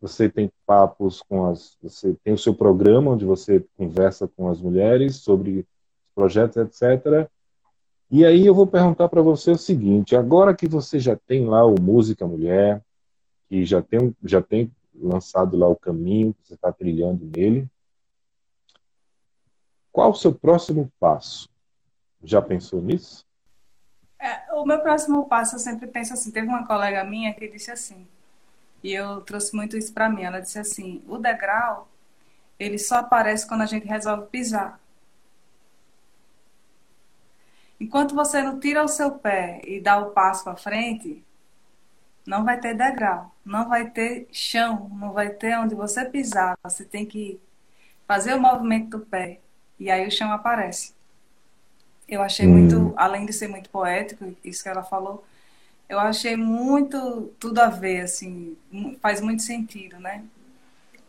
você 0.02 0.28
tem 0.28 0.52
papos 0.66 1.22
com 1.22 1.46
as, 1.46 1.78
você 1.84 2.16
tem 2.24 2.34
o 2.34 2.38
seu 2.38 2.56
programa 2.56 3.12
onde 3.12 3.26
você 3.26 3.64
conversa 3.78 4.28
com 4.28 4.50
as 4.50 4.60
mulheres 4.60 5.18
sobre 5.18 5.68
projetos, 6.16 6.58
etc. 6.58 7.30
E 8.16 8.24
aí 8.24 8.46
eu 8.46 8.54
vou 8.54 8.68
perguntar 8.68 9.10
para 9.10 9.24
você 9.24 9.50
o 9.50 9.58
seguinte: 9.58 10.16
agora 10.16 10.56
que 10.56 10.68
você 10.68 11.00
já 11.00 11.16
tem 11.16 11.48
lá 11.48 11.66
o 11.66 11.82
Música 11.82 12.28
Mulher, 12.28 12.80
que 13.50 13.66
já 13.66 13.82
tem, 13.82 14.16
já 14.24 14.40
tem 14.40 14.72
lançado 14.94 15.58
lá 15.58 15.68
o 15.68 15.76
caminho 15.76 16.32
que 16.36 16.48
você 16.48 16.54
está 16.54 16.72
trilhando 16.72 17.26
nele, 17.26 17.68
qual 19.92 20.12
o 20.12 20.16
seu 20.16 20.32
próximo 20.32 20.92
passo? 21.00 21.50
Já 22.24 22.40
pensou 22.40 22.84
nisso? 22.84 23.26
É, 24.22 24.54
o 24.54 24.64
meu 24.64 24.80
próximo 24.82 25.28
passo 25.28 25.56
eu 25.56 25.60
sempre 25.60 25.88
penso 25.88 26.14
assim. 26.14 26.30
Teve 26.30 26.46
uma 26.46 26.68
colega 26.68 27.04
minha 27.04 27.34
que 27.34 27.48
disse 27.48 27.72
assim, 27.72 28.08
e 28.84 28.94
eu 28.94 29.22
trouxe 29.22 29.56
muito 29.56 29.76
isso 29.76 29.92
para 29.92 30.08
mim. 30.08 30.22
Ela 30.22 30.40
disse 30.40 30.60
assim: 30.60 31.04
o 31.08 31.18
degrau 31.18 31.88
ele 32.60 32.78
só 32.78 32.98
aparece 32.98 33.48
quando 33.48 33.62
a 33.62 33.66
gente 33.66 33.88
resolve 33.88 34.28
pisar. 34.28 34.80
Enquanto 37.84 38.16
você 38.16 38.42
não 38.42 38.62
tira 38.62 38.82
o 38.82 38.88
seu 38.88 39.12
pé 39.12 39.62
e 39.66 39.82
dá 39.82 39.98
o 39.98 40.12
passo 40.12 40.46
para 40.46 40.56
frente, 40.56 41.22
não 42.26 42.46
vai 42.46 42.58
ter 42.58 42.74
degrau, 42.74 43.36
não 43.44 43.68
vai 43.68 43.90
ter 43.90 44.26
chão, 44.32 44.90
não 44.98 45.12
vai 45.12 45.32
ter 45.32 45.60
onde 45.60 45.76
você 45.76 46.06
pisar. 46.06 46.58
Você 46.64 46.86
tem 46.86 47.06
que 47.06 47.42
fazer 48.08 48.36
o 48.36 48.40
movimento 48.40 48.98
do 48.98 49.06
pé 49.06 49.42
e 49.78 49.92
aí 49.92 50.08
o 50.08 50.12
chão 50.12 50.32
aparece. 50.32 50.94
Eu 52.08 52.22
achei 52.22 52.48
hum. 52.48 52.52
muito, 52.52 52.94
além 52.96 53.26
de 53.26 53.34
ser 53.34 53.50
muito 53.50 53.70
poético, 53.70 54.34
isso 54.46 54.64
que 54.64 54.70
ela 54.70 54.84
falou, 54.84 55.26
eu 55.90 56.00
achei 56.00 56.38
muito 56.38 57.34
tudo 57.38 57.60
a 57.60 57.68
ver, 57.68 58.04
assim, 58.04 58.56
faz 59.02 59.20
muito 59.20 59.44
sentido, 59.44 60.00
né? 60.00 60.24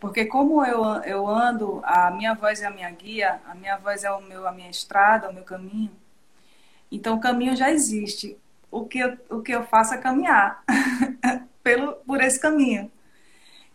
Porque 0.00 0.24
como 0.24 0.64
eu, 0.66 0.82
eu 1.04 1.28
ando, 1.28 1.80
a 1.84 2.10
minha 2.10 2.34
voz 2.34 2.62
é 2.62 2.66
a 2.66 2.70
minha 2.70 2.90
guia, 2.90 3.40
a 3.46 3.54
minha 3.54 3.76
voz 3.76 4.02
é 4.02 4.10
o 4.10 4.20
meu, 4.20 4.48
a 4.48 4.50
minha 4.50 4.68
estrada, 4.68 5.30
o 5.30 5.32
meu 5.32 5.44
caminho. 5.44 5.92
Então 6.94 7.16
o 7.16 7.20
caminho 7.20 7.56
já 7.56 7.70
existe. 7.72 8.38
O 8.70 8.84
que 8.86 9.00
eu, 9.00 9.18
o 9.28 9.42
que 9.42 9.52
eu 9.52 9.64
faço 9.64 9.94
é 9.94 9.98
caminhar 9.98 10.62
pelo, 11.62 11.94
por 12.06 12.22
esse 12.22 12.38
caminho. 12.38 12.90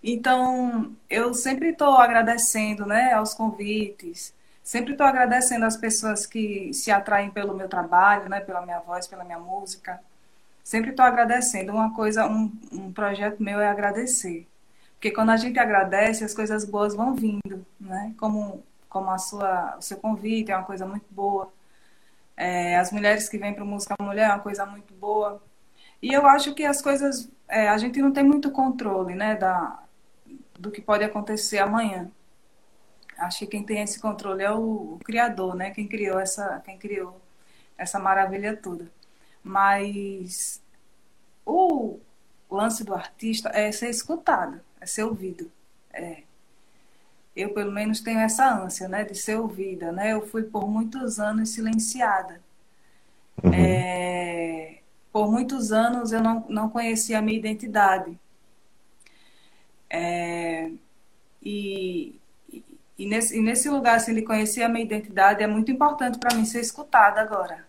Então 0.01 0.95
eu 1.09 1.33
sempre 1.33 1.69
estou 1.69 1.97
agradecendo 1.97 2.85
né, 2.85 3.11
aos 3.13 3.33
convites, 3.33 4.33
sempre 4.63 4.93
estou 4.93 5.05
agradecendo 5.05 5.65
às 5.65 5.75
pessoas 5.75 6.25
que 6.25 6.73
se 6.73 6.91
atraem 6.91 7.29
pelo 7.29 7.53
meu 7.53 7.67
trabalho, 7.67 8.29
né, 8.29 8.39
pela 8.39 8.61
minha 8.61 8.79
voz, 8.79 9.05
pela 9.05 9.25
minha 9.25 9.39
música. 9.39 9.99
Sempre 10.63 10.91
estou 10.91 11.05
agradecendo. 11.05 11.73
Uma 11.73 11.93
coisa, 11.93 12.25
um, 12.25 12.51
um 12.71 12.93
projeto 12.93 13.43
meu 13.43 13.59
é 13.59 13.67
agradecer. 13.67 14.47
Porque 14.93 15.11
quando 15.11 15.31
a 15.31 15.37
gente 15.37 15.59
agradece, 15.59 16.23
as 16.23 16.33
coisas 16.33 16.63
boas 16.63 16.95
vão 16.95 17.15
vindo, 17.15 17.65
né? 17.79 18.13
Como, 18.17 18.63
como 18.89 19.09
a 19.09 19.17
sua, 19.17 19.77
o 19.77 19.81
seu 19.81 19.97
convite 19.97 20.51
é 20.51 20.57
uma 20.57 20.65
coisa 20.65 20.85
muito 20.85 21.05
boa. 21.11 21.51
É, 22.39 22.77
as 22.77 22.91
mulheres 22.91 23.27
que 23.29 23.37
vêm 23.37 23.53
para 23.53 23.65
Música 23.65 23.95
Mulher 24.01 24.29
é 24.29 24.33
uma 24.33 24.39
coisa 24.39 24.65
muito 24.65 24.93
boa. 24.93 25.41
E 26.01 26.13
eu 26.13 26.25
acho 26.25 26.53
que 26.55 26.63
as 26.65 26.81
coisas, 26.81 27.29
é, 27.47 27.67
a 27.69 27.77
gente 27.77 28.01
não 28.01 28.13
tem 28.13 28.23
muito 28.23 28.51
controle, 28.51 29.15
né, 29.15 29.35
da, 29.35 29.83
do 30.57 30.71
que 30.71 30.81
pode 30.81 31.03
acontecer 31.03 31.59
amanhã. 31.59 32.09
Acho 33.17 33.39
que 33.39 33.47
quem 33.47 33.63
tem 33.63 33.81
esse 33.81 33.99
controle 33.99 34.43
é 34.43 34.51
o, 34.51 34.95
o 34.95 34.99
criador, 35.03 35.55
né, 35.55 35.71
quem 35.71 35.87
criou 35.87 36.19
essa, 36.19 36.61
quem 36.65 36.77
criou 36.77 37.21
essa 37.77 37.99
maravilha 37.99 38.55
toda. 38.55 38.89
Mas 39.43 40.61
o 41.45 41.99
lance 42.49 42.83
do 42.83 42.93
artista 42.93 43.49
é 43.49 43.71
ser 43.71 43.89
escutado 43.89 44.61
é 44.79 44.85
ser 44.85 45.03
ouvido. 45.03 45.51
É. 45.91 46.23
Eu, 47.39 47.53
pelo 47.53 47.71
menos, 47.71 48.01
tenho 48.01 48.19
essa 48.19 48.53
ânsia, 48.53 48.87
né, 48.87 49.03
de 49.03 49.15
ser 49.15 49.37
ouvida, 49.39 49.91
né? 49.91 50.13
Eu 50.13 50.27
fui 50.27 50.43
por 50.43 50.67
muitos 50.67 51.19
anos 51.19 51.49
silenciada. 51.49 52.41
Uhum. 53.43 53.53
É, 53.53 54.79
por 55.11 55.31
muitos 55.31 55.71
anos 55.71 56.11
eu 56.11 56.21
não, 56.21 56.45
não 56.49 56.69
conhecia 56.69 57.19
a 57.19 57.21
minha 57.21 57.37
identidade. 57.37 58.17
É, 59.89 60.69
e, 61.41 62.19
e, 62.97 63.05
nesse, 63.05 63.37
e 63.37 63.41
nesse 63.41 63.69
lugar 63.69 63.95
assim, 63.95 64.13
de 64.13 64.21
conhecer 64.21 64.61
a 64.63 64.69
minha 64.69 64.85
identidade 64.85 65.41
é 65.41 65.47
muito 65.47 65.71
importante 65.71 66.19
para 66.19 66.35
mim 66.35 66.45
ser 66.45 66.59
escutada 66.59 67.21
agora. 67.21 67.65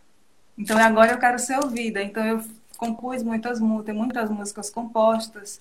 Então 0.59 0.77
agora 0.79 1.13
eu 1.13 1.19
quero 1.19 1.39
ser 1.39 1.59
ouvida. 1.63 2.03
Então 2.03 2.25
eu 2.27 2.45
compus 2.77 3.23
muitas 3.23 3.61
músicas, 3.61 3.95
muitas 3.97 4.31
músicas 4.31 4.71
compostas. 4.71 5.61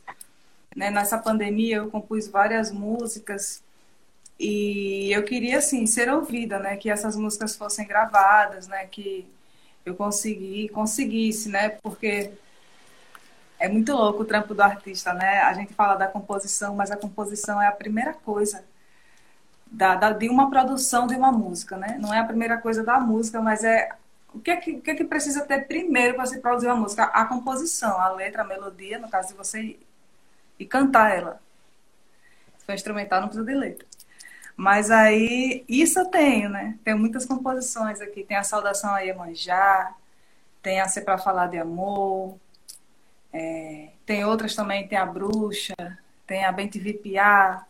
Né? 0.75 0.89
Nessa 0.91 1.17
pandemia 1.17 1.77
eu 1.77 1.89
compus 1.89 2.27
várias 2.27 2.71
músicas 2.71 3.63
e 4.39 5.11
eu 5.11 5.23
queria 5.23 5.57
assim 5.57 5.85
ser 5.85 6.09
ouvida, 6.09 6.59
né? 6.59 6.77
Que 6.77 6.89
essas 6.89 7.15
músicas 7.15 7.55
fossem 7.55 7.85
gravadas, 7.85 8.67
né? 8.67 8.87
Que 8.87 9.27
eu 9.85 9.95
consegui, 9.95 10.69
conseguisse, 10.69 11.49
né? 11.49 11.69
Porque 11.69 12.31
é 13.59 13.67
muito 13.67 13.91
louco 13.93 14.23
o 14.23 14.25
trampo 14.25 14.53
do 14.55 14.61
artista, 14.61 15.13
né? 15.13 15.41
A 15.41 15.53
gente 15.53 15.73
fala 15.73 15.95
da 15.95 16.07
composição, 16.07 16.75
mas 16.75 16.89
a 16.91 16.97
composição 16.97 17.61
é 17.61 17.67
a 17.67 17.71
primeira 17.71 18.13
coisa 18.13 18.63
da, 19.67 19.95
da, 19.95 20.11
de 20.13 20.29
uma 20.29 20.49
produção 20.49 21.05
de 21.07 21.15
uma 21.15 21.31
música, 21.31 21.77
né? 21.77 21.97
Não 21.99 22.13
é 22.13 22.19
a 22.19 22.25
primeira 22.25 22.57
coisa 22.57 22.83
da 22.83 22.99
música, 22.99 23.41
mas 23.41 23.63
é 23.63 23.89
o 24.33 24.39
que 24.39 24.51
é 24.51 24.57
que, 24.57 24.79
que, 24.79 24.91
é 24.91 24.95
que 24.95 25.03
precisa 25.03 25.45
ter 25.45 25.67
primeiro 25.67 26.15
para 26.15 26.25
se 26.25 26.39
produzir 26.39 26.67
uma 26.67 26.75
música? 26.75 27.03
A 27.05 27.25
composição, 27.25 27.99
a 27.99 28.09
letra, 28.11 28.43
a 28.43 28.45
melodia, 28.45 28.99
no 28.99 29.09
caso 29.09 29.29
de 29.29 29.33
você 29.33 29.77
e 30.57 30.65
cantar 30.65 31.15
ela. 31.15 31.41
Se 32.57 32.65
for 32.65 32.73
instrumental, 32.73 33.21
não 33.21 33.27
precisa 33.27 33.45
de 33.45 33.55
letra. 33.55 33.88
Mas 34.59 34.91
aí, 34.91 35.63
isso 35.69 35.97
eu 35.99 36.05
tenho, 36.07 36.49
né? 36.49 36.77
Tenho 36.83 36.99
muitas 36.99 37.25
composições 37.25 38.01
aqui. 38.01 38.25
Tem 38.25 38.35
a 38.35 38.43
Saudação 38.43 38.93
a 38.93 38.99
Iemanjá, 38.99 39.95
tem 40.61 40.81
a 40.81 40.87
Ser 40.89 41.03
Pra 41.03 41.17
Falar 41.17 41.47
de 41.47 41.57
Amor, 41.57 42.37
é, 43.31 43.91
tem 44.05 44.25
outras 44.25 44.53
também, 44.55 44.85
tem 44.85 44.97
a 44.97 45.05
Bruxa, 45.05 45.75
tem 46.27 46.43
a 46.43 46.51
Bente 46.51 46.77
Vipiá, 46.77 47.65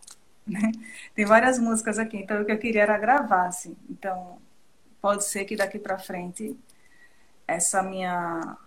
né? 0.48 0.72
Tem 1.14 1.26
várias 1.26 1.60
músicas 1.60 2.00
aqui, 2.00 2.18
então 2.18 2.42
o 2.42 2.46
que 2.46 2.52
eu 2.52 2.58
queria 2.58 2.82
era 2.82 2.98
gravar, 2.98 3.46
assim. 3.48 3.78
Então, 3.88 4.40
pode 5.00 5.26
ser 5.26 5.46
que 5.46 5.56
daqui 5.56 5.78
para 5.78 6.00
frente 6.00 6.58
essa 7.48 7.84
minha 7.84 8.58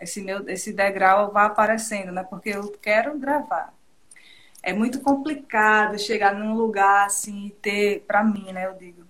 esse 0.00 0.20
meu 0.22 0.48
esse 0.48 0.72
degrau 0.72 1.32
vá 1.32 1.46
aparecendo, 1.46 2.12
né? 2.12 2.22
Porque 2.24 2.50
eu 2.50 2.70
quero 2.80 3.18
gravar. 3.18 3.74
É 4.68 4.72
muito 4.74 5.00
complicado 5.00 5.98
chegar 5.98 6.34
num 6.34 6.54
lugar 6.54 7.06
assim 7.06 7.46
e 7.46 7.50
ter, 7.52 8.00
para 8.06 8.22
mim, 8.22 8.52
né? 8.52 8.66
Eu 8.66 8.74
digo, 8.74 9.02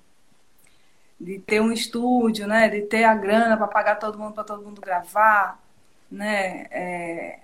de 1.19 1.41
ter 1.41 1.61
um 1.61 1.73
estúdio, 1.73 2.47
né? 2.47 2.69
De 2.69 2.83
ter 2.83 3.03
a 3.03 3.13
grana 3.13 3.57
para 3.57 3.67
pagar 3.67 3.97
todo 3.97 4.17
mundo 4.17 4.35
para 4.35 4.45
todo 4.45 4.63
mundo 4.63 4.81
gravar, 4.81 5.61
né? 6.09 6.69
É, 6.71 7.41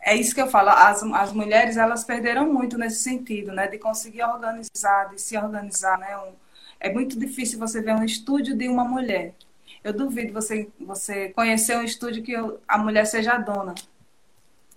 é 0.00 0.14
isso 0.14 0.36
que 0.36 0.40
eu 0.40 0.46
falo. 0.46 0.68
As, 0.68 1.02
as 1.02 1.32
mulheres 1.32 1.76
elas 1.76 2.04
perderam 2.04 2.46
muito 2.52 2.78
nesse 2.78 3.02
sentido, 3.02 3.50
né? 3.50 3.66
De 3.66 3.76
conseguir 3.76 4.22
organizar, 4.22 5.08
de 5.10 5.20
se 5.20 5.36
organizar, 5.36 5.98
né? 5.98 6.16
Um, 6.16 6.34
é 6.78 6.92
muito 6.92 7.18
difícil 7.18 7.58
você 7.58 7.82
ver 7.82 7.96
um 7.96 8.04
estúdio 8.04 8.56
de 8.56 8.68
uma 8.68 8.84
mulher. 8.84 9.34
Eu 9.82 9.92
duvido 9.92 10.32
você, 10.32 10.70
você 10.78 11.30
conhecer 11.30 11.76
um 11.76 11.82
estúdio 11.82 12.22
que 12.22 12.36
a 12.68 12.78
mulher 12.78 13.04
seja 13.04 13.32
a 13.32 13.38
dona. 13.38 13.74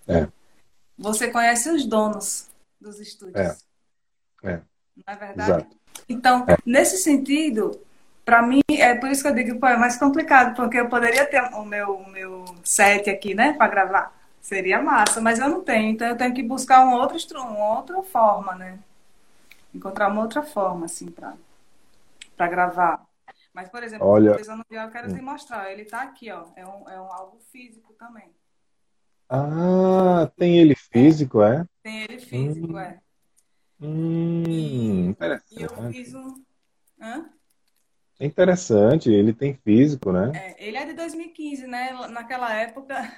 É. 0.08 0.26
Você 0.98 1.28
conhece 1.30 1.70
os 1.70 1.86
donos 1.86 2.50
dos 2.82 3.00
estúdios. 3.00 3.36
É. 4.42 4.50
é. 4.50 4.60
Não 4.96 5.14
é 5.14 5.16
verdade? 5.16 5.50
Exato. 5.50 5.76
Então, 6.08 6.44
é. 6.48 6.56
nesse 6.66 6.98
sentido, 6.98 7.80
para 8.24 8.42
mim, 8.42 8.60
é 8.68 8.94
por 8.94 9.10
isso 9.10 9.22
que 9.22 9.28
eu 9.28 9.34
digo, 9.34 9.58
pô, 9.58 9.66
é 9.66 9.76
mais 9.76 9.96
complicado, 9.96 10.54
porque 10.54 10.78
eu 10.78 10.88
poderia 10.88 11.24
ter 11.26 11.42
o 11.54 11.64
meu, 11.64 11.96
o 11.96 12.10
meu 12.10 12.44
set 12.62 13.08
aqui, 13.08 13.34
né, 13.34 13.52
para 13.54 13.68
gravar. 13.68 14.22
Seria 14.40 14.82
massa, 14.82 15.20
mas 15.20 15.38
eu 15.38 15.48
não 15.48 15.62
tenho, 15.62 15.90
então 15.90 16.08
eu 16.08 16.16
tenho 16.16 16.34
que 16.34 16.42
buscar 16.42 16.84
um 16.84 16.94
outro, 16.94 17.16
uma 17.40 17.76
outra 17.76 18.02
forma, 18.02 18.54
né? 18.56 18.78
Encontrar 19.72 20.08
uma 20.08 20.22
outra 20.22 20.42
forma, 20.42 20.86
assim, 20.86 21.10
para 21.10 22.48
gravar. 22.48 23.06
Mas, 23.54 23.68
por 23.68 23.82
exemplo, 23.82 24.06
Olha... 24.06 24.32
o 24.32 24.74
eu 24.74 24.90
quero 24.90 25.14
te 25.14 25.20
mostrar. 25.20 25.70
Ele 25.70 25.82
está 25.82 26.02
aqui, 26.02 26.30
ó. 26.30 26.46
É 26.56 26.66
um, 26.66 26.88
é 26.88 27.00
um 27.00 27.12
algo 27.12 27.38
físico 27.52 27.92
também. 27.94 28.30
Ah, 29.34 30.30
tem 30.36 30.58
ele 30.58 30.74
físico, 30.74 31.42
é? 31.42 31.64
Tem 31.82 32.02
ele 32.02 32.18
físico, 32.18 32.74
hum. 32.74 32.78
é. 32.78 32.98
Hum, 33.80 35.08
interessante. 35.08 35.58
E 35.58 35.62
eu 35.62 35.90
fiz 35.90 36.14
um. 36.14 36.34
Hã? 37.00 37.24
É 38.20 38.26
interessante, 38.26 39.10
ele 39.10 39.32
tem 39.32 39.54
físico, 39.54 40.12
né? 40.12 40.32
É, 40.34 40.68
ele 40.68 40.76
é 40.76 40.84
de 40.84 40.92
2015, 40.92 41.66
né? 41.66 41.92
Naquela 42.10 42.52
época. 42.52 43.10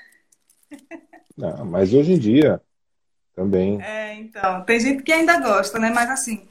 Não, 1.37 1.65
mas 1.65 1.93
hoje 1.93 2.13
em 2.13 2.19
dia 2.19 2.63
também. 3.35 3.83
É, 3.83 4.15
então. 4.15 4.63
Tem 4.63 4.79
gente 4.79 5.03
que 5.03 5.13
ainda 5.13 5.41
gosta, 5.41 5.81
né? 5.81 5.91
Mas 5.91 6.09
assim, 6.09 6.47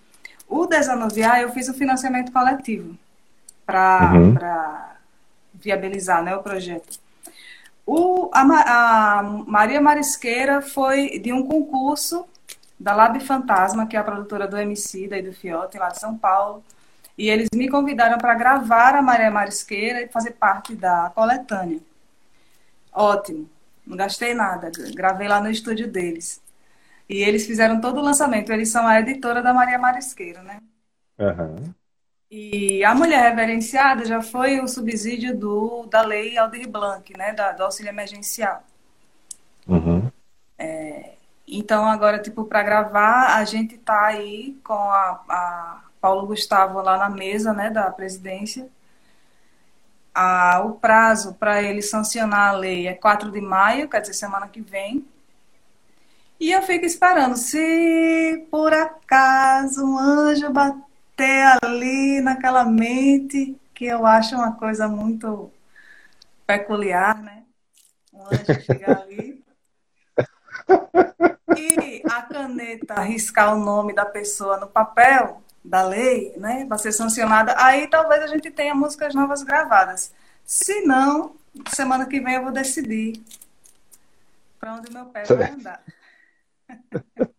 o 0.46 0.66
Desanuviar 0.66 1.40
eu 1.40 1.54
fiz 1.54 1.70
o 1.70 1.74
financiamento 1.74 2.34
coletivo 2.34 2.98
para 3.66 4.12
uhum. 4.14 4.36
viabilizar 5.54 6.22
né, 6.22 6.36
o 6.36 6.44
projeto. 6.44 7.00
O, 7.86 8.30
a, 8.34 9.20
a, 9.20 9.24
Maria 9.24 9.82
Marisqueira 9.82 10.62
foi 10.62 11.20
de 11.20 11.34
um 11.34 11.46
concurso 11.46 12.26
da 12.80 12.96
Lab 12.96 13.20
Fantasma, 13.20 13.86
que 13.88 13.96
é 13.96 14.00
a 14.00 14.04
produtora 14.04 14.48
do 14.48 14.58
MC 14.58 15.10
e 15.12 15.22
do 15.22 15.34
Fiote, 15.34 15.78
lá 15.78 15.90
de 15.90 16.00
São 16.00 16.18
Paulo. 16.18 16.64
E 17.18 17.30
eles 17.30 17.48
me 17.54 17.70
convidaram 17.70 18.18
para 18.18 18.34
gravar 18.34 18.96
a 18.96 19.02
Maria 19.02 19.30
Marisqueira 19.30 20.02
e 20.02 20.08
fazer 20.08 20.32
parte 20.32 20.76
da 20.76 21.12
coletânea. 21.14 21.80
Ótimo, 22.92 23.50
não 23.86 23.98
gastei 23.98 24.34
nada, 24.34 24.72
gravei 24.96 25.28
lá 25.28 25.42
no 25.42 25.50
estúdio 25.50 25.88
deles. 25.88 26.42
E 27.10 27.18
eles 27.18 27.46
fizeram 27.46 27.82
todo 27.82 28.00
o 28.00 28.04
lançamento, 28.04 28.52
eles 28.52 28.70
são 28.70 28.88
a 28.88 29.00
editora 29.00 29.42
da 29.42 29.54
Maria 29.54 29.78
Marisqueira, 29.78 30.42
né? 30.42 30.60
Uhum. 31.20 31.74
E 32.36 32.84
a 32.84 32.96
mulher 32.96 33.30
reverenciada 33.30 34.06
já 34.06 34.20
foi 34.20 34.60
o 34.60 34.68
subsídio 34.68 35.38
do, 35.38 35.86
da 35.86 36.02
lei 36.02 36.36
Aldir 36.36 36.68
Blanc, 36.68 37.16
né, 37.16 37.32
da, 37.32 37.52
do 37.52 37.62
auxílio 37.62 37.92
emergencial. 37.92 38.64
Uhum. 39.68 40.12
É, 40.58 41.12
então, 41.48 41.86
agora, 41.86 42.18
tipo, 42.18 42.44
para 42.46 42.64
gravar, 42.64 43.36
a 43.36 43.46
gente 43.46 43.78
tá 43.78 44.08
aí 44.08 44.58
com 44.64 44.74
a, 44.74 45.24
a 45.30 45.82
Paulo 46.02 46.26
Gustavo 46.26 46.82
lá 46.82 46.98
na 46.98 47.08
mesa, 47.08 47.54
né, 47.54 47.70
da 47.70 47.92
presidência. 47.92 48.68
A, 50.12 50.64
o 50.66 50.72
prazo 50.72 51.36
para 51.36 51.62
ele 51.62 51.84
sancionar 51.84 52.50
a 52.50 52.58
lei 52.58 52.88
é 52.88 52.96
4 52.96 53.30
de 53.30 53.42
maio, 53.42 53.88
quer 53.88 54.02
dizer, 54.02 54.16
semana 54.16 54.48
que 54.48 54.60
vem. 54.60 55.06
E 56.40 56.52
eu 56.52 56.64
fico 56.64 56.84
esperando, 56.84 57.38
se 57.38 58.48
por 58.50 58.74
acaso 58.74 59.86
um 59.86 60.00
anjo 60.00 60.52
bater 60.52 60.93
ter 61.16 61.58
ali 61.64 62.22
naquela 62.22 62.64
mente 62.64 63.56
que 63.74 63.86
eu 63.86 64.06
acho 64.06 64.36
uma 64.36 64.54
coisa 64.56 64.88
muito 64.88 65.52
peculiar, 66.46 67.22
né? 67.22 67.44
Um 68.14 68.26
anjo 68.26 68.62
chegar 68.62 69.02
ali. 69.02 69.44
E 71.56 72.02
a 72.10 72.22
caneta 72.24 73.00
riscar 73.02 73.56
o 73.56 73.60
nome 73.60 73.94
da 73.94 74.06
pessoa 74.06 74.58
no 74.58 74.68
papel 74.68 75.42
da 75.64 75.84
lei, 75.84 76.34
né? 76.38 76.66
Para 76.66 76.78
ser 76.80 76.92
sancionada, 76.92 77.56
aí 77.58 77.88
talvez 77.88 78.24
a 78.24 78.28
gente 78.28 78.50
tenha 78.50 78.74
músicas 78.74 79.14
novas 79.14 79.44
gravadas. 79.44 80.12
Se 80.44 80.82
não, 80.82 81.36
semana 81.70 82.08
que 82.08 82.20
vem 82.20 82.36
eu 82.36 82.44
vou 82.44 82.52
decidir 82.52 83.22
para 84.60 84.76
onde 84.76 84.92
meu 84.92 85.06
pé 85.06 85.24
vai 85.24 85.52
andar. 85.52 85.84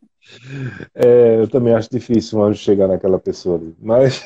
É, 0.95 1.41
eu 1.41 1.49
também 1.49 1.75
acho 1.75 1.91
difícil 1.91 2.39
um 2.39 2.45
anjo 2.45 2.59
chegar 2.61 2.89
naquela 2.89 3.19
pessoa 3.19 3.59
ali, 3.59 3.75
mas. 3.81 4.23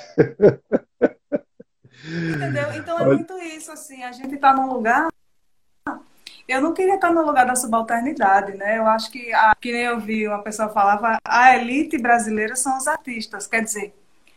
Entendeu? 2.04 2.72
Então 2.74 2.98
é 2.98 3.04
muito 3.04 3.38
isso, 3.38 3.70
assim, 3.70 4.02
a 4.02 4.12
gente 4.12 4.34
está 4.34 4.54
num 4.54 4.72
lugar. 4.72 5.08
Eu 6.46 6.62
não 6.62 6.72
queria 6.72 6.94
estar 6.94 7.12
no 7.12 7.26
lugar 7.26 7.46
da 7.46 7.54
subalternidade, 7.54 8.56
né? 8.56 8.78
Eu 8.78 8.86
acho 8.86 9.10
que, 9.10 9.32
a, 9.34 9.54
que 9.54 9.70
nem 9.70 9.82
eu 9.82 10.00
vi 10.00 10.26
uma 10.26 10.42
pessoa 10.42 10.70
falava, 10.70 11.18
a 11.22 11.56
elite 11.56 11.98
brasileira 11.98 12.56
são 12.56 12.78
os 12.78 12.88
artistas. 12.88 13.46
Quer 13.46 13.64
dizer, 13.64 13.94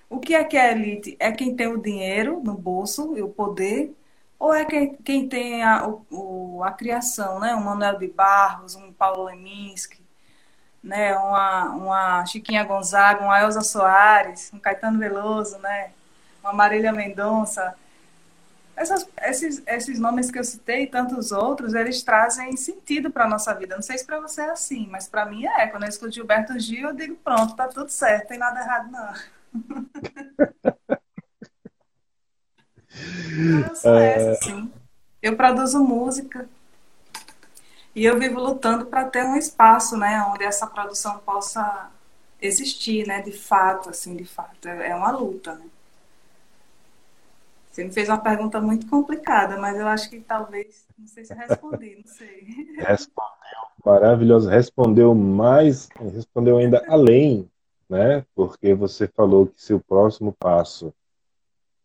o 0.10 0.20
que 0.20 0.36
é 0.36 0.44
que 0.44 0.58
é 0.58 0.74
elite? 0.74 1.16
É 1.18 1.32
quem 1.32 1.56
tem 1.56 1.68
o 1.68 1.82
dinheiro 1.82 2.42
no 2.44 2.54
bolso 2.54 3.18
e 3.18 3.22
o 3.22 3.30
poder, 3.30 3.96
ou 4.38 4.54
é 4.54 4.66
quem, 4.66 4.96
quem 4.96 5.30
tem 5.30 5.64
a, 5.64 5.88
o, 6.10 6.62
a 6.66 6.72
criação, 6.72 7.40
né? 7.40 7.56
Um 7.56 7.64
Manuel 7.64 7.98
de 7.98 8.08
Barros, 8.10 8.76
um 8.76 8.92
Paulo 8.92 9.24
Leminski, 9.26 10.01
né? 10.84 11.16
uma, 11.16 11.70
uma 11.70 12.26
Chiquinha 12.26 12.64
Gonzaga, 12.64 13.24
uma 13.24 13.42
Elza 13.42 13.62
Soares, 13.62 14.52
um 14.54 14.60
Caetano 14.60 15.00
Veloso, 15.00 15.58
né? 15.60 15.92
uma 16.44 16.54
Marília 16.54 16.92
Mendonça. 16.92 17.76
Essas, 18.76 19.08
esses, 19.22 19.62
esses 19.68 20.00
nomes 20.00 20.32
que 20.32 20.40
eu 20.40 20.44
citei 20.44 20.84
e 20.84 20.88
tantos 20.88 21.32
outros, 21.32 21.74
eles 21.74 22.02
trazem 22.02 22.58
sentido 22.58 23.12
para 23.12 23.26
a 23.26 23.30
nossa 23.30 23.54
vida. 23.54 23.76
Não 23.76 23.84
sei 23.84 23.98
se 23.98 24.06
para 24.06 24.20
você 24.20 24.42
é 24.42 24.50
assim, 24.50 24.88
mas 24.90 25.08
para 25.08 25.26
mim 25.26 25.46
é. 25.46 25.68
Quando 25.68 25.84
eu 25.84 25.90
escuto 25.90 26.12
Gilberto 26.12 26.58
Gil, 26.60 26.90
eu 26.90 26.96
digo, 26.96 27.16
pronto, 27.18 27.56
tá 27.56 27.68
tudo 27.68 27.90
certo, 27.90 28.30
tem 28.30 28.40
nada 28.40 28.60
errado 28.60 28.92
não. 28.92 29.14
eu 33.70 33.76
sou 33.76 33.96
é... 33.96 34.32
essa, 34.32 34.46
sim. 34.46 34.72
Eu 35.22 35.36
produzo 35.36 35.84
música, 35.84 36.50
e 37.96 38.06
eu 38.06 38.18
vivo 38.18 38.40
lutando 38.40 38.86
para 38.86 39.06
ter 39.06 39.24
um 39.24 39.36
espaço, 39.36 39.98
né, 39.98 40.24
onde 40.30 40.44
essa 40.44 40.66
produção 40.68 41.20
possa 41.20 41.92
existir, 42.42 43.06
né, 43.06 43.22
de 43.22 43.32
fato, 43.32 43.90
assim, 43.90 44.16
de 44.16 44.26
fato. 44.26 44.68
É, 44.68 44.90
é 44.90 44.96
uma 44.96 45.12
luta, 45.12 45.56
né? 45.56 45.66
Você 47.72 47.86
me 47.86 47.92
fez 47.92 48.10
uma 48.10 48.18
pergunta 48.18 48.60
muito 48.60 48.86
complicada, 48.88 49.58
mas 49.58 49.80
eu 49.80 49.88
acho 49.88 50.10
que 50.10 50.20
talvez, 50.20 50.86
não 50.98 51.08
sei 51.08 51.24
se 51.24 51.34
respondi, 51.34 51.96
não 51.96 52.12
sei. 52.12 52.44
Respondeu, 52.78 53.60
maravilhoso. 53.86 54.50
Respondeu 54.50 55.16
mais, 55.16 55.88
respondeu 56.14 56.58
ainda 56.58 56.84
além, 56.90 57.50
né? 57.90 58.26
Porque 58.36 58.74
você 58.74 59.08
falou 59.08 59.48
que 59.48 59.64
seu 59.64 59.80
próximo 59.80 60.34
passo 60.34 60.94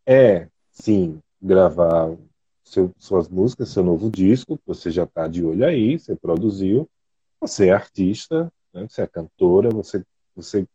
é, 0.05 0.49
sim, 0.73 1.21
gravar 1.41 2.11
seu, 2.67 2.93
suas 2.99 3.29
músicas, 3.29 3.69
seu 3.69 3.85
novo 3.85 4.11
disco, 4.11 4.59
você 4.67 4.91
já 4.91 5.05
está 5.05 5.29
de 5.29 5.45
olho 5.45 5.65
aí, 5.65 5.99
você 5.99 6.17
produziu, 6.17 6.89
você 7.41 7.69
é 7.69 7.73
artista, 7.73 8.53
né? 8.75 8.87
você 8.89 9.03
é 9.03 9.07
cantora, 9.07 9.71
você, 9.71 10.05
você 10.35 10.67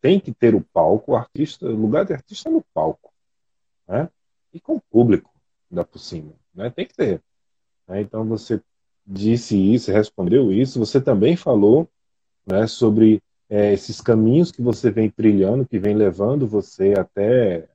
tem 0.00 0.18
que 0.18 0.32
ter 0.32 0.54
o 0.54 0.62
palco, 0.72 1.12
o 1.12 1.16
artista, 1.16 1.66
o 1.66 1.76
lugar 1.76 2.06
de 2.06 2.14
artista 2.14 2.48
é 2.48 2.52
no 2.52 2.64
palco, 2.72 3.12
né? 3.86 4.08
E 4.52 4.58
com 4.58 4.76
o 4.76 4.80
público, 4.80 5.30
da 5.70 5.84
por 5.84 5.98
cima, 5.98 6.32
né? 6.54 6.70
Tem 6.70 6.86
que 6.86 6.94
ter. 6.94 7.22
Né? 7.86 8.00
Então 8.00 8.24
você 8.24 8.60
disse 9.06 9.56
isso, 9.56 9.92
respondeu 9.92 10.50
isso, 10.50 10.78
você 10.78 11.00
também 11.00 11.36
falou, 11.36 11.88
né, 12.46 12.66
sobre 12.66 13.22
é, 13.48 13.72
esses 13.72 14.00
caminhos 14.00 14.50
que 14.50 14.62
você 14.62 14.90
vem 14.90 15.10
trilhando, 15.10 15.66
que 15.66 15.78
vem 15.78 15.94
levando 15.94 16.46
você 16.46 16.94
até 16.94 17.68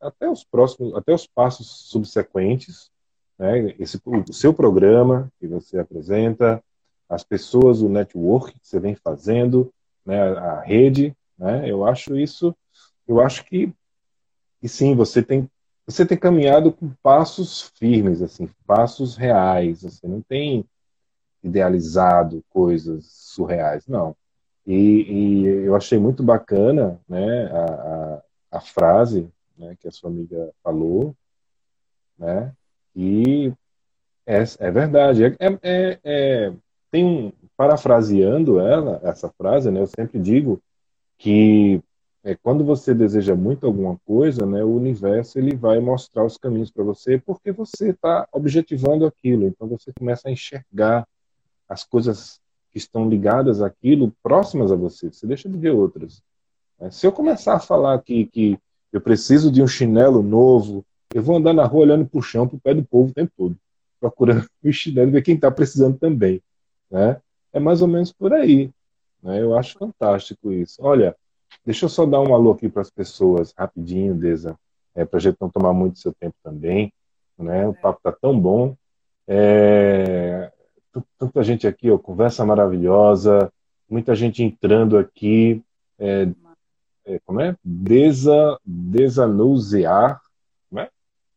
até 0.00 0.28
os 0.28 0.44
próximos, 0.44 0.94
até 0.94 1.12
os 1.12 1.26
passos 1.26 1.66
subsequentes, 1.90 2.90
né? 3.38 3.74
Esse, 3.78 4.00
o 4.04 4.32
seu 4.32 4.52
programa 4.52 5.30
que 5.38 5.46
você 5.46 5.78
apresenta, 5.78 6.62
as 7.08 7.24
pessoas, 7.24 7.80
o 7.82 7.88
network 7.88 8.58
que 8.58 8.66
você 8.66 8.78
vem 8.78 8.94
fazendo, 8.94 9.72
né? 10.04 10.20
A 10.20 10.60
rede, 10.60 11.14
né? 11.38 11.68
Eu 11.68 11.84
acho 11.84 12.18
isso, 12.18 12.54
eu 13.06 13.20
acho 13.20 13.44
que, 13.44 13.72
que 14.60 14.68
sim, 14.68 14.94
você 14.94 15.22
tem 15.22 15.48
você 15.86 16.06
tem 16.06 16.16
caminhado 16.16 16.70
com 16.72 16.88
passos 17.02 17.62
firmes, 17.76 18.22
assim, 18.22 18.48
passos 18.64 19.16
reais, 19.16 19.82
você 19.82 20.06
não 20.06 20.20
tem 20.20 20.64
idealizado 21.42 22.44
coisas 22.48 23.06
surreais, 23.06 23.88
não. 23.88 24.14
E, 24.64 24.74
e 24.74 25.46
eu 25.46 25.74
achei 25.74 25.98
muito 25.98 26.22
bacana, 26.22 27.00
né, 27.08 27.46
a, 27.46 27.64
a, 28.52 28.58
a 28.58 28.60
frase 28.60 29.28
né, 29.60 29.76
que 29.78 29.86
a 29.86 29.92
sua 29.92 30.10
amiga 30.10 30.50
falou, 30.62 31.14
né? 32.18 32.52
E 32.96 33.52
é, 34.26 34.42
é 34.58 34.70
verdade. 34.70 35.24
É, 35.24 35.34
é, 35.62 36.00
é, 36.02 36.52
tem 36.90 37.04
um, 37.04 37.32
parafraseando 37.56 38.58
ela, 38.58 39.00
essa 39.04 39.28
frase, 39.28 39.70
né? 39.70 39.80
Eu 39.80 39.86
sempre 39.86 40.18
digo 40.18 40.60
que 41.18 41.82
é, 42.24 42.34
quando 42.34 42.64
você 42.64 42.94
deseja 42.94 43.34
muito 43.34 43.66
alguma 43.66 43.98
coisa, 44.04 44.44
né, 44.44 44.62
o 44.62 44.74
universo 44.74 45.38
ele 45.38 45.56
vai 45.56 45.80
mostrar 45.80 46.24
os 46.24 46.36
caminhos 46.36 46.70
para 46.70 46.84
você 46.84 47.18
porque 47.18 47.52
você 47.52 47.90
está 47.90 48.26
objetivando 48.32 49.06
aquilo. 49.06 49.46
Então 49.46 49.68
você 49.68 49.92
começa 49.92 50.28
a 50.28 50.32
enxergar 50.32 51.06
as 51.68 51.84
coisas 51.84 52.40
que 52.72 52.78
estão 52.78 53.08
ligadas 53.08 53.62
àquilo 53.62 54.12
próximas 54.22 54.72
a 54.72 54.76
você. 54.76 55.10
Você 55.12 55.26
deixa 55.26 55.48
de 55.48 55.58
ver 55.58 55.70
outras. 55.70 56.22
É, 56.78 56.90
se 56.90 57.06
eu 57.06 57.12
começar 57.12 57.54
a 57.54 57.60
falar 57.60 58.00
que, 58.02 58.26
que 58.26 58.58
eu 58.92 59.00
preciso 59.00 59.50
de 59.50 59.62
um 59.62 59.66
chinelo 59.66 60.22
novo. 60.22 60.84
Eu 61.12 61.22
vou 61.22 61.36
andar 61.36 61.52
na 61.52 61.64
rua 61.64 61.82
olhando 61.82 62.06
para 62.06 62.18
o 62.18 62.22
chão, 62.22 62.46
para 62.46 62.56
o 62.56 62.60
pé 62.60 62.74
do 62.74 62.84
povo 62.84 63.10
o 63.10 63.14
tempo 63.14 63.32
todo, 63.36 63.56
procurando 63.98 64.46
o 64.62 64.72
chinelo, 64.72 65.10
ver 65.10 65.22
quem 65.22 65.34
está 65.34 65.50
precisando 65.50 65.98
também. 65.98 66.42
Né? 66.90 67.20
É 67.52 67.60
mais 67.60 67.82
ou 67.82 67.88
menos 67.88 68.12
por 68.12 68.32
aí. 68.32 68.70
Né? 69.22 69.40
Eu 69.40 69.56
acho 69.56 69.78
fantástico 69.78 70.52
isso. 70.52 70.76
Olha, 70.82 71.16
deixa 71.64 71.84
eu 71.84 71.88
só 71.88 72.06
dar 72.06 72.20
um 72.20 72.34
alô 72.34 72.52
aqui 72.52 72.68
para 72.68 72.82
as 72.82 72.90
pessoas, 72.90 73.52
rapidinho, 73.56 74.14
Deza, 74.14 74.56
é, 74.94 75.04
para 75.04 75.18
a 75.18 75.20
gente 75.20 75.36
não 75.40 75.48
tomar 75.48 75.72
muito 75.72 75.98
seu 75.98 76.12
tempo 76.12 76.34
também. 76.42 76.92
Né? 77.38 77.66
O 77.66 77.74
papo 77.74 77.98
está 77.98 78.12
tão 78.12 78.38
bom. 78.38 78.76
É... 79.26 80.50
Tanta 81.16 81.42
gente 81.44 81.68
aqui, 81.68 81.88
ó, 81.88 81.96
conversa 81.96 82.44
maravilhosa, 82.44 83.52
muita 83.88 84.14
gente 84.14 84.42
entrando 84.42 84.98
aqui. 84.98 85.62
É, 85.96 86.22
é, 86.22 86.28
como 87.24 87.40
é? 87.40 87.56
Desa, 87.64 88.58
desanusear, 88.64 90.20
como 90.68 90.80
é? 90.80 90.90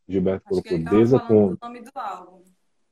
Gilberto 0.07 0.45
Acho 0.51 0.63
colocou 0.63 0.89
desa 0.89 1.19
com. 1.19 1.47
O 1.47 1.57
nome 1.61 1.81
do 1.81 1.91
álbum. 1.95 2.43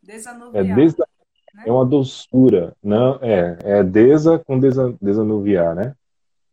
Desanuviar. 0.02 0.66
É, 0.66 0.76
desa, 0.76 1.08
né? 1.54 1.64
é 1.68 1.72
uma 1.72 1.86
doçura. 1.86 2.76
Não, 2.82 3.20
é, 3.22 3.58
é 3.64 3.84
desa 3.84 4.40
com 4.40 4.60
desa, 4.60 4.96
desanuviar, 5.02 5.76
né? 5.76 5.96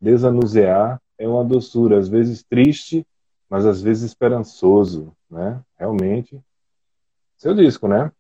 Desanusear 0.00 1.00
é 1.18 1.26
uma 1.26 1.44
doçura, 1.44 1.98
às 1.98 2.08
vezes 2.08 2.42
triste, 2.42 3.06
mas 3.48 3.66
às 3.66 3.82
vezes 3.82 4.04
esperançoso, 4.04 5.12
né? 5.30 5.60
Realmente. 5.76 6.40
Seu 7.36 7.54
disco, 7.54 7.88
né? 7.88 8.10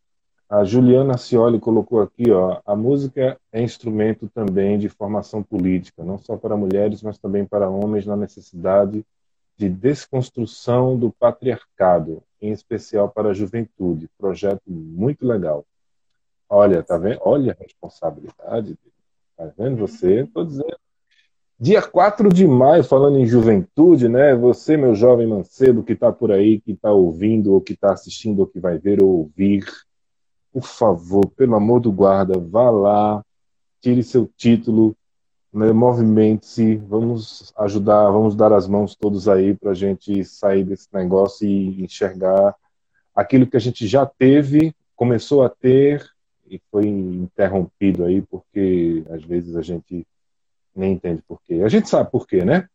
A 0.48 0.64
Juliana 0.64 1.18
Cioli 1.18 1.60
colocou 1.60 2.00
aqui, 2.00 2.30
ó, 2.30 2.60
a 2.64 2.74
música 2.74 3.38
é 3.52 3.62
instrumento 3.62 4.30
também 4.32 4.78
de 4.78 4.88
formação 4.88 5.42
política, 5.42 6.02
não 6.02 6.16
só 6.16 6.38
para 6.38 6.56
mulheres, 6.56 7.02
mas 7.02 7.18
também 7.18 7.44
para 7.44 7.68
homens 7.68 8.06
na 8.06 8.16
necessidade 8.16 9.04
de 9.58 9.68
desconstrução 9.68 10.98
do 10.98 11.10
patriarcado, 11.10 12.22
em 12.40 12.50
especial 12.50 13.10
para 13.10 13.28
a 13.28 13.34
juventude. 13.34 14.08
Projeto 14.16 14.62
muito 14.66 15.26
legal. 15.26 15.66
Olha, 16.48 16.82
tá 16.82 16.96
vendo? 16.96 17.18
Olha 17.22 17.52
a 17.52 17.62
responsabilidade. 17.62 18.78
Tá 19.36 19.50
vendo 19.58 19.76
você? 19.76 20.22
Estou 20.22 20.46
dizendo. 20.46 20.78
Dia 21.60 21.82
4 21.82 22.32
de 22.32 22.46
maio, 22.46 22.84
falando 22.84 23.18
em 23.18 23.26
juventude, 23.26 24.08
né? 24.08 24.34
Você, 24.34 24.76
meu 24.76 24.94
jovem 24.94 25.26
mancebo, 25.26 25.82
que 25.82 25.92
está 25.92 26.10
por 26.10 26.32
aí, 26.32 26.58
que 26.58 26.72
está 26.72 26.90
ouvindo, 26.90 27.52
ou 27.52 27.60
que 27.60 27.74
está 27.74 27.92
assistindo, 27.92 28.40
ou 28.40 28.46
que 28.46 28.60
vai 28.60 28.78
ver 28.78 29.02
ou 29.02 29.10
ouvir, 29.10 29.66
por 30.58 30.66
favor, 30.66 31.26
pelo 31.30 31.54
amor 31.54 31.80
do 31.80 31.92
guarda, 31.92 32.38
vá 32.38 32.68
lá, 32.70 33.24
tire 33.80 34.02
seu 34.02 34.28
título, 34.36 34.96
né, 35.52 35.72
movimente-se, 35.72 36.76
vamos 36.76 37.52
ajudar, 37.56 38.10
vamos 38.10 38.34
dar 38.34 38.52
as 38.52 38.66
mãos 38.66 38.94
todos 38.96 39.28
aí 39.28 39.54
para 39.54 39.70
a 39.70 39.74
gente 39.74 40.24
sair 40.24 40.64
desse 40.64 40.88
negócio 40.92 41.46
e 41.46 41.82
enxergar 41.82 42.54
aquilo 43.14 43.46
que 43.46 43.56
a 43.56 43.60
gente 43.60 43.86
já 43.86 44.04
teve, 44.04 44.74
começou 44.96 45.44
a 45.44 45.48
ter 45.48 46.04
e 46.50 46.60
foi 46.70 46.86
interrompido 46.86 48.04
aí 48.04 48.20
porque 48.22 49.04
às 49.10 49.22
vezes 49.22 49.54
a 49.54 49.62
gente 49.62 50.06
nem 50.74 50.92
entende 50.92 51.22
por 51.22 51.40
quê. 51.42 51.62
A 51.64 51.68
gente 51.68 51.88
sabe 51.88 52.10
por 52.10 52.26
quê, 52.26 52.44
né? 52.44 52.68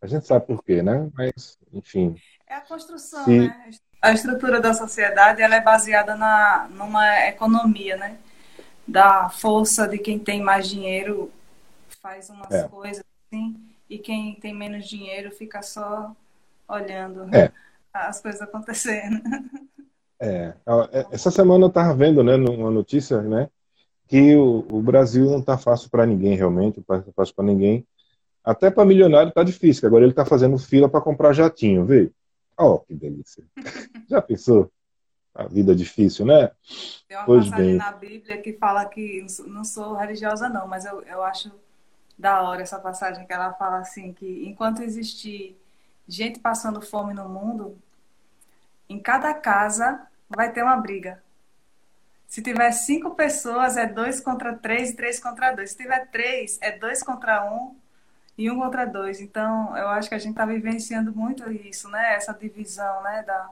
A 0.00 0.06
gente 0.06 0.26
sabe 0.26 0.46
por 0.46 0.62
quê, 0.62 0.82
né? 0.82 1.10
Mas, 1.14 1.58
enfim. 1.72 2.16
É 2.54 2.58
a 2.58 2.60
construção, 2.60 3.28
e... 3.28 3.48
né? 3.48 3.70
A 4.00 4.12
estrutura 4.12 4.60
da 4.60 4.72
sociedade 4.72 5.42
ela 5.42 5.56
é 5.56 5.60
baseada 5.60 6.14
na, 6.14 6.68
numa 6.70 7.26
economia, 7.26 7.96
né? 7.96 8.16
Da 8.86 9.28
força 9.28 9.88
de 9.88 9.98
quem 9.98 10.18
tem 10.20 10.40
mais 10.40 10.68
dinheiro 10.68 11.32
faz 12.00 12.30
umas 12.30 12.52
é. 12.52 12.68
coisas 12.68 13.02
assim, 13.26 13.56
e 13.90 13.98
quem 13.98 14.36
tem 14.36 14.54
menos 14.54 14.86
dinheiro 14.86 15.32
fica 15.32 15.62
só 15.62 16.14
olhando 16.68 17.34
é. 17.34 17.50
as 17.92 18.20
coisas 18.20 18.40
acontecendo. 18.40 19.20
É. 20.20 20.54
é 20.92 21.06
essa 21.10 21.30
semana 21.30 21.64
eu 21.64 21.68
estava 21.68 21.92
vendo, 21.92 22.22
né, 22.22 22.36
uma 22.36 22.70
notícia, 22.70 23.20
né, 23.20 23.48
que 24.06 24.36
o, 24.36 24.64
o 24.70 24.80
Brasil 24.80 25.24
não 25.24 25.40
está 25.40 25.58
fácil 25.58 25.90
para 25.90 26.06
ninguém 26.06 26.36
realmente, 26.36 26.82
não 26.86 26.98
está 26.98 27.12
fácil 27.12 27.34
para 27.34 27.46
ninguém. 27.46 27.84
Até 28.44 28.70
para 28.70 28.84
milionário 28.84 29.30
está 29.30 29.42
difícil. 29.42 29.88
Agora 29.88 30.04
ele 30.04 30.12
está 30.12 30.24
fazendo 30.24 30.56
fila 30.56 30.88
para 30.88 31.00
comprar 31.00 31.32
jatinho, 31.32 31.84
vê? 31.84 32.12
Ó, 32.56 32.74
oh, 32.74 32.78
que 32.80 32.94
delícia. 32.94 33.44
Já 34.08 34.22
pensou? 34.22 34.70
A 35.34 35.48
vida 35.48 35.72
é 35.72 35.74
difícil, 35.74 36.24
né? 36.24 36.52
Tem 37.08 37.16
uma 37.16 37.26
pois 37.26 37.44
passagem 37.46 37.66
bem. 37.66 37.76
na 37.76 37.90
Bíblia 37.92 38.40
que 38.40 38.52
fala 38.52 38.84
que 38.86 39.26
não 39.46 39.64
sou 39.64 39.94
religiosa 39.94 40.48
não, 40.48 40.68
mas 40.68 40.84
eu, 40.84 41.02
eu 41.02 41.22
acho 41.24 41.50
da 42.16 42.40
hora 42.42 42.62
essa 42.62 42.78
passagem 42.78 43.26
que 43.26 43.32
ela 43.32 43.52
fala 43.54 43.78
assim 43.78 44.12
que 44.12 44.44
enquanto 44.46 44.82
existir 44.82 45.58
gente 46.06 46.38
passando 46.38 46.80
fome 46.80 47.12
no 47.12 47.28
mundo, 47.28 47.76
em 48.88 49.00
cada 49.00 49.34
casa 49.34 50.06
vai 50.28 50.52
ter 50.52 50.62
uma 50.62 50.76
briga. 50.76 51.22
Se 52.28 52.42
tiver 52.42 52.70
cinco 52.72 53.14
pessoas, 53.14 53.76
é 53.76 53.86
dois 53.86 54.20
contra 54.20 54.54
três 54.56 54.90
e 54.90 54.96
três 54.96 55.18
contra 55.18 55.52
dois. 55.52 55.70
Se 55.70 55.76
tiver 55.76 56.10
três, 56.10 56.58
é 56.60 56.78
dois 56.78 57.02
contra 57.02 57.44
um 57.52 57.76
e 58.36 58.50
um 58.50 58.58
contra 58.58 58.84
dois. 58.84 59.20
Então, 59.20 59.76
eu 59.76 59.88
acho 59.88 60.08
que 60.08 60.14
a 60.14 60.18
gente 60.18 60.32
está 60.32 60.44
vivenciando 60.44 61.14
muito 61.14 61.50
isso, 61.50 61.88
né? 61.88 62.14
Essa 62.14 62.32
divisão, 62.32 63.02
né? 63.02 63.22
Da, 63.22 63.50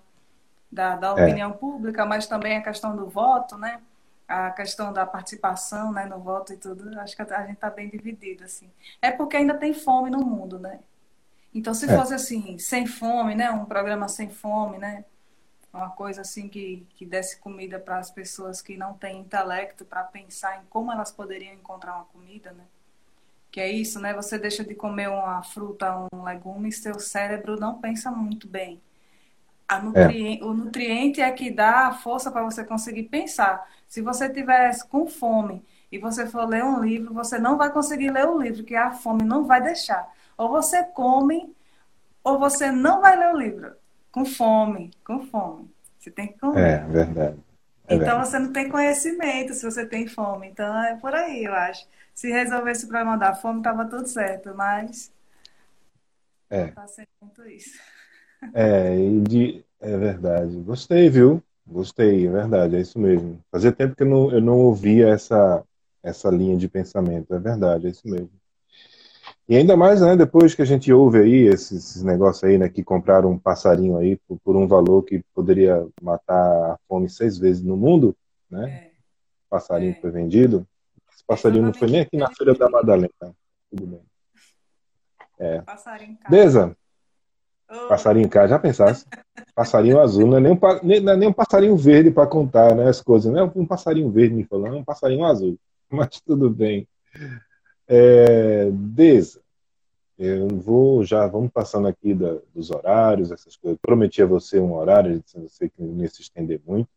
da, 0.70 0.96
da 0.96 1.08
é. 1.08 1.12
opinião 1.12 1.50
é. 1.50 1.54
pública, 1.54 2.04
mas 2.04 2.26
também 2.26 2.56
a 2.56 2.62
questão 2.62 2.96
do 2.96 3.06
voto, 3.08 3.56
né? 3.56 3.80
A 4.26 4.50
questão 4.50 4.92
da 4.92 5.06
participação, 5.06 5.92
né? 5.92 6.06
No 6.06 6.18
voto 6.18 6.52
e 6.52 6.56
tudo. 6.56 6.98
Acho 7.00 7.14
que 7.14 7.22
a 7.22 7.46
gente 7.46 7.54
está 7.54 7.70
bem 7.70 7.88
dividido, 7.88 8.44
assim. 8.44 8.70
É 9.00 9.10
porque 9.10 9.36
ainda 9.36 9.54
tem 9.54 9.72
fome 9.72 10.10
no 10.10 10.18
mundo, 10.18 10.58
né? 10.58 10.80
Então, 11.54 11.74
se 11.74 11.90
é. 11.90 11.96
fosse 11.96 12.14
assim, 12.14 12.58
sem 12.58 12.86
fome, 12.86 13.34
né? 13.34 13.50
Um 13.50 13.64
programa 13.64 14.08
sem 14.08 14.28
fome, 14.30 14.78
né? 14.78 15.04
Uma 15.72 15.90
coisa 15.90 16.20
assim 16.20 16.48
que, 16.48 16.86
que 16.96 17.06
desse 17.06 17.38
comida 17.38 17.78
para 17.78 17.98
as 17.98 18.10
pessoas 18.10 18.60
que 18.60 18.76
não 18.76 18.94
têm 18.94 19.20
intelecto 19.20 19.84
para 19.84 20.02
pensar 20.04 20.58
em 20.58 20.66
como 20.68 20.92
elas 20.92 21.10
poderiam 21.10 21.54
encontrar 21.54 21.94
uma 21.96 22.04
comida, 22.06 22.52
né? 22.52 22.64
Que 23.52 23.60
é 23.60 23.70
isso, 23.70 24.00
né? 24.00 24.14
Você 24.14 24.38
deixa 24.38 24.64
de 24.64 24.74
comer 24.74 25.10
uma 25.10 25.42
fruta, 25.42 26.08
um 26.10 26.24
legume, 26.24 26.72
seu 26.72 26.98
cérebro 26.98 27.60
não 27.60 27.78
pensa 27.78 28.10
muito 28.10 28.48
bem. 28.48 28.80
Nutri... 29.82 30.38
É. 30.40 30.44
O 30.44 30.54
nutriente 30.54 31.20
é 31.20 31.30
que 31.30 31.50
dá 31.50 31.88
a 31.88 31.92
força 31.92 32.30
para 32.30 32.42
você 32.42 32.64
conseguir 32.64 33.04
pensar. 33.04 33.68
Se 33.86 34.00
você 34.00 34.28
tiver 34.28 34.72
com 34.88 35.06
fome 35.06 35.62
e 35.90 35.98
você 35.98 36.26
for 36.26 36.48
ler 36.48 36.64
um 36.64 36.80
livro, 36.80 37.12
você 37.12 37.38
não 37.38 37.58
vai 37.58 37.70
conseguir 37.70 38.10
ler 38.10 38.26
o 38.26 38.40
livro, 38.40 38.64
que 38.64 38.74
a 38.74 38.90
fome 38.90 39.22
não 39.22 39.44
vai 39.44 39.62
deixar. 39.62 40.10
Ou 40.36 40.48
você 40.48 40.82
come, 40.82 41.54
ou 42.24 42.38
você 42.38 42.72
não 42.72 43.02
vai 43.02 43.18
ler 43.18 43.34
o 43.34 43.38
livro. 43.38 43.72
Com 44.10 44.24
fome, 44.24 44.90
com 45.04 45.26
fome. 45.26 45.70
Você 45.98 46.10
tem 46.10 46.28
que 46.28 46.38
comer. 46.38 46.60
É, 46.60 46.78
verdade. 46.86 47.38
É 47.86 47.94
então 47.94 47.98
verdade. 47.98 48.28
você 48.28 48.38
não 48.38 48.52
tem 48.52 48.70
conhecimento 48.70 49.52
se 49.52 49.64
você 49.64 49.84
tem 49.84 50.06
fome. 50.06 50.48
Então 50.48 50.74
é 50.84 50.96
por 50.96 51.14
aí, 51.14 51.44
eu 51.44 51.52
acho 51.52 51.86
se 52.22 52.30
resolvesse 52.30 52.84
o 52.84 52.88
problema 52.88 53.18
da 53.18 53.34
fome, 53.34 53.58
estava 53.58 53.84
tudo 53.84 54.06
certo, 54.06 54.54
mas 54.54 55.12
é. 56.48 56.72
sendo 56.86 57.08
muito 57.20 57.44
isso. 57.48 57.76
É, 58.54 58.96
e 58.96 59.20
de, 59.22 59.64
é 59.80 59.96
verdade. 59.96 60.56
Gostei, 60.58 61.10
viu? 61.10 61.42
Gostei, 61.66 62.28
é 62.28 62.30
verdade, 62.30 62.76
é 62.76 62.80
isso 62.80 62.96
mesmo. 62.96 63.40
Fazia 63.50 63.72
tempo 63.72 63.96
que 63.96 64.04
eu 64.04 64.06
não, 64.06 64.30
eu 64.30 64.40
não 64.40 64.56
ouvia 64.56 65.08
essa, 65.08 65.64
essa 66.00 66.30
linha 66.30 66.56
de 66.56 66.68
pensamento, 66.68 67.34
é 67.34 67.40
verdade, 67.40 67.88
é 67.88 67.90
isso 67.90 68.06
mesmo. 68.06 68.30
E 69.48 69.56
ainda 69.56 69.76
mais, 69.76 70.00
né, 70.00 70.14
depois 70.14 70.54
que 70.54 70.62
a 70.62 70.64
gente 70.64 70.92
ouve 70.92 71.18
aí 71.18 71.48
esses, 71.48 71.72
esses 71.72 72.02
negócios 72.04 72.44
aí, 72.44 72.56
né, 72.56 72.68
que 72.68 72.84
compraram 72.84 73.32
um 73.32 73.38
passarinho 73.38 73.96
aí 73.96 74.16
por, 74.28 74.38
por, 74.44 74.54
um 74.54 74.68
valor 74.68 75.02
que 75.02 75.24
poderia 75.34 75.84
matar 76.00 76.36
a 76.36 76.78
fome 76.86 77.08
seis 77.08 77.36
vezes 77.36 77.64
no 77.64 77.76
mundo, 77.76 78.14
né? 78.48 78.70
É. 78.70 78.92
Passarinho 79.50 79.90
é. 79.90 80.00
foi 80.00 80.12
vendido. 80.12 80.64
Esse 81.22 81.26
passarinho 81.26 81.64
não 81.64 81.72
foi 81.72 81.88
nem 81.88 82.00
aqui 82.00 82.16
na 82.16 82.30
Feira 82.30 82.54
da 82.54 82.68
Madalena. 82.68 83.08
Tudo 83.70 83.86
bem. 83.86 84.02
É. 85.38 85.60
Passarinho 85.62 86.18
Deza. 86.28 86.76
Oh. 87.70 87.88
Passarinho 87.88 88.28
cá, 88.28 88.46
já 88.46 88.58
pensasse? 88.58 89.06
Passarinho 89.54 89.98
azul, 89.98 90.26
não 90.26 90.36
é 90.36 90.40
nem 90.40 90.52
um, 90.52 90.58
nem, 90.82 90.96
é 90.98 91.16
nem 91.16 91.28
um 91.28 91.32
passarinho 91.32 91.76
verde 91.76 92.10
para 92.10 92.26
contar 92.26 92.74
né, 92.74 92.88
as 92.88 93.00
coisas. 93.00 93.32
Não 93.32 93.40
é 93.40 93.52
um 93.56 93.66
passarinho 93.66 94.10
verde 94.10 94.34
me 94.34 94.44
falando, 94.44 94.76
é 94.76 94.78
um 94.78 94.84
passarinho 94.84 95.24
azul. 95.24 95.58
Mas 95.88 96.20
tudo 96.20 96.50
bem. 96.50 96.86
É, 97.88 98.70
Deza, 98.70 99.40
eu 100.18 100.48
vou 100.48 101.02
já, 101.02 101.26
vamos 101.26 101.50
passando 101.50 101.88
aqui 101.88 102.14
da, 102.14 102.38
dos 102.54 102.70
horários, 102.70 103.30
essas 103.30 103.56
coisas. 103.56 103.78
prometi 103.80 104.22
a 104.22 104.26
você 104.26 104.58
um 104.58 104.74
horário, 104.74 105.22
você 105.34 105.68
que 105.68 105.82
não 105.82 106.02
ia 106.02 106.08
se 106.08 106.20
estender 106.20 106.60
muito, 106.66 106.88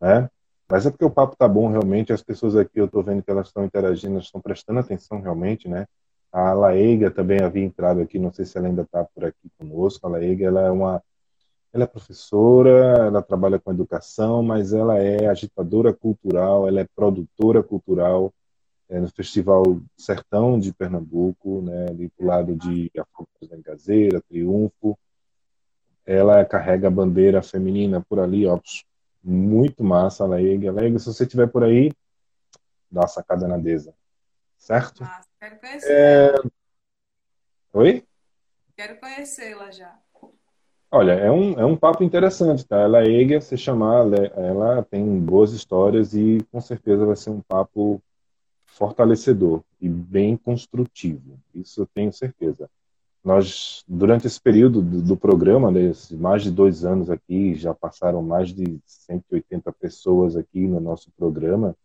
né? 0.00 0.28
Mas 0.68 0.86
é 0.86 0.90
porque 0.90 1.04
o 1.04 1.10
papo 1.10 1.36
tá 1.36 1.46
bom 1.46 1.68
realmente, 1.68 2.12
as 2.12 2.22
pessoas 2.22 2.56
aqui 2.56 2.78
eu 2.78 2.86
estou 2.86 3.02
vendo 3.02 3.22
que 3.22 3.30
elas 3.30 3.48
estão 3.48 3.64
interagindo, 3.64 4.18
estão 4.18 4.40
prestando 4.40 4.80
atenção 4.80 5.20
realmente, 5.20 5.68
né? 5.68 5.86
A 6.32 6.52
Laeiga 6.54 7.10
também 7.10 7.40
havia 7.40 7.64
entrado 7.64 8.00
aqui, 8.00 8.18
não 8.18 8.32
sei 8.32 8.46
se 8.46 8.56
ela 8.56 8.68
ainda 8.68 8.82
está 8.82 9.04
por 9.04 9.24
aqui 9.24 9.50
conosco. 9.58 10.06
A 10.06 10.10
Laeiga, 10.10 10.46
ela 10.46 10.62
é 10.62 10.70
uma 10.70 11.02
ela 11.72 11.84
é 11.84 11.86
professora, 11.86 13.06
ela 13.06 13.22
trabalha 13.22 13.58
com 13.58 13.70
educação, 13.72 14.42
mas 14.42 14.74
ela 14.74 14.98
é 14.98 15.26
agitadora 15.26 15.92
cultural, 15.92 16.68
ela 16.68 16.80
é 16.80 16.86
produtora 16.94 17.62
cultural 17.62 18.32
é, 18.90 19.00
no 19.00 19.08
Festival 19.08 19.80
Sertão 19.96 20.60
de 20.60 20.72
Pernambuco, 20.72 21.62
né, 21.62 21.86
ali 21.88 22.12
do 22.18 22.26
lado 22.26 22.54
de 22.54 22.90
Afropos 22.98 23.48
da 23.48 23.56
Engazeira, 23.56 24.20
Triunfo. 24.20 24.98
Ela 26.04 26.44
carrega 26.44 26.88
a 26.88 26.90
bandeira 26.90 27.42
feminina 27.42 28.02
por 28.06 28.20
ali, 28.20 28.46
ó, 28.46 28.58
muito 29.22 29.84
massa, 29.84 30.26
Leg. 30.26 30.70
Leg, 30.70 30.98
se 30.98 31.06
você 31.06 31.24
estiver 31.24 31.46
por 31.48 31.64
aí, 31.64 31.92
dá 32.90 33.02
uma 33.02 33.08
sacada 33.08 33.46
na 33.46 33.56
Deza. 33.56 33.94
Certo? 34.58 35.02
Massa, 35.02 35.28
quero 35.40 35.60
conhecer. 35.60 35.90
É... 35.90 36.48
Oi? 37.72 38.04
Quero 38.76 38.98
conhecê-la 38.98 39.70
já. 39.70 39.98
Olha, 40.90 41.12
é 41.12 41.30
um, 41.30 41.58
é 41.58 41.64
um 41.64 41.74
papo 41.76 42.04
interessante, 42.04 42.66
tá? 42.66 42.78
Ela 42.78 43.02
é 43.02 43.10
Ega, 43.10 43.40
se 43.40 43.56
chamar, 43.56 44.04
ela 44.36 44.82
tem 44.82 45.18
boas 45.20 45.52
histórias 45.52 46.12
e 46.14 46.38
com 46.52 46.60
certeza 46.60 47.06
vai 47.06 47.16
ser 47.16 47.30
um 47.30 47.40
papo 47.40 48.02
fortalecedor 48.66 49.62
e 49.80 49.88
bem 49.88 50.36
construtivo. 50.36 51.40
Isso 51.54 51.80
eu 51.80 51.86
tenho 51.86 52.12
certeza. 52.12 52.68
Nós, 53.24 53.84
durante 53.86 54.26
esse 54.26 54.40
período 54.40 54.82
do, 54.82 55.00
do 55.00 55.16
programa, 55.16 55.70
né, 55.70 55.92
mais 56.12 56.42
de 56.42 56.50
dois 56.50 56.84
anos 56.84 57.08
aqui, 57.08 57.54
já 57.54 57.72
passaram 57.72 58.20
mais 58.22 58.52
de 58.52 58.80
180 58.84 59.72
pessoas 59.72 60.36
aqui 60.36 60.66
no 60.66 60.80
nosso 60.80 61.10
programa. 61.16 61.76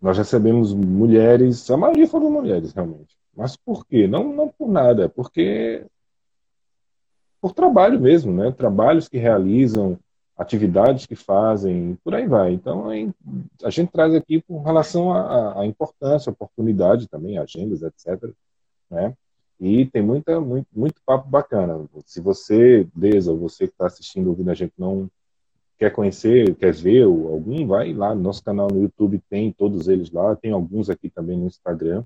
Nós 0.00 0.18
recebemos 0.18 0.72
mulheres, 0.72 1.68
a 1.70 1.76
maioria 1.76 2.06
foram 2.06 2.30
mulheres, 2.30 2.72
realmente. 2.72 3.16
Mas 3.34 3.56
por 3.56 3.86
quê? 3.86 4.06
Não, 4.06 4.32
não 4.32 4.48
por 4.48 4.68
nada, 4.68 5.08
porque 5.08 5.84
por 7.40 7.52
trabalho 7.52 8.00
mesmo, 8.00 8.32
né? 8.32 8.52
Trabalhos 8.52 9.08
que 9.08 9.18
realizam, 9.18 9.98
atividades 10.36 11.06
que 11.06 11.16
fazem, 11.16 11.98
por 12.04 12.14
aí 12.14 12.26
vai. 12.26 12.52
Então, 12.52 12.88
a 13.62 13.70
gente 13.70 13.90
traz 13.90 14.14
aqui 14.14 14.40
com 14.42 14.62
relação 14.62 15.12
à 15.12 15.66
importância, 15.66 16.30
oportunidade 16.30 17.08
também, 17.08 17.38
agendas, 17.38 17.82
etc. 17.82 18.30
Né? 18.90 19.14
E 19.62 19.86
tem 19.86 20.02
muita, 20.02 20.40
muito, 20.40 20.66
muito 20.74 21.00
papo 21.06 21.28
bacana. 21.28 21.88
Se 22.04 22.20
você, 22.20 22.84
Deza, 22.96 23.30
ou 23.30 23.38
você 23.38 23.68
que 23.68 23.72
está 23.72 23.86
assistindo, 23.86 24.26
ouvindo 24.26 24.50
a 24.50 24.54
gente, 24.54 24.72
não 24.76 25.08
quer 25.78 25.92
conhecer, 25.92 26.56
quer 26.56 26.74
ver 26.74 27.04
algum, 27.04 27.64
vai 27.64 27.92
lá 27.92 28.12
no 28.12 28.22
nosso 28.22 28.42
canal 28.42 28.66
no 28.66 28.82
YouTube, 28.82 29.22
tem 29.30 29.52
todos 29.52 29.86
eles 29.86 30.10
lá. 30.10 30.34
Tem 30.34 30.50
alguns 30.50 30.90
aqui 30.90 31.08
também 31.08 31.38
no 31.38 31.46
Instagram, 31.46 32.02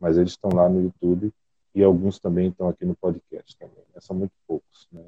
mas 0.00 0.18
eles 0.18 0.32
estão 0.32 0.50
lá 0.52 0.68
no 0.68 0.82
YouTube. 0.82 1.32
E 1.72 1.84
alguns 1.84 2.18
também 2.18 2.48
estão 2.48 2.68
aqui 2.68 2.84
no 2.84 2.96
podcast 2.96 3.56
também. 3.56 3.84
Né? 3.94 4.00
São 4.00 4.16
muito 4.16 4.32
poucos. 4.44 4.88
Né? 4.90 5.00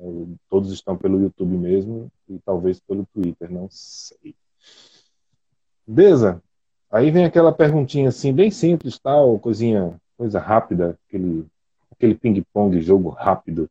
Todos 0.49 0.70
estão 0.70 0.97
pelo 0.97 1.20
YouTube 1.20 1.57
mesmo 1.57 2.09
e 2.28 2.38
talvez 2.38 2.78
pelo 2.78 3.05
Twitter, 3.12 3.51
não 3.51 3.66
sei. 3.68 4.36
Deza, 5.84 6.41
aí 6.88 7.11
vem 7.11 7.24
aquela 7.24 7.51
perguntinha 7.51 8.11
assim, 8.11 8.32
bem 8.32 8.53
simples, 8.53 8.97
tal, 8.97 9.41
coisinha, 9.41 10.01
coisa 10.16 10.38
rápida, 10.38 10.97
aquele 11.09 11.45
aquele 12.01 12.14
ping-pong, 12.14 12.80
jogo 12.80 13.11
rápido, 13.11 13.68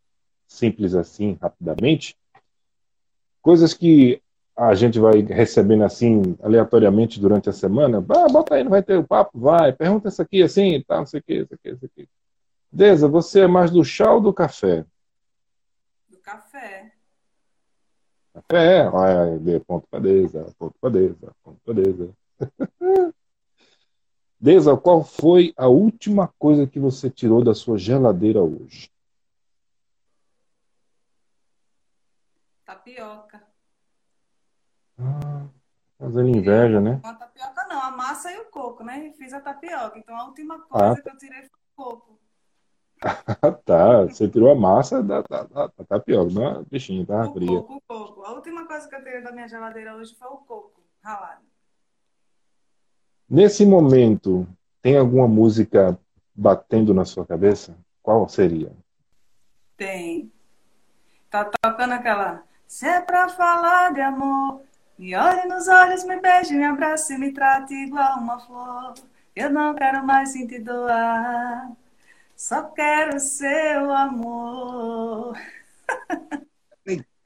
simples 0.47 0.93
assim, 0.93 1.35
rapidamente. 1.41 2.15
Coisas 3.41 3.73
que 3.73 4.21
a 4.55 4.75
gente 4.75 4.99
vai 4.99 5.21
recebendo 5.21 5.83
assim, 5.83 6.37
aleatoriamente 6.43 7.19
durante 7.19 7.49
a 7.49 7.53
semana. 7.53 7.97
Ah, 7.97 8.27
bota 8.31 8.53
aí, 8.53 8.63
não 8.63 8.69
vai 8.69 8.83
ter 8.83 8.97
o 8.97 9.03
papo? 9.03 9.39
Vai. 9.39 9.73
Pergunta 9.73 10.09
isso 10.09 10.21
aqui 10.21 10.43
assim, 10.43 10.83
tá, 10.87 10.97
não 10.97 11.07
sei 11.07 11.21
o 11.21 11.23
que, 11.23 11.33
isso 11.33 11.53
aqui, 11.55 11.69
isso 11.69 11.85
aqui. 11.85 12.07
Deza, 12.71 13.07
você 13.07 13.41
é 13.41 13.47
mais 13.47 13.71
do 13.71 13.83
chá 13.83 14.13
ou 14.13 14.21
do 14.21 14.31
café? 14.31 14.85
Do 16.07 16.19
Café. 16.19 16.91
Café, 18.33 18.87
olha, 18.89 19.59
ponto 19.61 19.87
para 19.89 20.01
Deza, 20.01 20.53
ponto 20.59 20.75
para 20.79 20.91
Deza, 20.91 21.31
ponto 21.43 21.59
para 21.65 21.73
Deza. 21.73 22.09
Deza, 24.41 24.77
qual 24.77 25.03
foi 25.03 25.53
a 25.57 25.67
última 25.67 26.29
coisa 26.39 26.65
que 26.65 26.79
você 26.79 27.09
tirou 27.09 27.43
da 27.43 27.53
sua 27.53 27.77
geladeira 27.77 28.41
hoje? 28.41 28.89
Tapioca. 32.63 33.45
Ah, 34.97 35.45
fazendo 35.97 36.29
inveja, 36.29 36.79
né? 36.79 37.01
Uma 37.03 37.15
tapioca 37.15 37.67
não, 37.67 37.81
a 37.81 37.91
massa 37.91 38.31
e 38.31 38.39
o 38.39 38.45
coco, 38.45 38.81
né? 38.81 39.11
Fiz 39.17 39.33
a 39.33 39.41
tapioca. 39.41 39.99
Então 39.99 40.15
a 40.15 40.25
última 40.27 40.61
coisa 40.61 40.93
ah. 40.93 41.01
que 41.01 41.09
eu 41.09 41.17
tirei 41.17 41.41
foi 41.41 41.49
o 41.49 41.75
coco. 41.75 42.19
tá, 43.65 44.05
você 44.05 44.29
tirou 44.29 44.51
a 44.51 44.55
massa 44.55 45.03
da, 45.03 45.21
da, 45.21 45.43
da, 45.43 45.67
da 45.67 45.83
tapioca, 45.85 46.31
não 46.31 46.47
é 46.47 46.63
bichinho, 46.63 47.05
tá? 47.05 47.27
O 47.27 47.33
fria. 47.33 47.47
coco, 47.47 47.75
o 47.75 47.81
coco. 47.81 48.23
A 48.23 48.31
última 48.31 48.65
coisa 48.65 48.87
que 48.87 48.95
eu 48.95 49.03
tirei 49.03 49.21
da 49.21 49.33
minha 49.33 49.49
geladeira 49.49 49.95
hoje 49.97 50.15
foi 50.15 50.27
o 50.29 50.37
coco 50.37 50.81
ralado. 51.01 51.48
Nesse 53.29 53.63
momento, 53.63 54.47
tem 54.81 54.97
alguma 54.97 55.27
música 55.27 55.99
batendo 56.33 56.93
na 56.95 57.05
sua 57.05 57.25
cabeça? 57.25 57.77
Qual 58.01 58.27
seria? 58.27 58.71
Tem. 59.77 60.31
Tá 61.29 61.45
tocando 61.45 61.93
aquela. 61.93 62.43
Se 62.65 62.87
é 62.87 62.99
pra 63.01 63.29
falar 63.29 63.93
de 63.93 64.01
amor, 64.01 64.61
me 64.97 65.15
olhe 65.15 65.47
nos 65.47 65.67
olhos, 65.67 66.03
me 66.05 66.19
beije, 66.19 66.55
me 66.55 66.63
abrace, 66.63 67.17
me 67.19 67.31
trate 67.31 67.75
igual 67.75 68.17
uma 68.17 68.39
flor. 68.39 68.95
Eu 69.35 69.51
não 69.51 69.75
quero 69.75 70.03
mais 70.03 70.29
sentir 70.29 70.63
doar. 70.63 71.71
Só 72.35 72.63
quero 72.63 73.19
seu 73.19 73.93
amor. 73.93 75.37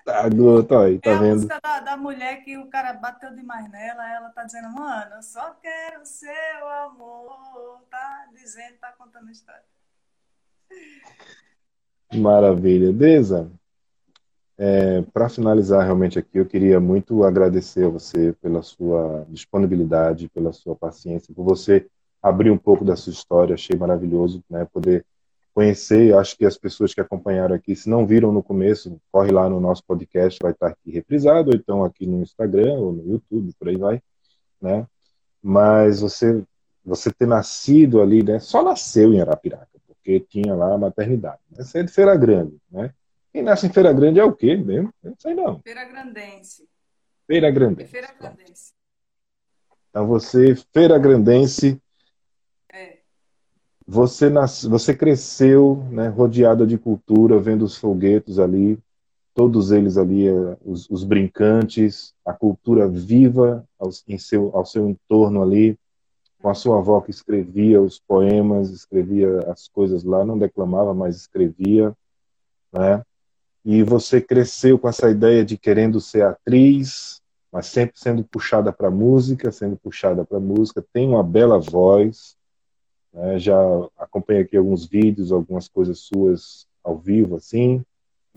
Eita, 0.05 0.29
gota 0.29 0.81
aí, 0.81 0.99
tá 0.99 1.11
é 1.11 1.17
vendo? 1.17 1.31
a 1.31 1.35
música 1.35 1.59
da, 1.63 1.79
da, 1.79 1.97
mulher 1.97 2.43
que 2.43 2.57
o 2.57 2.67
cara 2.67 2.91
bateu 2.93 3.33
demais 3.33 3.71
nela, 3.71 4.13
ela 4.13 4.29
tá 4.29 4.43
dizendo, 4.43 4.69
mano, 4.69 5.15
eu 5.15 5.23
só 5.23 5.55
quero 5.61 6.05
seu 6.05 6.67
amor. 6.67 7.81
Tá 7.89 8.27
dizendo, 8.33 8.75
tá 8.81 8.93
contando 8.97 9.29
a 9.29 9.31
história. 9.31 9.63
Maravilha. 12.13 12.91
Deza, 12.91 13.49
é, 14.57 15.01
para 15.13 15.29
finalizar 15.29 15.85
realmente 15.85 16.19
aqui, 16.19 16.37
eu 16.37 16.45
queria 16.45 16.79
muito 16.79 17.23
agradecer 17.23 17.85
a 17.85 17.89
você 17.89 18.33
pela 18.41 18.61
sua 18.61 19.25
disponibilidade, 19.29 20.29
pela 20.29 20.51
sua 20.51 20.75
paciência, 20.75 21.33
por 21.33 21.45
você 21.45 21.87
abrir 22.21 22.51
um 22.51 22.57
pouco 22.57 22.83
da 22.83 22.95
sua 22.95 23.11
história, 23.11 23.55
achei 23.55 23.77
maravilhoso, 23.77 24.43
né, 24.49 24.65
poder 24.65 25.05
conhecer, 25.53 26.15
acho 26.17 26.35
que 26.35 26.45
as 26.45 26.57
pessoas 26.57 26.93
que 26.93 27.01
acompanharam 27.01 27.55
aqui, 27.55 27.75
se 27.75 27.89
não 27.89 28.07
viram 28.07 28.31
no 28.31 28.41
começo, 28.41 28.99
corre 29.11 29.31
lá 29.31 29.47
no 29.49 29.59
nosso 29.59 29.83
podcast, 29.85 30.39
vai 30.41 30.51
estar 30.51 30.67
aqui 30.67 30.91
reprisado, 30.91 31.51
ou 31.51 31.55
então 31.55 31.83
aqui 31.83 32.07
no 32.07 32.21
Instagram, 32.21 32.73
ou 32.73 32.91
no 32.91 33.13
YouTube, 33.13 33.53
por 33.59 33.69
aí 33.69 33.77
vai, 33.77 34.01
né, 34.59 34.87
mas 35.41 36.01
você, 36.01 36.43
você 36.83 37.11
ter 37.11 37.27
nascido 37.27 38.01
ali, 38.01 38.23
né, 38.23 38.39
só 38.39 38.63
nasceu 38.63 39.13
em 39.13 39.21
Arapiraca, 39.21 39.67
porque 39.85 40.19
tinha 40.19 40.55
lá 40.55 40.73
a 40.73 40.77
maternidade, 40.77 41.41
né, 41.51 41.63
você 41.63 41.79
é 41.79 41.83
de 41.83 41.91
Feira 41.91 42.15
Grande, 42.15 42.57
né, 42.71 42.91
quem 43.33 43.41
nasce 43.41 43.65
em 43.65 43.73
Feira 43.73 43.91
Grande 43.91 44.19
é 44.19 44.23
o 44.23 44.31
quê 44.31 44.55
mesmo? 44.55 44.93
Eu 45.03 45.09
não 45.09 45.17
sei 45.17 45.33
não. 45.33 45.59
Feira 45.61 45.83
Grandense. 45.85 46.69
Feira 47.25 47.49
Grandense. 47.49 47.89
Feira 47.89 48.13
Grandense. 48.13 48.73
Então 49.89 50.07
você, 50.07 50.55
Feira 50.71 50.99
Grandense, 50.99 51.81
você, 53.87 54.29
nas, 54.29 54.63
você 54.63 54.95
cresceu 54.95 55.83
né, 55.91 56.07
rodeada 56.07 56.65
de 56.65 56.77
cultura, 56.77 57.39
vendo 57.39 57.63
os 57.63 57.77
folguetos 57.77 58.39
ali, 58.39 58.79
todos 59.33 59.71
eles 59.71 59.97
ali, 59.97 60.27
eh, 60.27 60.57
os, 60.63 60.89
os 60.89 61.03
brincantes, 61.03 62.13
a 62.25 62.33
cultura 62.33 62.87
viva 62.87 63.67
ao, 63.79 63.89
em 64.07 64.17
seu, 64.17 64.51
ao 64.55 64.65
seu 64.65 64.87
entorno 64.87 65.41
ali, 65.41 65.77
com 66.41 66.49
a 66.49 66.53
sua 66.53 66.77
avó 66.77 66.99
que 67.01 67.11
escrevia 67.11 67.81
os 67.81 67.99
poemas, 67.99 68.69
escrevia 68.69 69.39
as 69.49 69.67
coisas 69.67 70.03
lá, 70.03 70.25
não 70.25 70.37
declamava, 70.37 70.93
mas 70.93 71.15
escrevia, 71.15 71.93
né? 72.71 73.01
E 73.65 73.81
você 73.81 74.19
cresceu 74.19 74.77
com 74.77 74.89
essa 74.89 75.09
ideia 75.09 75.45
de 75.45 75.57
querendo 75.57 76.01
ser 76.01 76.23
atriz, 76.23 77.21
mas 77.49 77.67
sempre 77.67 77.97
sendo 77.97 78.23
puxada 78.25 78.73
para 78.73 78.91
música, 78.91 79.53
sendo 79.53 79.77
puxada 79.77 80.25
para 80.25 80.37
música, 80.39 80.83
tem 80.91 81.07
uma 81.07 81.23
bela 81.23 81.57
voz, 81.57 82.35
né? 83.13 83.39
Já 83.39 83.55
acompanhei 83.97 84.43
aqui 84.43 84.57
alguns 84.57 84.85
vídeos, 84.85 85.31
algumas 85.31 85.67
coisas 85.67 85.99
suas 85.99 86.67
ao 86.83 86.97
vivo, 86.97 87.35
assim, 87.35 87.83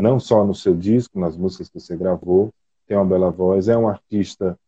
não 0.00 0.20
só 0.20 0.44
no 0.44 0.54
seu 0.54 0.74
disco, 0.76 1.18
nas 1.18 1.36
músicas 1.36 1.68
que 1.68 1.80
você 1.80 1.96
gravou. 1.96 2.52
Tem 2.86 2.96
uma 2.96 3.04
bela 3.04 3.30
voz, 3.30 3.68
é 3.68 3.76
um 3.76 3.88
artista 3.88 4.58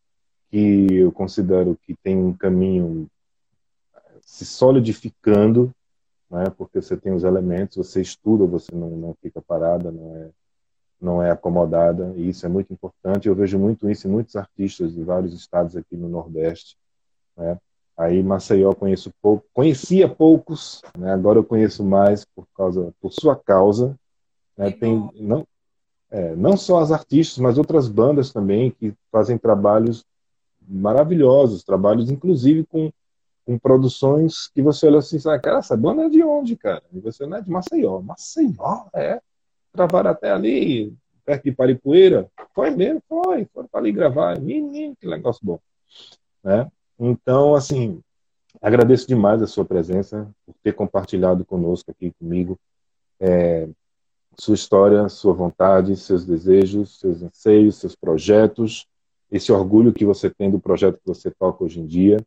que 0.50 0.86
eu 0.90 1.12
considero 1.12 1.78
que 1.82 1.94
tem 1.94 2.16
um 2.16 2.32
caminho 2.32 3.08
se 4.22 4.44
solidificando, 4.44 5.72
né? 6.30 6.44
Porque 6.56 6.80
você 6.80 6.96
tem 6.96 7.12
os 7.12 7.22
elementos, 7.24 7.76
você 7.76 8.00
estuda, 8.00 8.46
você 8.46 8.74
não, 8.74 8.90
não 8.90 9.14
fica 9.22 9.40
parada, 9.40 9.90
não 9.90 10.16
é 10.16 10.30
não 11.00 11.22
é 11.22 11.30
acomodada, 11.30 12.12
e 12.16 12.28
isso 12.28 12.44
é 12.44 12.48
muito 12.48 12.72
importante. 12.72 13.28
Eu 13.28 13.34
vejo 13.34 13.56
muito 13.56 13.88
isso 13.88 14.08
em 14.08 14.10
muitos 14.10 14.34
artistas 14.34 14.92
de 14.92 15.04
vários 15.04 15.32
estados 15.32 15.76
aqui 15.76 15.96
no 15.96 16.08
Nordeste, 16.08 16.76
né? 17.36 17.56
Aí 17.98 18.22
Maceió 18.22 18.72
conheço 18.74 19.12
pouco, 19.20 19.44
conhecia 19.52 20.08
poucos, 20.08 20.80
né? 20.96 21.12
agora 21.12 21.40
eu 21.40 21.44
conheço 21.44 21.82
mais 21.82 22.24
por 22.24 22.46
causa, 22.56 22.94
por 23.00 23.12
sua 23.12 23.34
causa. 23.34 23.98
Né? 24.56 24.70
Tem 24.70 25.10
não, 25.16 25.44
é, 26.08 26.36
não 26.36 26.56
só 26.56 26.78
as 26.78 26.92
artistas, 26.92 27.38
mas 27.38 27.58
outras 27.58 27.88
bandas 27.88 28.32
também 28.32 28.70
que 28.70 28.94
fazem 29.10 29.36
trabalhos 29.36 30.04
maravilhosos, 30.62 31.64
trabalhos 31.64 32.08
inclusive 32.08 32.64
com, 32.66 32.92
com 33.44 33.58
produções 33.58 34.46
que 34.54 34.62
você 34.62 34.86
olha 34.86 34.98
assim, 34.98 35.18
sabe, 35.18 35.42
cara, 35.42 35.58
essa 35.58 35.76
banda 35.76 36.04
é 36.04 36.08
de 36.08 36.22
onde, 36.22 36.54
cara? 36.54 36.84
E 36.92 37.00
você 37.00 37.26
não 37.26 37.38
é 37.38 37.40
de 37.40 37.50
Maceió. 37.50 38.00
Maceió, 38.00 38.84
é. 38.94 39.20
Gravaram 39.74 40.10
até 40.10 40.30
ali, 40.30 40.94
perto 41.24 41.42
de 41.42 41.52
Paripoeira. 41.52 42.30
Foi 42.54 42.70
mesmo, 42.70 43.02
foi. 43.08 43.44
Foram 43.52 43.66
para 43.66 43.80
ali 43.80 43.90
gravar. 43.90 44.38
Menino, 44.38 44.94
que 44.94 45.08
negócio 45.08 45.40
bom. 45.44 45.58
Né? 46.44 46.70
Então, 46.98 47.54
assim, 47.54 48.00
agradeço 48.60 49.06
demais 49.06 49.40
a 49.42 49.46
sua 49.46 49.64
presença, 49.64 50.28
por 50.44 50.54
ter 50.62 50.72
compartilhado 50.72 51.44
conosco 51.44 51.90
aqui 51.90 52.12
comigo 52.18 52.58
é, 53.20 53.68
sua 54.38 54.54
história, 54.54 55.08
sua 55.08 55.32
vontade, 55.32 55.96
seus 55.96 56.24
desejos, 56.24 56.98
seus 56.98 57.22
anseios, 57.22 57.76
seus 57.76 57.94
projetos, 57.96 58.86
esse 59.30 59.52
orgulho 59.52 59.92
que 59.92 60.04
você 60.04 60.30
tem 60.30 60.50
do 60.50 60.60
projeto 60.60 60.98
que 60.98 61.06
você 61.06 61.30
toca 61.30 61.64
hoje 61.64 61.80
em 61.80 61.86
dia, 61.86 62.18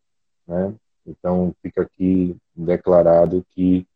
né? 0.48 0.74
Então, 1.06 1.54
fica 1.62 1.82
aqui 1.82 2.36
declarado 2.56 3.44
que 3.50 3.88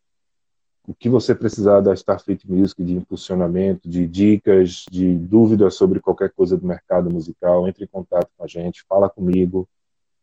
o 0.88 0.94
que 0.94 1.10
você 1.10 1.34
precisar 1.34 1.82
da 1.82 1.94
Starfleet 1.94 2.46
Music 2.48 2.84
de 2.84 2.94
impulsionamento, 2.94 3.90
de 3.90 4.08
dicas, 4.08 4.86
de 4.90 5.16
dúvidas 5.16 5.76
sobre 5.76 6.00
qualquer 6.00 6.32
coisa 6.32 6.58
do 6.58 6.66
mercado 6.66 7.10
musical, 7.12 7.68
entre 7.68 7.86
em 7.86 7.88
contato 7.88 8.30
com 8.38 8.44
a 8.44 8.48
gente, 8.48 8.86
fala 8.88 9.10
comigo, 9.10 9.68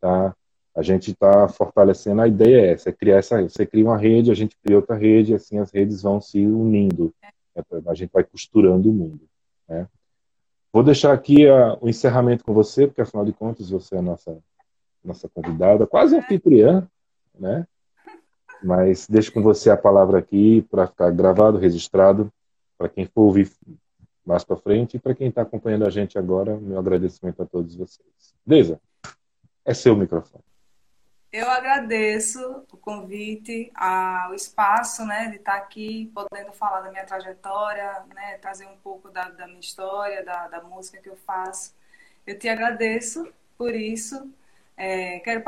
tá? 0.00 0.34
A 0.75 0.83
gente 0.83 1.11
está 1.11 1.49
fortalecendo 1.49 2.23
a 2.23 2.29
ideia 2.29 2.66
é 2.66 2.73
essa, 2.73 2.89
é 2.89 2.93
criar 2.93 3.18
essa, 3.18 3.43
você 3.43 3.66
cria 3.66 3.85
uma 3.85 3.99
rede, 3.99 4.31
a 4.31 4.35
gente 4.35 4.57
cria 4.62 4.77
outra 4.77 4.97
rede, 4.97 5.35
assim 5.35 5.59
as 5.59 5.70
redes 5.70 6.03
vão 6.03 6.20
se 6.20 6.47
unindo, 6.47 7.12
né? 7.23 7.33
a 7.87 7.95
gente 7.95 8.11
vai 8.11 8.25
costurando 8.25 8.91
o 8.91 8.93
mundo. 8.93 9.20
Né? 9.68 9.87
Vou 10.73 10.83
deixar 10.83 11.12
aqui 11.12 11.47
a, 11.47 11.77
o 11.81 11.89
encerramento 11.89 12.45
com 12.45 12.55
você, 12.55 12.87
porque 12.87 13.03
afinal 13.03 13.25
de 13.25 13.33
contas 13.33 13.68
você 13.68 13.97
é 13.97 13.99
a 13.99 14.03
nossa, 14.03 14.39
nossa 15.05 15.29
convidada, 15.29 15.87
quase 15.87 16.16
anfitriã, 16.16 16.89
né? 17.39 17.66
Mas 18.64 19.09
deixo 19.09 19.33
com 19.33 19.43
você 19.43 19.68
a 19.70 19.77
palavra 19.77 20.18
aqui 20.18 20.62
para 20.70 20.87
ficar 20.87 21.11
gravado, 21.11 21.59
registrado, 21.59 22.33
para 22.79 22.89
quem 22.89 23.05
for 23.05 23.23
ouvir 23.23 23.51
mais 24.25 24.45
para 24.45 24.57
frente 24.57 24.97
e 24.97 25.01
para 25.01 25.14
quem 25.14 25.29
está 25.29 25.43
acompanhando 25.43 25.85
a 25.85 25.91
gente 25.91 26.16
agora, 26.16 26.57
meu 26.57 26.79
agradecimento 26.79 27.43
a 27.43 27.47
todos 27.47 27.75
vocês. 27.75 28.35
Beleza? 28.47 28.81
É 29.64 29.75
seu 29.75 29.97
microfone. 29.97 30.45
Eu 31.33 31.49
agradeço 31.51 32.66
o 32.70 32.76
convite, 32.76 33.72
o 34.30 34.35
espaço, 34.35 35.05
né, 35.07 35.28
de 35.30 35.37
estar 35.37 35.55
aqui, 35.57 36.12
podendo 36.14 36.53
falar 36.53 36.83
da 36.83 36.91
minha 36.91 37.07
trajetória, 37.07 38.05
né, 38.14 38.37
trazer 38.37 38.66
um 38.66 38.76
pouco 38.76 39.09
da, 39.11 39.30
da 39.30 39.47
minha 39.47 39.61
história, 39.61 40.22
da, 40.22 40.49
da, 40.49 40.62
música 40.62 41.01
que 41.01 41.09
eu 41.09 41.16
faço. 41.16 41.74
Eu 42.26 42.39
te 42.39 42.51
agradeço 42.51 43.33
por 43.57 43.74
isso. 43.74 44.30
É, 44.76 45.20
quero 45.20 45.43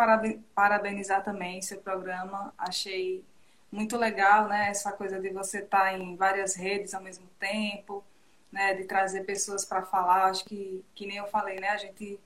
parabenizar 0.55 1.23
também 1.23 1.61
seu 1.61 1.79
programa. 1.83 2.55
Achei 2.57 3.23
muito 3.71 3.99
legal, 3.99 4.49
né, 4.49 4.71
essa 4.71 4.91
coisa 4.93 5.21
de 5.21 5.29
você 5.31 5.59
estar 5.59 5.99
em 5.99 6.17
várias 6.17 6.55
redes 6.55 6.95
ao 6.95 7.03
mesmo 7.03 7.27
tempo, 7.39 8.03
né, 8.51 8.75
de 8.75 8.85
trazer 8.85 9.25
pessoas 9.25 9.67
para 9.67 9.83
falar. 9.83 10.31
Acho 10.31 10.47
que, 10.47 10.83
que 10.95 11.07
nem 11.07 11.19
eu 11.19 11.27
falei, 11.27 11.61
né, 11.61 11.69
a 11.69 11.77
gente 11.77 12.19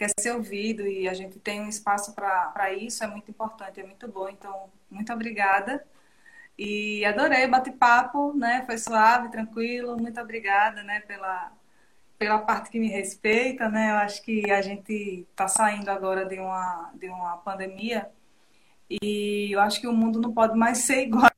quer 0.00 0.10
ser 0.18 0.32
ouvido 0.32 0.86
e 0.86 1.06
a 1.06 1.12
gente 1.12 1.38
tem 1.38 1.60
um 1.60 1.68
espaço 1.68 2.14
para 2.14 2.72
isso, 2.72 3.04
é 3.04 3.06
muito 3.06 3.30
importante, 3.30 3.80
é 3.80 3.84
muito 3.84 4.08
bom. 4.08 4.30
Então, 4.30 4.70
muito 4.90 5.12
obrigada. 5.12 5.86
E 6.58 7.04
adorei 7.04 7.46
bate-papo, 7.46 8.32
né? 8.34 8.64
Foi 8.64 8.78
suave, 8.78 9.30
tranquilo. 9.30 9.98
Muito 9.98 10.18
obrigada, 10.18 10.82
né, 10.82 11.00
pela, 11.00 11.52
pela 12.18 12.38
parte 12.38 12.70
que 12.70 12.80
me 12.80 12.88
respeita, 12.88 13.68
né? 13.68 13.90
Eu 13.90 13.96
acho 13.96 14.22
que 14.22 14.50
a 14.50 14.62
gente 14.62 15.26
está 15.30 15.46
saindo 15.46 15.90
agora 15.90 16.24
de 16.24 16.38
uma, 16.38 16.90
de 16.94 17.08
uma 17.08 17.36
pandemia 17.36 18.10
e 18.90 19.50
eu 19.52 19.60
acho 19.60 19.80
que 19.82 19.86
o 19.86 19.92
mundo 19.92 20.18
não 20.18 20.32
pode 20.32 20.56
mais 20.56 20.78
ser 20.78 21.02
igual, 21.02 21.30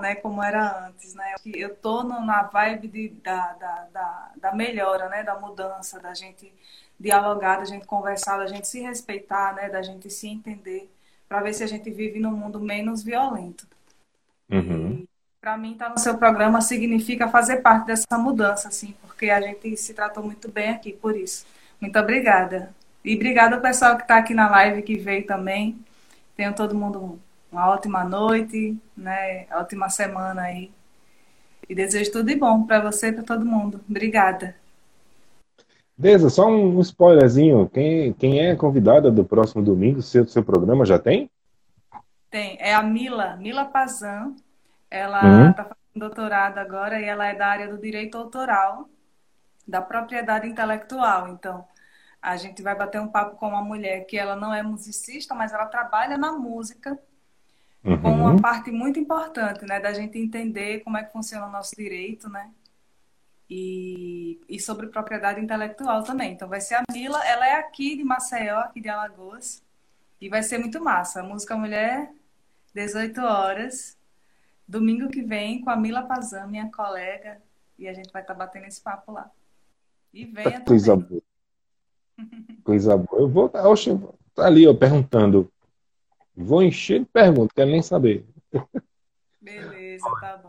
né? 0.00 0.16
Como 0.16 0.42
era 0.42 0.88
antes, 0.88 1.14
né? 1.14 1.34
Eu 1.54 1.76
tô 1.76 2.02
na 2.02 2.42
vibe 2.44 2.88
de, 2.88 3.08
da, 3.22 3.52
da, 3.54 3.88
da, 3.92 4.32
da 4.36 4.54
melhora, 4.54 5.08
né? 5.08 5.22
Da 5.22 5.38
mudança, 5.38 6.00
da 6.00 6.14
gente 6.14 6.52
dialogar, 6.98 7.58
da 7.58 7.64
gente 7.64 7.86
conversar, 7.86 8.38
da 8.38 8.46
gente 8.46 8.66
se 8.66 8.80
respeitar, 8.80 9.54
né? 9.54 9.68
Da 9.68 9.82
gente 9.82 10.10
se 10.10 10.28
entender, 10.28 10.90
para 11.28 11.42
ver 11.42 11.54
se 11.54 11.62
a 11.62 11.66
gente 11.66 11.90
vive 11.90 12.18
num 12.18 12.32
mundo 12.32 12.60
menos 12.60 13.02
violento. 13.02 13.66
Uhum. 14.50 15.06
Para 15.40 15.56
mim, 15.56 15.72
estar 15.72 15.86
tá 15.86 15.90
no 15.92 15.98
seu 15.98 16.18
programa 16.18 16.60
significa 16.60 17.28
fazer 17.28 17.58
parte 17.58 17.86
dessa 17.86 18.18
mudança, 18.18 18.68
assim, 18.68 18.94
porque 19.02 19.30
a 19.30 19.40
gente 19.40 19.76
se 19.76 19.94
tratou 19.94 20.22
muito 20.24 20.50
bem 20.50 20.70
aqui, 20.70 20.92
por 20.92 21.16
isso. 21.16 21.46
Muito 21.80 21.98
obrigada. 21.98 22.74
E 23.04 23.14
obrigada 23.14 23.54
ao 23.54 23.62
pessoal 23.62 23.96
que 23.96 24.02
está 24.02 24.18
aqui 24.18 24.34
na 24.34 24.50
live, 24.50 24.82
que 24.82 24.98
veio 24.98 25.24
também. 25.24 25.78
Tenham 26.36 26.52
todo 26.52 26.74
mundo 26.74 27.20
uma 27.50 27.68
ótima 27.68 28.04
noite, 28.04 28.76
né? 28.96 29.46
Ótima 29.52 29.88
semana 29.88 30.42
aí. 30.42 30.70
E 31.68 31.74
desejo 31.74 32.10
tudo 32.10 32.26
de 32.26 32.36
bom 32.36 32.64
para 32.64 32.80
você 32.80 33.08
e 33.08 33.12
para 33.12 33.22
todo 33.22 33.46
mundo. 33.46 33.80
Obrigada. 33.88 34.56
Beleza, 35.98 36.30
só 36.30 36.46
um 36.46 36.80
spoilerzinho. 36.80 37.68
Quem, 37.68 38.12
quem 38.12 38.38
é 38.46 38.54
convidada 38.54 39.10
do 39.10 39.24
próximo 39.24 39.64
domingo, 39.64 40.00
seu, 40.00 40.28
seu 40.28 40.44
programa 40.44 40.86
já 40.86 40.96
tem? 40.96 41.28
Tem, 42.30 42.56
é 42.60 42.72
a 42.72 42.82
Mila, 42.84 43.36
Mila 43.36 43.64
Pazan. 43.64 44.36
Ela 44.88 45.18
está 45.18 45.28
uhum. 45.28 45.52
Tá 45.52 45.64
fazendo 45.64 45.78
doutorado 45.96 46.58
agora 46.58 47.00
e 47.00 47.04
ela 47.04 47.26
é 47.26 47.34
da 47.34 47.48
área 47.48 47.68
do 47.68 47.78
direito 47.78 48.16
autoral, 48.16 48.88
da 49.66 49.82
propriedade 49.82 50.46
intelectual. 50.46 51.30
Então, 51.30 51.64
a 52.22 52.36
gente 52.36 52.62
vai 52.62 52.76
bater 52.76 53.00
um 53.00 53.08
papo 53.08 53.36
com 53.36 53.48
uma 53.48 53.62
mulher 53.62 54.04
que 54.06 54.16
ela 54.16 54.36
não 54.36 54.54
é 54.54 54.62
musicista, 54.62 55.34
mas 55.34 55.52
ela 55.52 55.66
trabalha 55.66 56.16
na 56.16 56.30
música, 56.30 56.96
uhum. 57.84 58.00
com 58.00 58.10
uma 58.12 58.40
parte 58.40 58.70
muito 58.70 59.00
importante, 59.00 59.66
né, 59.66 59.80
da 59.80 59.92
gente 59.92 60.16
entender 60.16 60.78
como 60.80 60.96
é 60.96 61.02
que 61.02 61.12
funciona 61.12 61.46
o 61.46 61.50
nosso 61.50 61.74
direito, 61.74 62.28
né? 62.28 62.50
E, 63.50 64.40
e 64.48 64.60
sobre 64.60 64.88
propriedade 64.88 65.40
intelectual 65.40 66.02
também. 66.02 66.32
Então, 66.32 66.48
vai 66.48 66.60
ser 66.60 66.74
a 66.74 66.82
Mila, 66.92 67.24
ela 67.26 67.46
é 67.46 67.54
aqui 67.54 67.96
de 67.96 68.04
Maceió, 68.04 68.58
aqui 68.58 68.80
de 68.80 68.88
Alagoas, 68.88 69.62
e 70.20 70.28
vai 70.28 70.42
ser 70.42 70.58
muito 70.58 70.82
massa. 70.82 71.20
A 71.20 71.22
música 71.24 71.56
Mulher 71.56 72.12
18 72.74 73.20
horas, 73.20 73.98
domingo 74.66 75.08
que 75.08 75.22
vem, 75.22 75.62
com 75.62 75.70
a 75.70 75.76
Mila 75.76 76.02
Pazan, 76.02 76.46
minha 76.46 76.70
colega, 76.70 77.40
e 77.78 77.88
a 77.88 77.94
gente 77.94 78.12
vai 78.12 78.22
estar 78.22 78.34
tá 78.34 78.38
batendo 78.38 78.66
esse 78.66 78.80
papo 78.80 79.12
lá. 79.12 79.30
E 80.12 80.24
venha 80.24 80.60
Coisa 80.60 80.92
também. 80.96 81.08
boa. 81.08 81.22
Coisa 82.64 82.96
boa. 82.96 83.22
Eu 83.22 83.28
vou, 83.28 83.50
oxe, 83.54 83.90
tá 84.34 84.46
ali, 84.46 84.66
ó, 84.66 84.74
perguntando. 84.74 85.50
Vou 86.36 86.62
encher 86.62 87.00
de 87.00 87.06
perguntas, 87.06 87.52
quero 87.54 87.70
nem 87.70 87.82
saber. 87.82 88.24
Beleza, 89.40 90.04
tá 90.20 90.36
bom. 90.36 90.47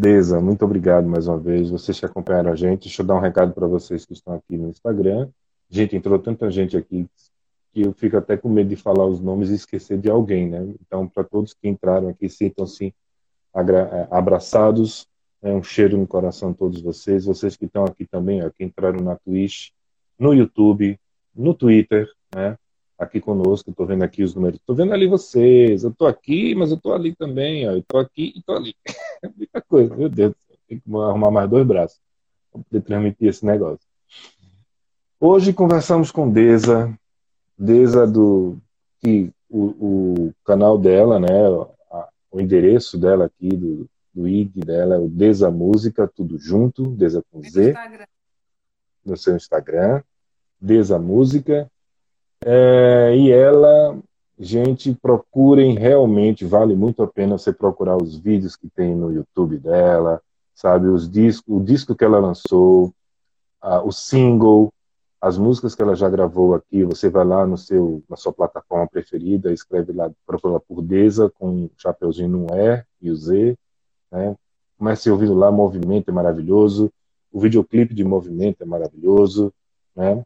Deza, 0.00 0.40
muito 0.40 0.64
obrigado 0.64 1.06
mais 1.06 1.28
uma 1.28 1.38
vez. 1.38 1.68
Vocês 1.68 2.00
que 2.00 2.06
acompanharam 2.06 2.50
a 2.50 2.56
gente. 2.56 2.84
Deixa 2.84 3.02
eu 3.02 3.06
dar 3.06 3.16
um 3.16 3.20
recado 3.20 3.52
para 3.52 3.66
vocês 3.66 4.06
que 4.06 4.14
estão 4.14 4.32
aqui 4.32 4.56
no 4.56 4.70
Instagram. 4.70 5.28
Gente, 5.68 5.94
entrou 5.94 6.18
tanta 6.18 6.50
gente 6.50 6.74
aqui 6.74 7.06
que 7.70 7.82
eu 7.82 7.92
fico 7.92 8.16
até 8.16 8.34
com 8.34 8.48
medo 8.48 8.70
de 8.70 8.76
falar 8.76 9.04
os 9.04 9.20
nomes 9.20 9.50
e 9.50 9.56
esquecer 9.56 9.98
de 9.98 10.08
alguém, 10.08 10.48
né? 10.48 10.66
Então, 10.80 11.06
para 11.06 11.22
todos 11.22 11.52
que 11.52 11.68
entraram 11.68 12.08
aqui, 12.08 12.30
sintam-se 12.30 12.94
é, 13.54 14.08
abraçados, 14.10 15.06
é 15.42 15.52
um 15.52 15.62
cheiro 15.62 15.98
no 15.98 16.06
coração 16.06 16.52
de 16.52 16.56
todos 16.56 16.80
vocês, 16.80 17.26
vocês 17.26 17.54
que 17.54 17.66
estão 17.66 17.84
aqui 17.84 18.06
também, 18.06 18.42
ó, 18.42 18.48
que 18.48 18.64
entraram 18.64 19.00
na 19.00 19.16
Twitch, 19.16 19.68
no 20.18 20.32
YouTube, 20.32 20.98
no 21.36 21.52
Twitter, 21.52 22.08
né? 22.34 22.56
Aqui 22.98 23.20
conosco, 23.20 23.68
estou 23.68 23.84
vendo 23.84 24.02
aqui 24.02 24.22
os 24.22 24.34
números, 24.34 24.58
estou 24.58 24.74
vendo 24.74 24.94
ali 24.94 25.06
vocês, 25.06 25.84
eu 25.84 25.90
estou 25.90 26.08
aqui, 26.08 26.54
mas 26.54 26.70
eu 26.70 26.78
estou 26.78 26.94
ali 26.94 27.14
também, 27.14 27.68
ó, 27.68 27.72
eu 27.72 27.80
estou 27.80 28.00
aqui 28.00 28.32
e 28.34 28.38
estou 28.38 28.56
ali. 28.56 28.74
É 29.22 29.28
muita 29.28 29.60
coisa, 29.60 29.94
meu 29.94 30.08
Deus, 30.08 30.34
tem 30.68 30.78
que 30.78 30.94
arrumar 30.94 31.30
mais 31.30 31.50
dois 31.50 31.66
braços 31.66 32.00
para 32.50 32.62
poder 32.62 32.82
transmitir 32.82 33.28
esse 33.28 33.44
negócio. 33.44 33.86
Hoje 35.18 35.52
conversamos 35.52 36.10
com 36.10 36.30
Deza, 36.30 36.96
desde 37.58 37.98
a 37.98 38.06
do 38.06 38.58
que 39.00 39.30
o, 39.48 40.26
o 40.28 40.34
canal 40.44 40.78
dela, 40.78 41.20
né, 41.20 41.28
a, 41.90 42.08
o 42.30 42.40
endereço 42.40 42.96
dela 42.96 43.26
aqui 43.26 43.48
do, 43.48 43.86
do 44.14 44.28
IG 44.28 44.60
dela 44.60 44.94
é 44.94 44.98
o 44.98 45.08
Desa 45.08 45.50
Música, 45.50 46.08
tudo 46.08 46.38
junto, 46.38 46.86
Desa 46.92 47.22
com 47.30 47.42
Z, 47.42 47.74
no 49.04 49.16
seu 49.16 49.36
Instagram, 49.36 50.02
Desa 50.60 50.98
Música, 50.98 51.70
é, 52.44 53.14
e 53.16 53.30
ela, 53.30 53.98
gente, 54.40 54.94
procurem 54.94 55.78
realmente, 55.78 56.46
vale 56.46 56.74
muito 56.74 57.02
a 57.02 57.06
pena 57.06 57.36
você 57.36 57.52
procurar 57.52 58.02
os 58.02 58.18
vídeos 58.18 58.56
que 58.56 58.70
tem 58.70 58.96
no 58.96 59.12
YouTube 59.12 59.58
dela, 59.58 60.22
sabe, 60.54 60.88
os 60.88 61.08
discos, 61.08 61.54
o 61.54 61.62
disco 61.62 61.94
que 61.94 62.04
ela 62.04 62.18
lançou, 62.18 62.92
o 63.84 63.92
single, 63.92 64.72
as 65.20 65.36
músicas 65.36 65.74
que 65.74 65.82
ela 65.82 65.94
já 65.94 66.08
gravou 66.08 66.54
aqui, 66.54 66.82
você 66.82 67.10
vai 67.10 67.26
lá 67.26 67.46
no 67.46 67.58
seu, 67.58 68.02
na 68.08 68.16
sua 68.16 68.32
plataforma 68.32 68.88
preferida, 68.88 69.52
escreve 69.52 69.92
lá, 69.92 70.10
procura 70.26 70.58
por 70.58 70.80
Deza, 70.80 71.30
com 71.38 71.64
o 71.66 71.70
chapeuzinho 71.76 72.30
no 72.30 72.46
E 72.54 72.82
e 73.02 73.10
o 73.10 73.16
Z, 73.16 73.54
né? 74.10 74.34
Comece 74.78 75.10
ouvindo 75.10 75.34
lá, 75.34 75.52
Movimento 75.52 76.08
é 76.08 76.12
maravilhoso, 76.12 76.90
o 77.30 77.38
videoclipe 77.38 77.92
de 77.92 78.02
Movimento 78.02 78.62
é 78.62 78.64
maravilhoso, 78.64 79.52
né? 79.94 80.24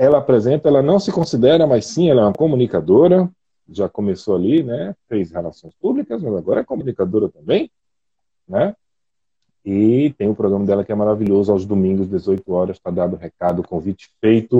Ela 0.00 0.16
apresenta, 0.16 0.66
ela 0.66 0.80
não 0.80 0.98
se 0.98 1.12
considera, 1.12 1.66
mas 1.66 1.84
sim, 1.84 2.08
ela 2.08 2.22
é 2.22 2.24
uma 2.24 2.32
comunicadora, 2.32 3.30
já 3.68 3.86
começou 3.86 4.34
ali, 4.34 4.62
né? 4.62 4.96
Fez 5.06 5.30
relações 5.30 5.74
públicas, 5.74 6.22
mas 6.22 6.34
agora 6.36 6.60
é 6.62 6.64
comunicadora 6.64 7.28
também, 7.28 7.70
né? 8.48 8.74
E 9.62 10.14
tem 10.16 10.26
o 10.26 10.34
programa 10.34 10.64
dela 10.64 10.86
que 10.86 10.90
é 10.90 10.94
maravilhoso, 10.94 11.52
aos 11.52 11.66
domingos, 11.66 12.08
18 12.08 12.50
horas, 12.50 12.78
está 12.78 12.90
dado 12.90 13.12
o 13.14 13.18
recado, 13.18 13.62
convite 13.62 14.10
feito. 14.22 14.58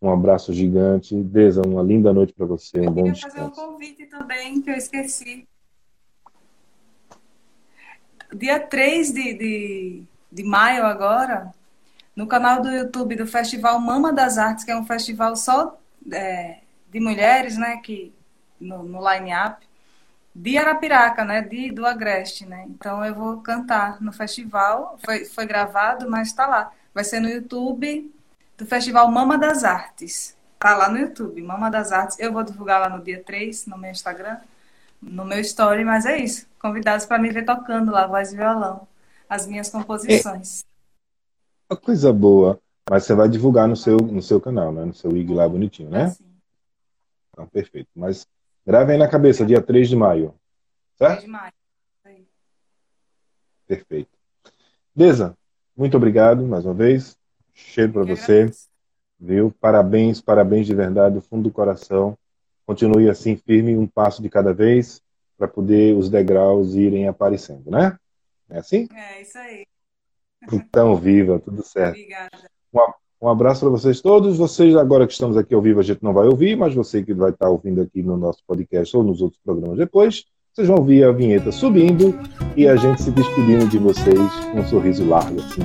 Um 0.00 0.10
abraço 0.10 0.50
gigante. 0.50 1.14
Deza, 1.14 1.60
uma 1.60 1.82
linda 1.82 2.10
noite 2.10 2.32
para 2.32 2.46
você. 2.46 2.80
Um 2.80 2.84
eu 2.84 2.90
bom 2.90 3.12
descanso. 3.12 3.36
fazer 3.36 3.46
um 3.48 3.50
convite 3.50 4.06
também, 4.06 4.62
que 4.62 4.70
eu 4.70 4.76
esqueci. 4.76 5.46
Dia 8.34 8.58
3 8.58 9.12
de, 9.12 9.34
de, 9.34 10.02
de 10.32 10.42
maio 10.42 10.86
agora, 10.86 11.52
no 12.20 12.26
canal 12.26 12.60
do 12.60 12.70
YouTube 12.70 13.16
do 13.16 13.26
Festival 13.26 13.80
Mama 13.80 14.12
das 14.12 14.36
Artes, 14.36 14.62
que 14.62 14.70
é 14.70 14.76
um 14.76 14.84
festival 14.84 15.34
só 15.34 15.80
é, 16.12 16.58
de 16.90 17.00
mulheres, 17.00 17.56
né, 17.56 17.78
que 17.78 18.12
no, 18.60 18.82
no 18.82 18.98
line-up 19.10 19.66
de 20.34 20.58
Arapiraca, 20.58 21.24
né, 21.24 21.40
de, 21.40 21.72
do 21.72 21.86
Agreste, 21.86 22.44
né, 22.44 22.66
então 22.68 23.02
eu 23.02 23.14
vou 23.14 23.40
cantar 23.40 24.02
no 24.02 24.12
festival, 24.12 24.98
foi, 25.02 25.24
foi 25.24 25.46
gravado, 25.46 26.10
mas 26.10 26.28
está 26.28 26.46
lá, 26.46 26.70
vai 26.92 27.04
ser 27.04 27.20
no 27.20 27.28
YouTube 27.28 28.14
do 28.58 28.66
Festival 28.66 29.10
Mama 29.10 29.38
das 29.38 29.64
Artes, 29.64 30.36
tá 30.58 30.76
lá 30.76 30.90
no 30.90 30.98
YouTube, 30.98 31.40
Mama 31.40 31.70
das 31.70 31.90
Artes, 31.90 32.18
eu 32.18 32.34
vou 32.34 32.42
divulgar 32.42 32.82
lá 32.82 32.90
no 32.90 33.02
dia 33.02 33.22
3, 33.24 33.64
no 33.64 33.78
meu 33.78 33.92
Instagram, 33.92 34.36
no 35.00 35.24
meu 35.24 35.40
story, 35.40 35.86
mas 35.86 36.04
é 36.04 36.18
isso, 36.18 36.46
convidados 36.58 37.06
para 37.06 37.18
me 37.18 37.30
ver 37.30 37.46
tocando 37.46 37.90
lá, 37.90 38.06
voz 38.06 38.30
e 38.30 38.36
violão, 38.36 38.86
as 39.26 39.46
minhas 39.46 39.70
composições. 39.70 40.60
É, 40.66 40.69
coisa 41.76 42.12
boa, 42.12 42.60
mas 42.88 43.04
você 43.04 43.14
vai 43.14 43.28
divulgar 43.28 43.68
no 43.68 43.76
seu, 43.76 43.96
no 43.96 44.22
seu 44.22 44.40
canal, 44.40 44.72
né, 44.72 44.84
no 44.84 44.94
seu 44.94 45.16
IG 45.16 45.32
lá 45.32 45.48
bonitinho, 45.48 45.90
né? 45.90 46.04
É 46.04 46.30
então, 47.32 47.46
perfeito, 47.46 47.88
mas 47.94 48.26
Grave 48.66 48.92
aí 48.92 48.98
na 48.98 49.08
cabeça, 49.08 49.44
dia 49.44 49.60
3 49.60 49.88
de 49.88 49.96
maio. 49.96 50.34
Certo? 50.96 51.12
3 51.12 51.24
de 51.24 51.28
maio. 51.28 51.52
Perfeito. 53.66 54.10
Beleza. 54.94 55.36
Muito 55.76 55.96
obrigado 55.96 56.44
mais 56.46 56.64
uma 56.64 56.74
vez. 56.74 57.16
Cheiro 57.52 57.92
para 57.92 58.04
você. 58.04 58.32
Agradeço. 58.32 58.68
Viu? 59.18 59.54
Parabéns, 59.60 60.20
parabéns 60.20 60.66
de 60.66 60.74
verdade, 60.74 61.16
do 61.16 61.20
fundo 61.20 61.44
do 61.44 61.52
coração. 61.52 62.16
Continue 62.66 63.08
assim 63.08 63.36
firme, 63.36 63.76
um 63.76 63.86
passo 63.86 64.22
de 64.22 64.28
cada 64.28 64.52
vez, 64.52 65.02
para 65.36 65.48
poder 65.48 65.96
os 65.96 66.08
degraus 66.08 66.74
irem 66.74 67.08
aparecendo, 67.08 67.70
né? 67.70 67.98
É 68.48 68.58
assim? 68.58 68.88
É, 68.94 69.22
isso 69.22 69.36
aí. 69.38 69.66
Então, 70.52 70.96
viva, 70.96 71.38
tudo 71.38 71.62
certo. 71.62 71.96
Obrigada. 71.96 72.50
Um 73.22 73.28
abraço 73.28 73.60
para 73.60 73.68
vocês 73.68 74.00
todos. 74.00 74.38
Vocês, 74.38 74.74
agora 74.74 75.06
que 75.06 75.12
estamos 75.12 75.36
aqui 75.36 75.54
ao 75.54 75.60
vivo, 75.60 75.80
a 75.80 75.82
gente 75.82 76.02
não 76.02 76.14
vai 76.14 76.26
ouvir, 76.26 76.56
mas 76.56 76.74
você 76.74 77.02
que 77.02 77.12
vai 77.12 77.30
estar 77.30 77.50
ouvindo 77.50 77.82
aqui 77.82 78.02
no 78.02 78.16
nosso 78.16 78.38
podcast 78.46 78.96
ou 78.96 79.02
nos 79.02 79.20
outros 79.20 79.40
programas 79.44 79.76
depois, 79.76 80.24
vocês 80.54 80.66
vão 80.66 80.78
ouvir 80.78 81.04
a 81.04 81.12
vinheta 81.12 81.52
subindo 81.52 82.18
e 82.56 82.66
a 82.66 82.76
gente 82.76 83.02
se 83.02 83.10
despedindo 83.10 83.68
de 83.68 83.78
vocês 83.78 84.18
com 84.52 84.60
um 84.60 84.66
sorriso 84.66 85.06
largo, 85.06 85.38
assim, 85.38 85.60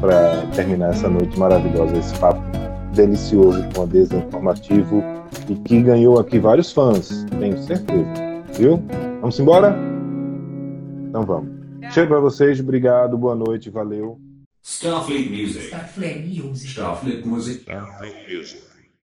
para 0.00 0.46
terminar 0.54 0.90
essa 0.90 1.08
noite 1.08 1.36
maravilhosa, 1.38 1.96
esse 1.96 2.16
papo 2.18 2.40
delicioso 2.94 3.62
com 3.74 3.82
a 3.82 3.86
Desinformativo 3.86 5.02
e 5.48 5.56
que 5.56 5.82
ganhou 5.82 6.20
aqui 6.20 6.38
vários 6.38 6.72
fãs, 6.72 7.26
tenho 7.40 7.58
certeza. 7.58 8.08
Viu? 8.52 8.80
Vamos 9.20 9.38
embora? 9.40 9.76
Então 11.08 11.22
vamos. 11.22 11.53
Chego 11.90 12.08
para 12.08 12.20
vocês, 12.20 12.60
obrigado, 12.60 13.16
boa 13.16 13.34
noite, 13.34 13.70
valeu. 13.70 14.20
Starfleet 14.62 15.28
Music. 15.28 15.66
Starfleet 15.66 16.26
Music. 16.26 16.70
Starfleet 16.70 17.26
Music. 17.26 17.60
Starfleet 17.62 18.34
Music. 18.34 18.73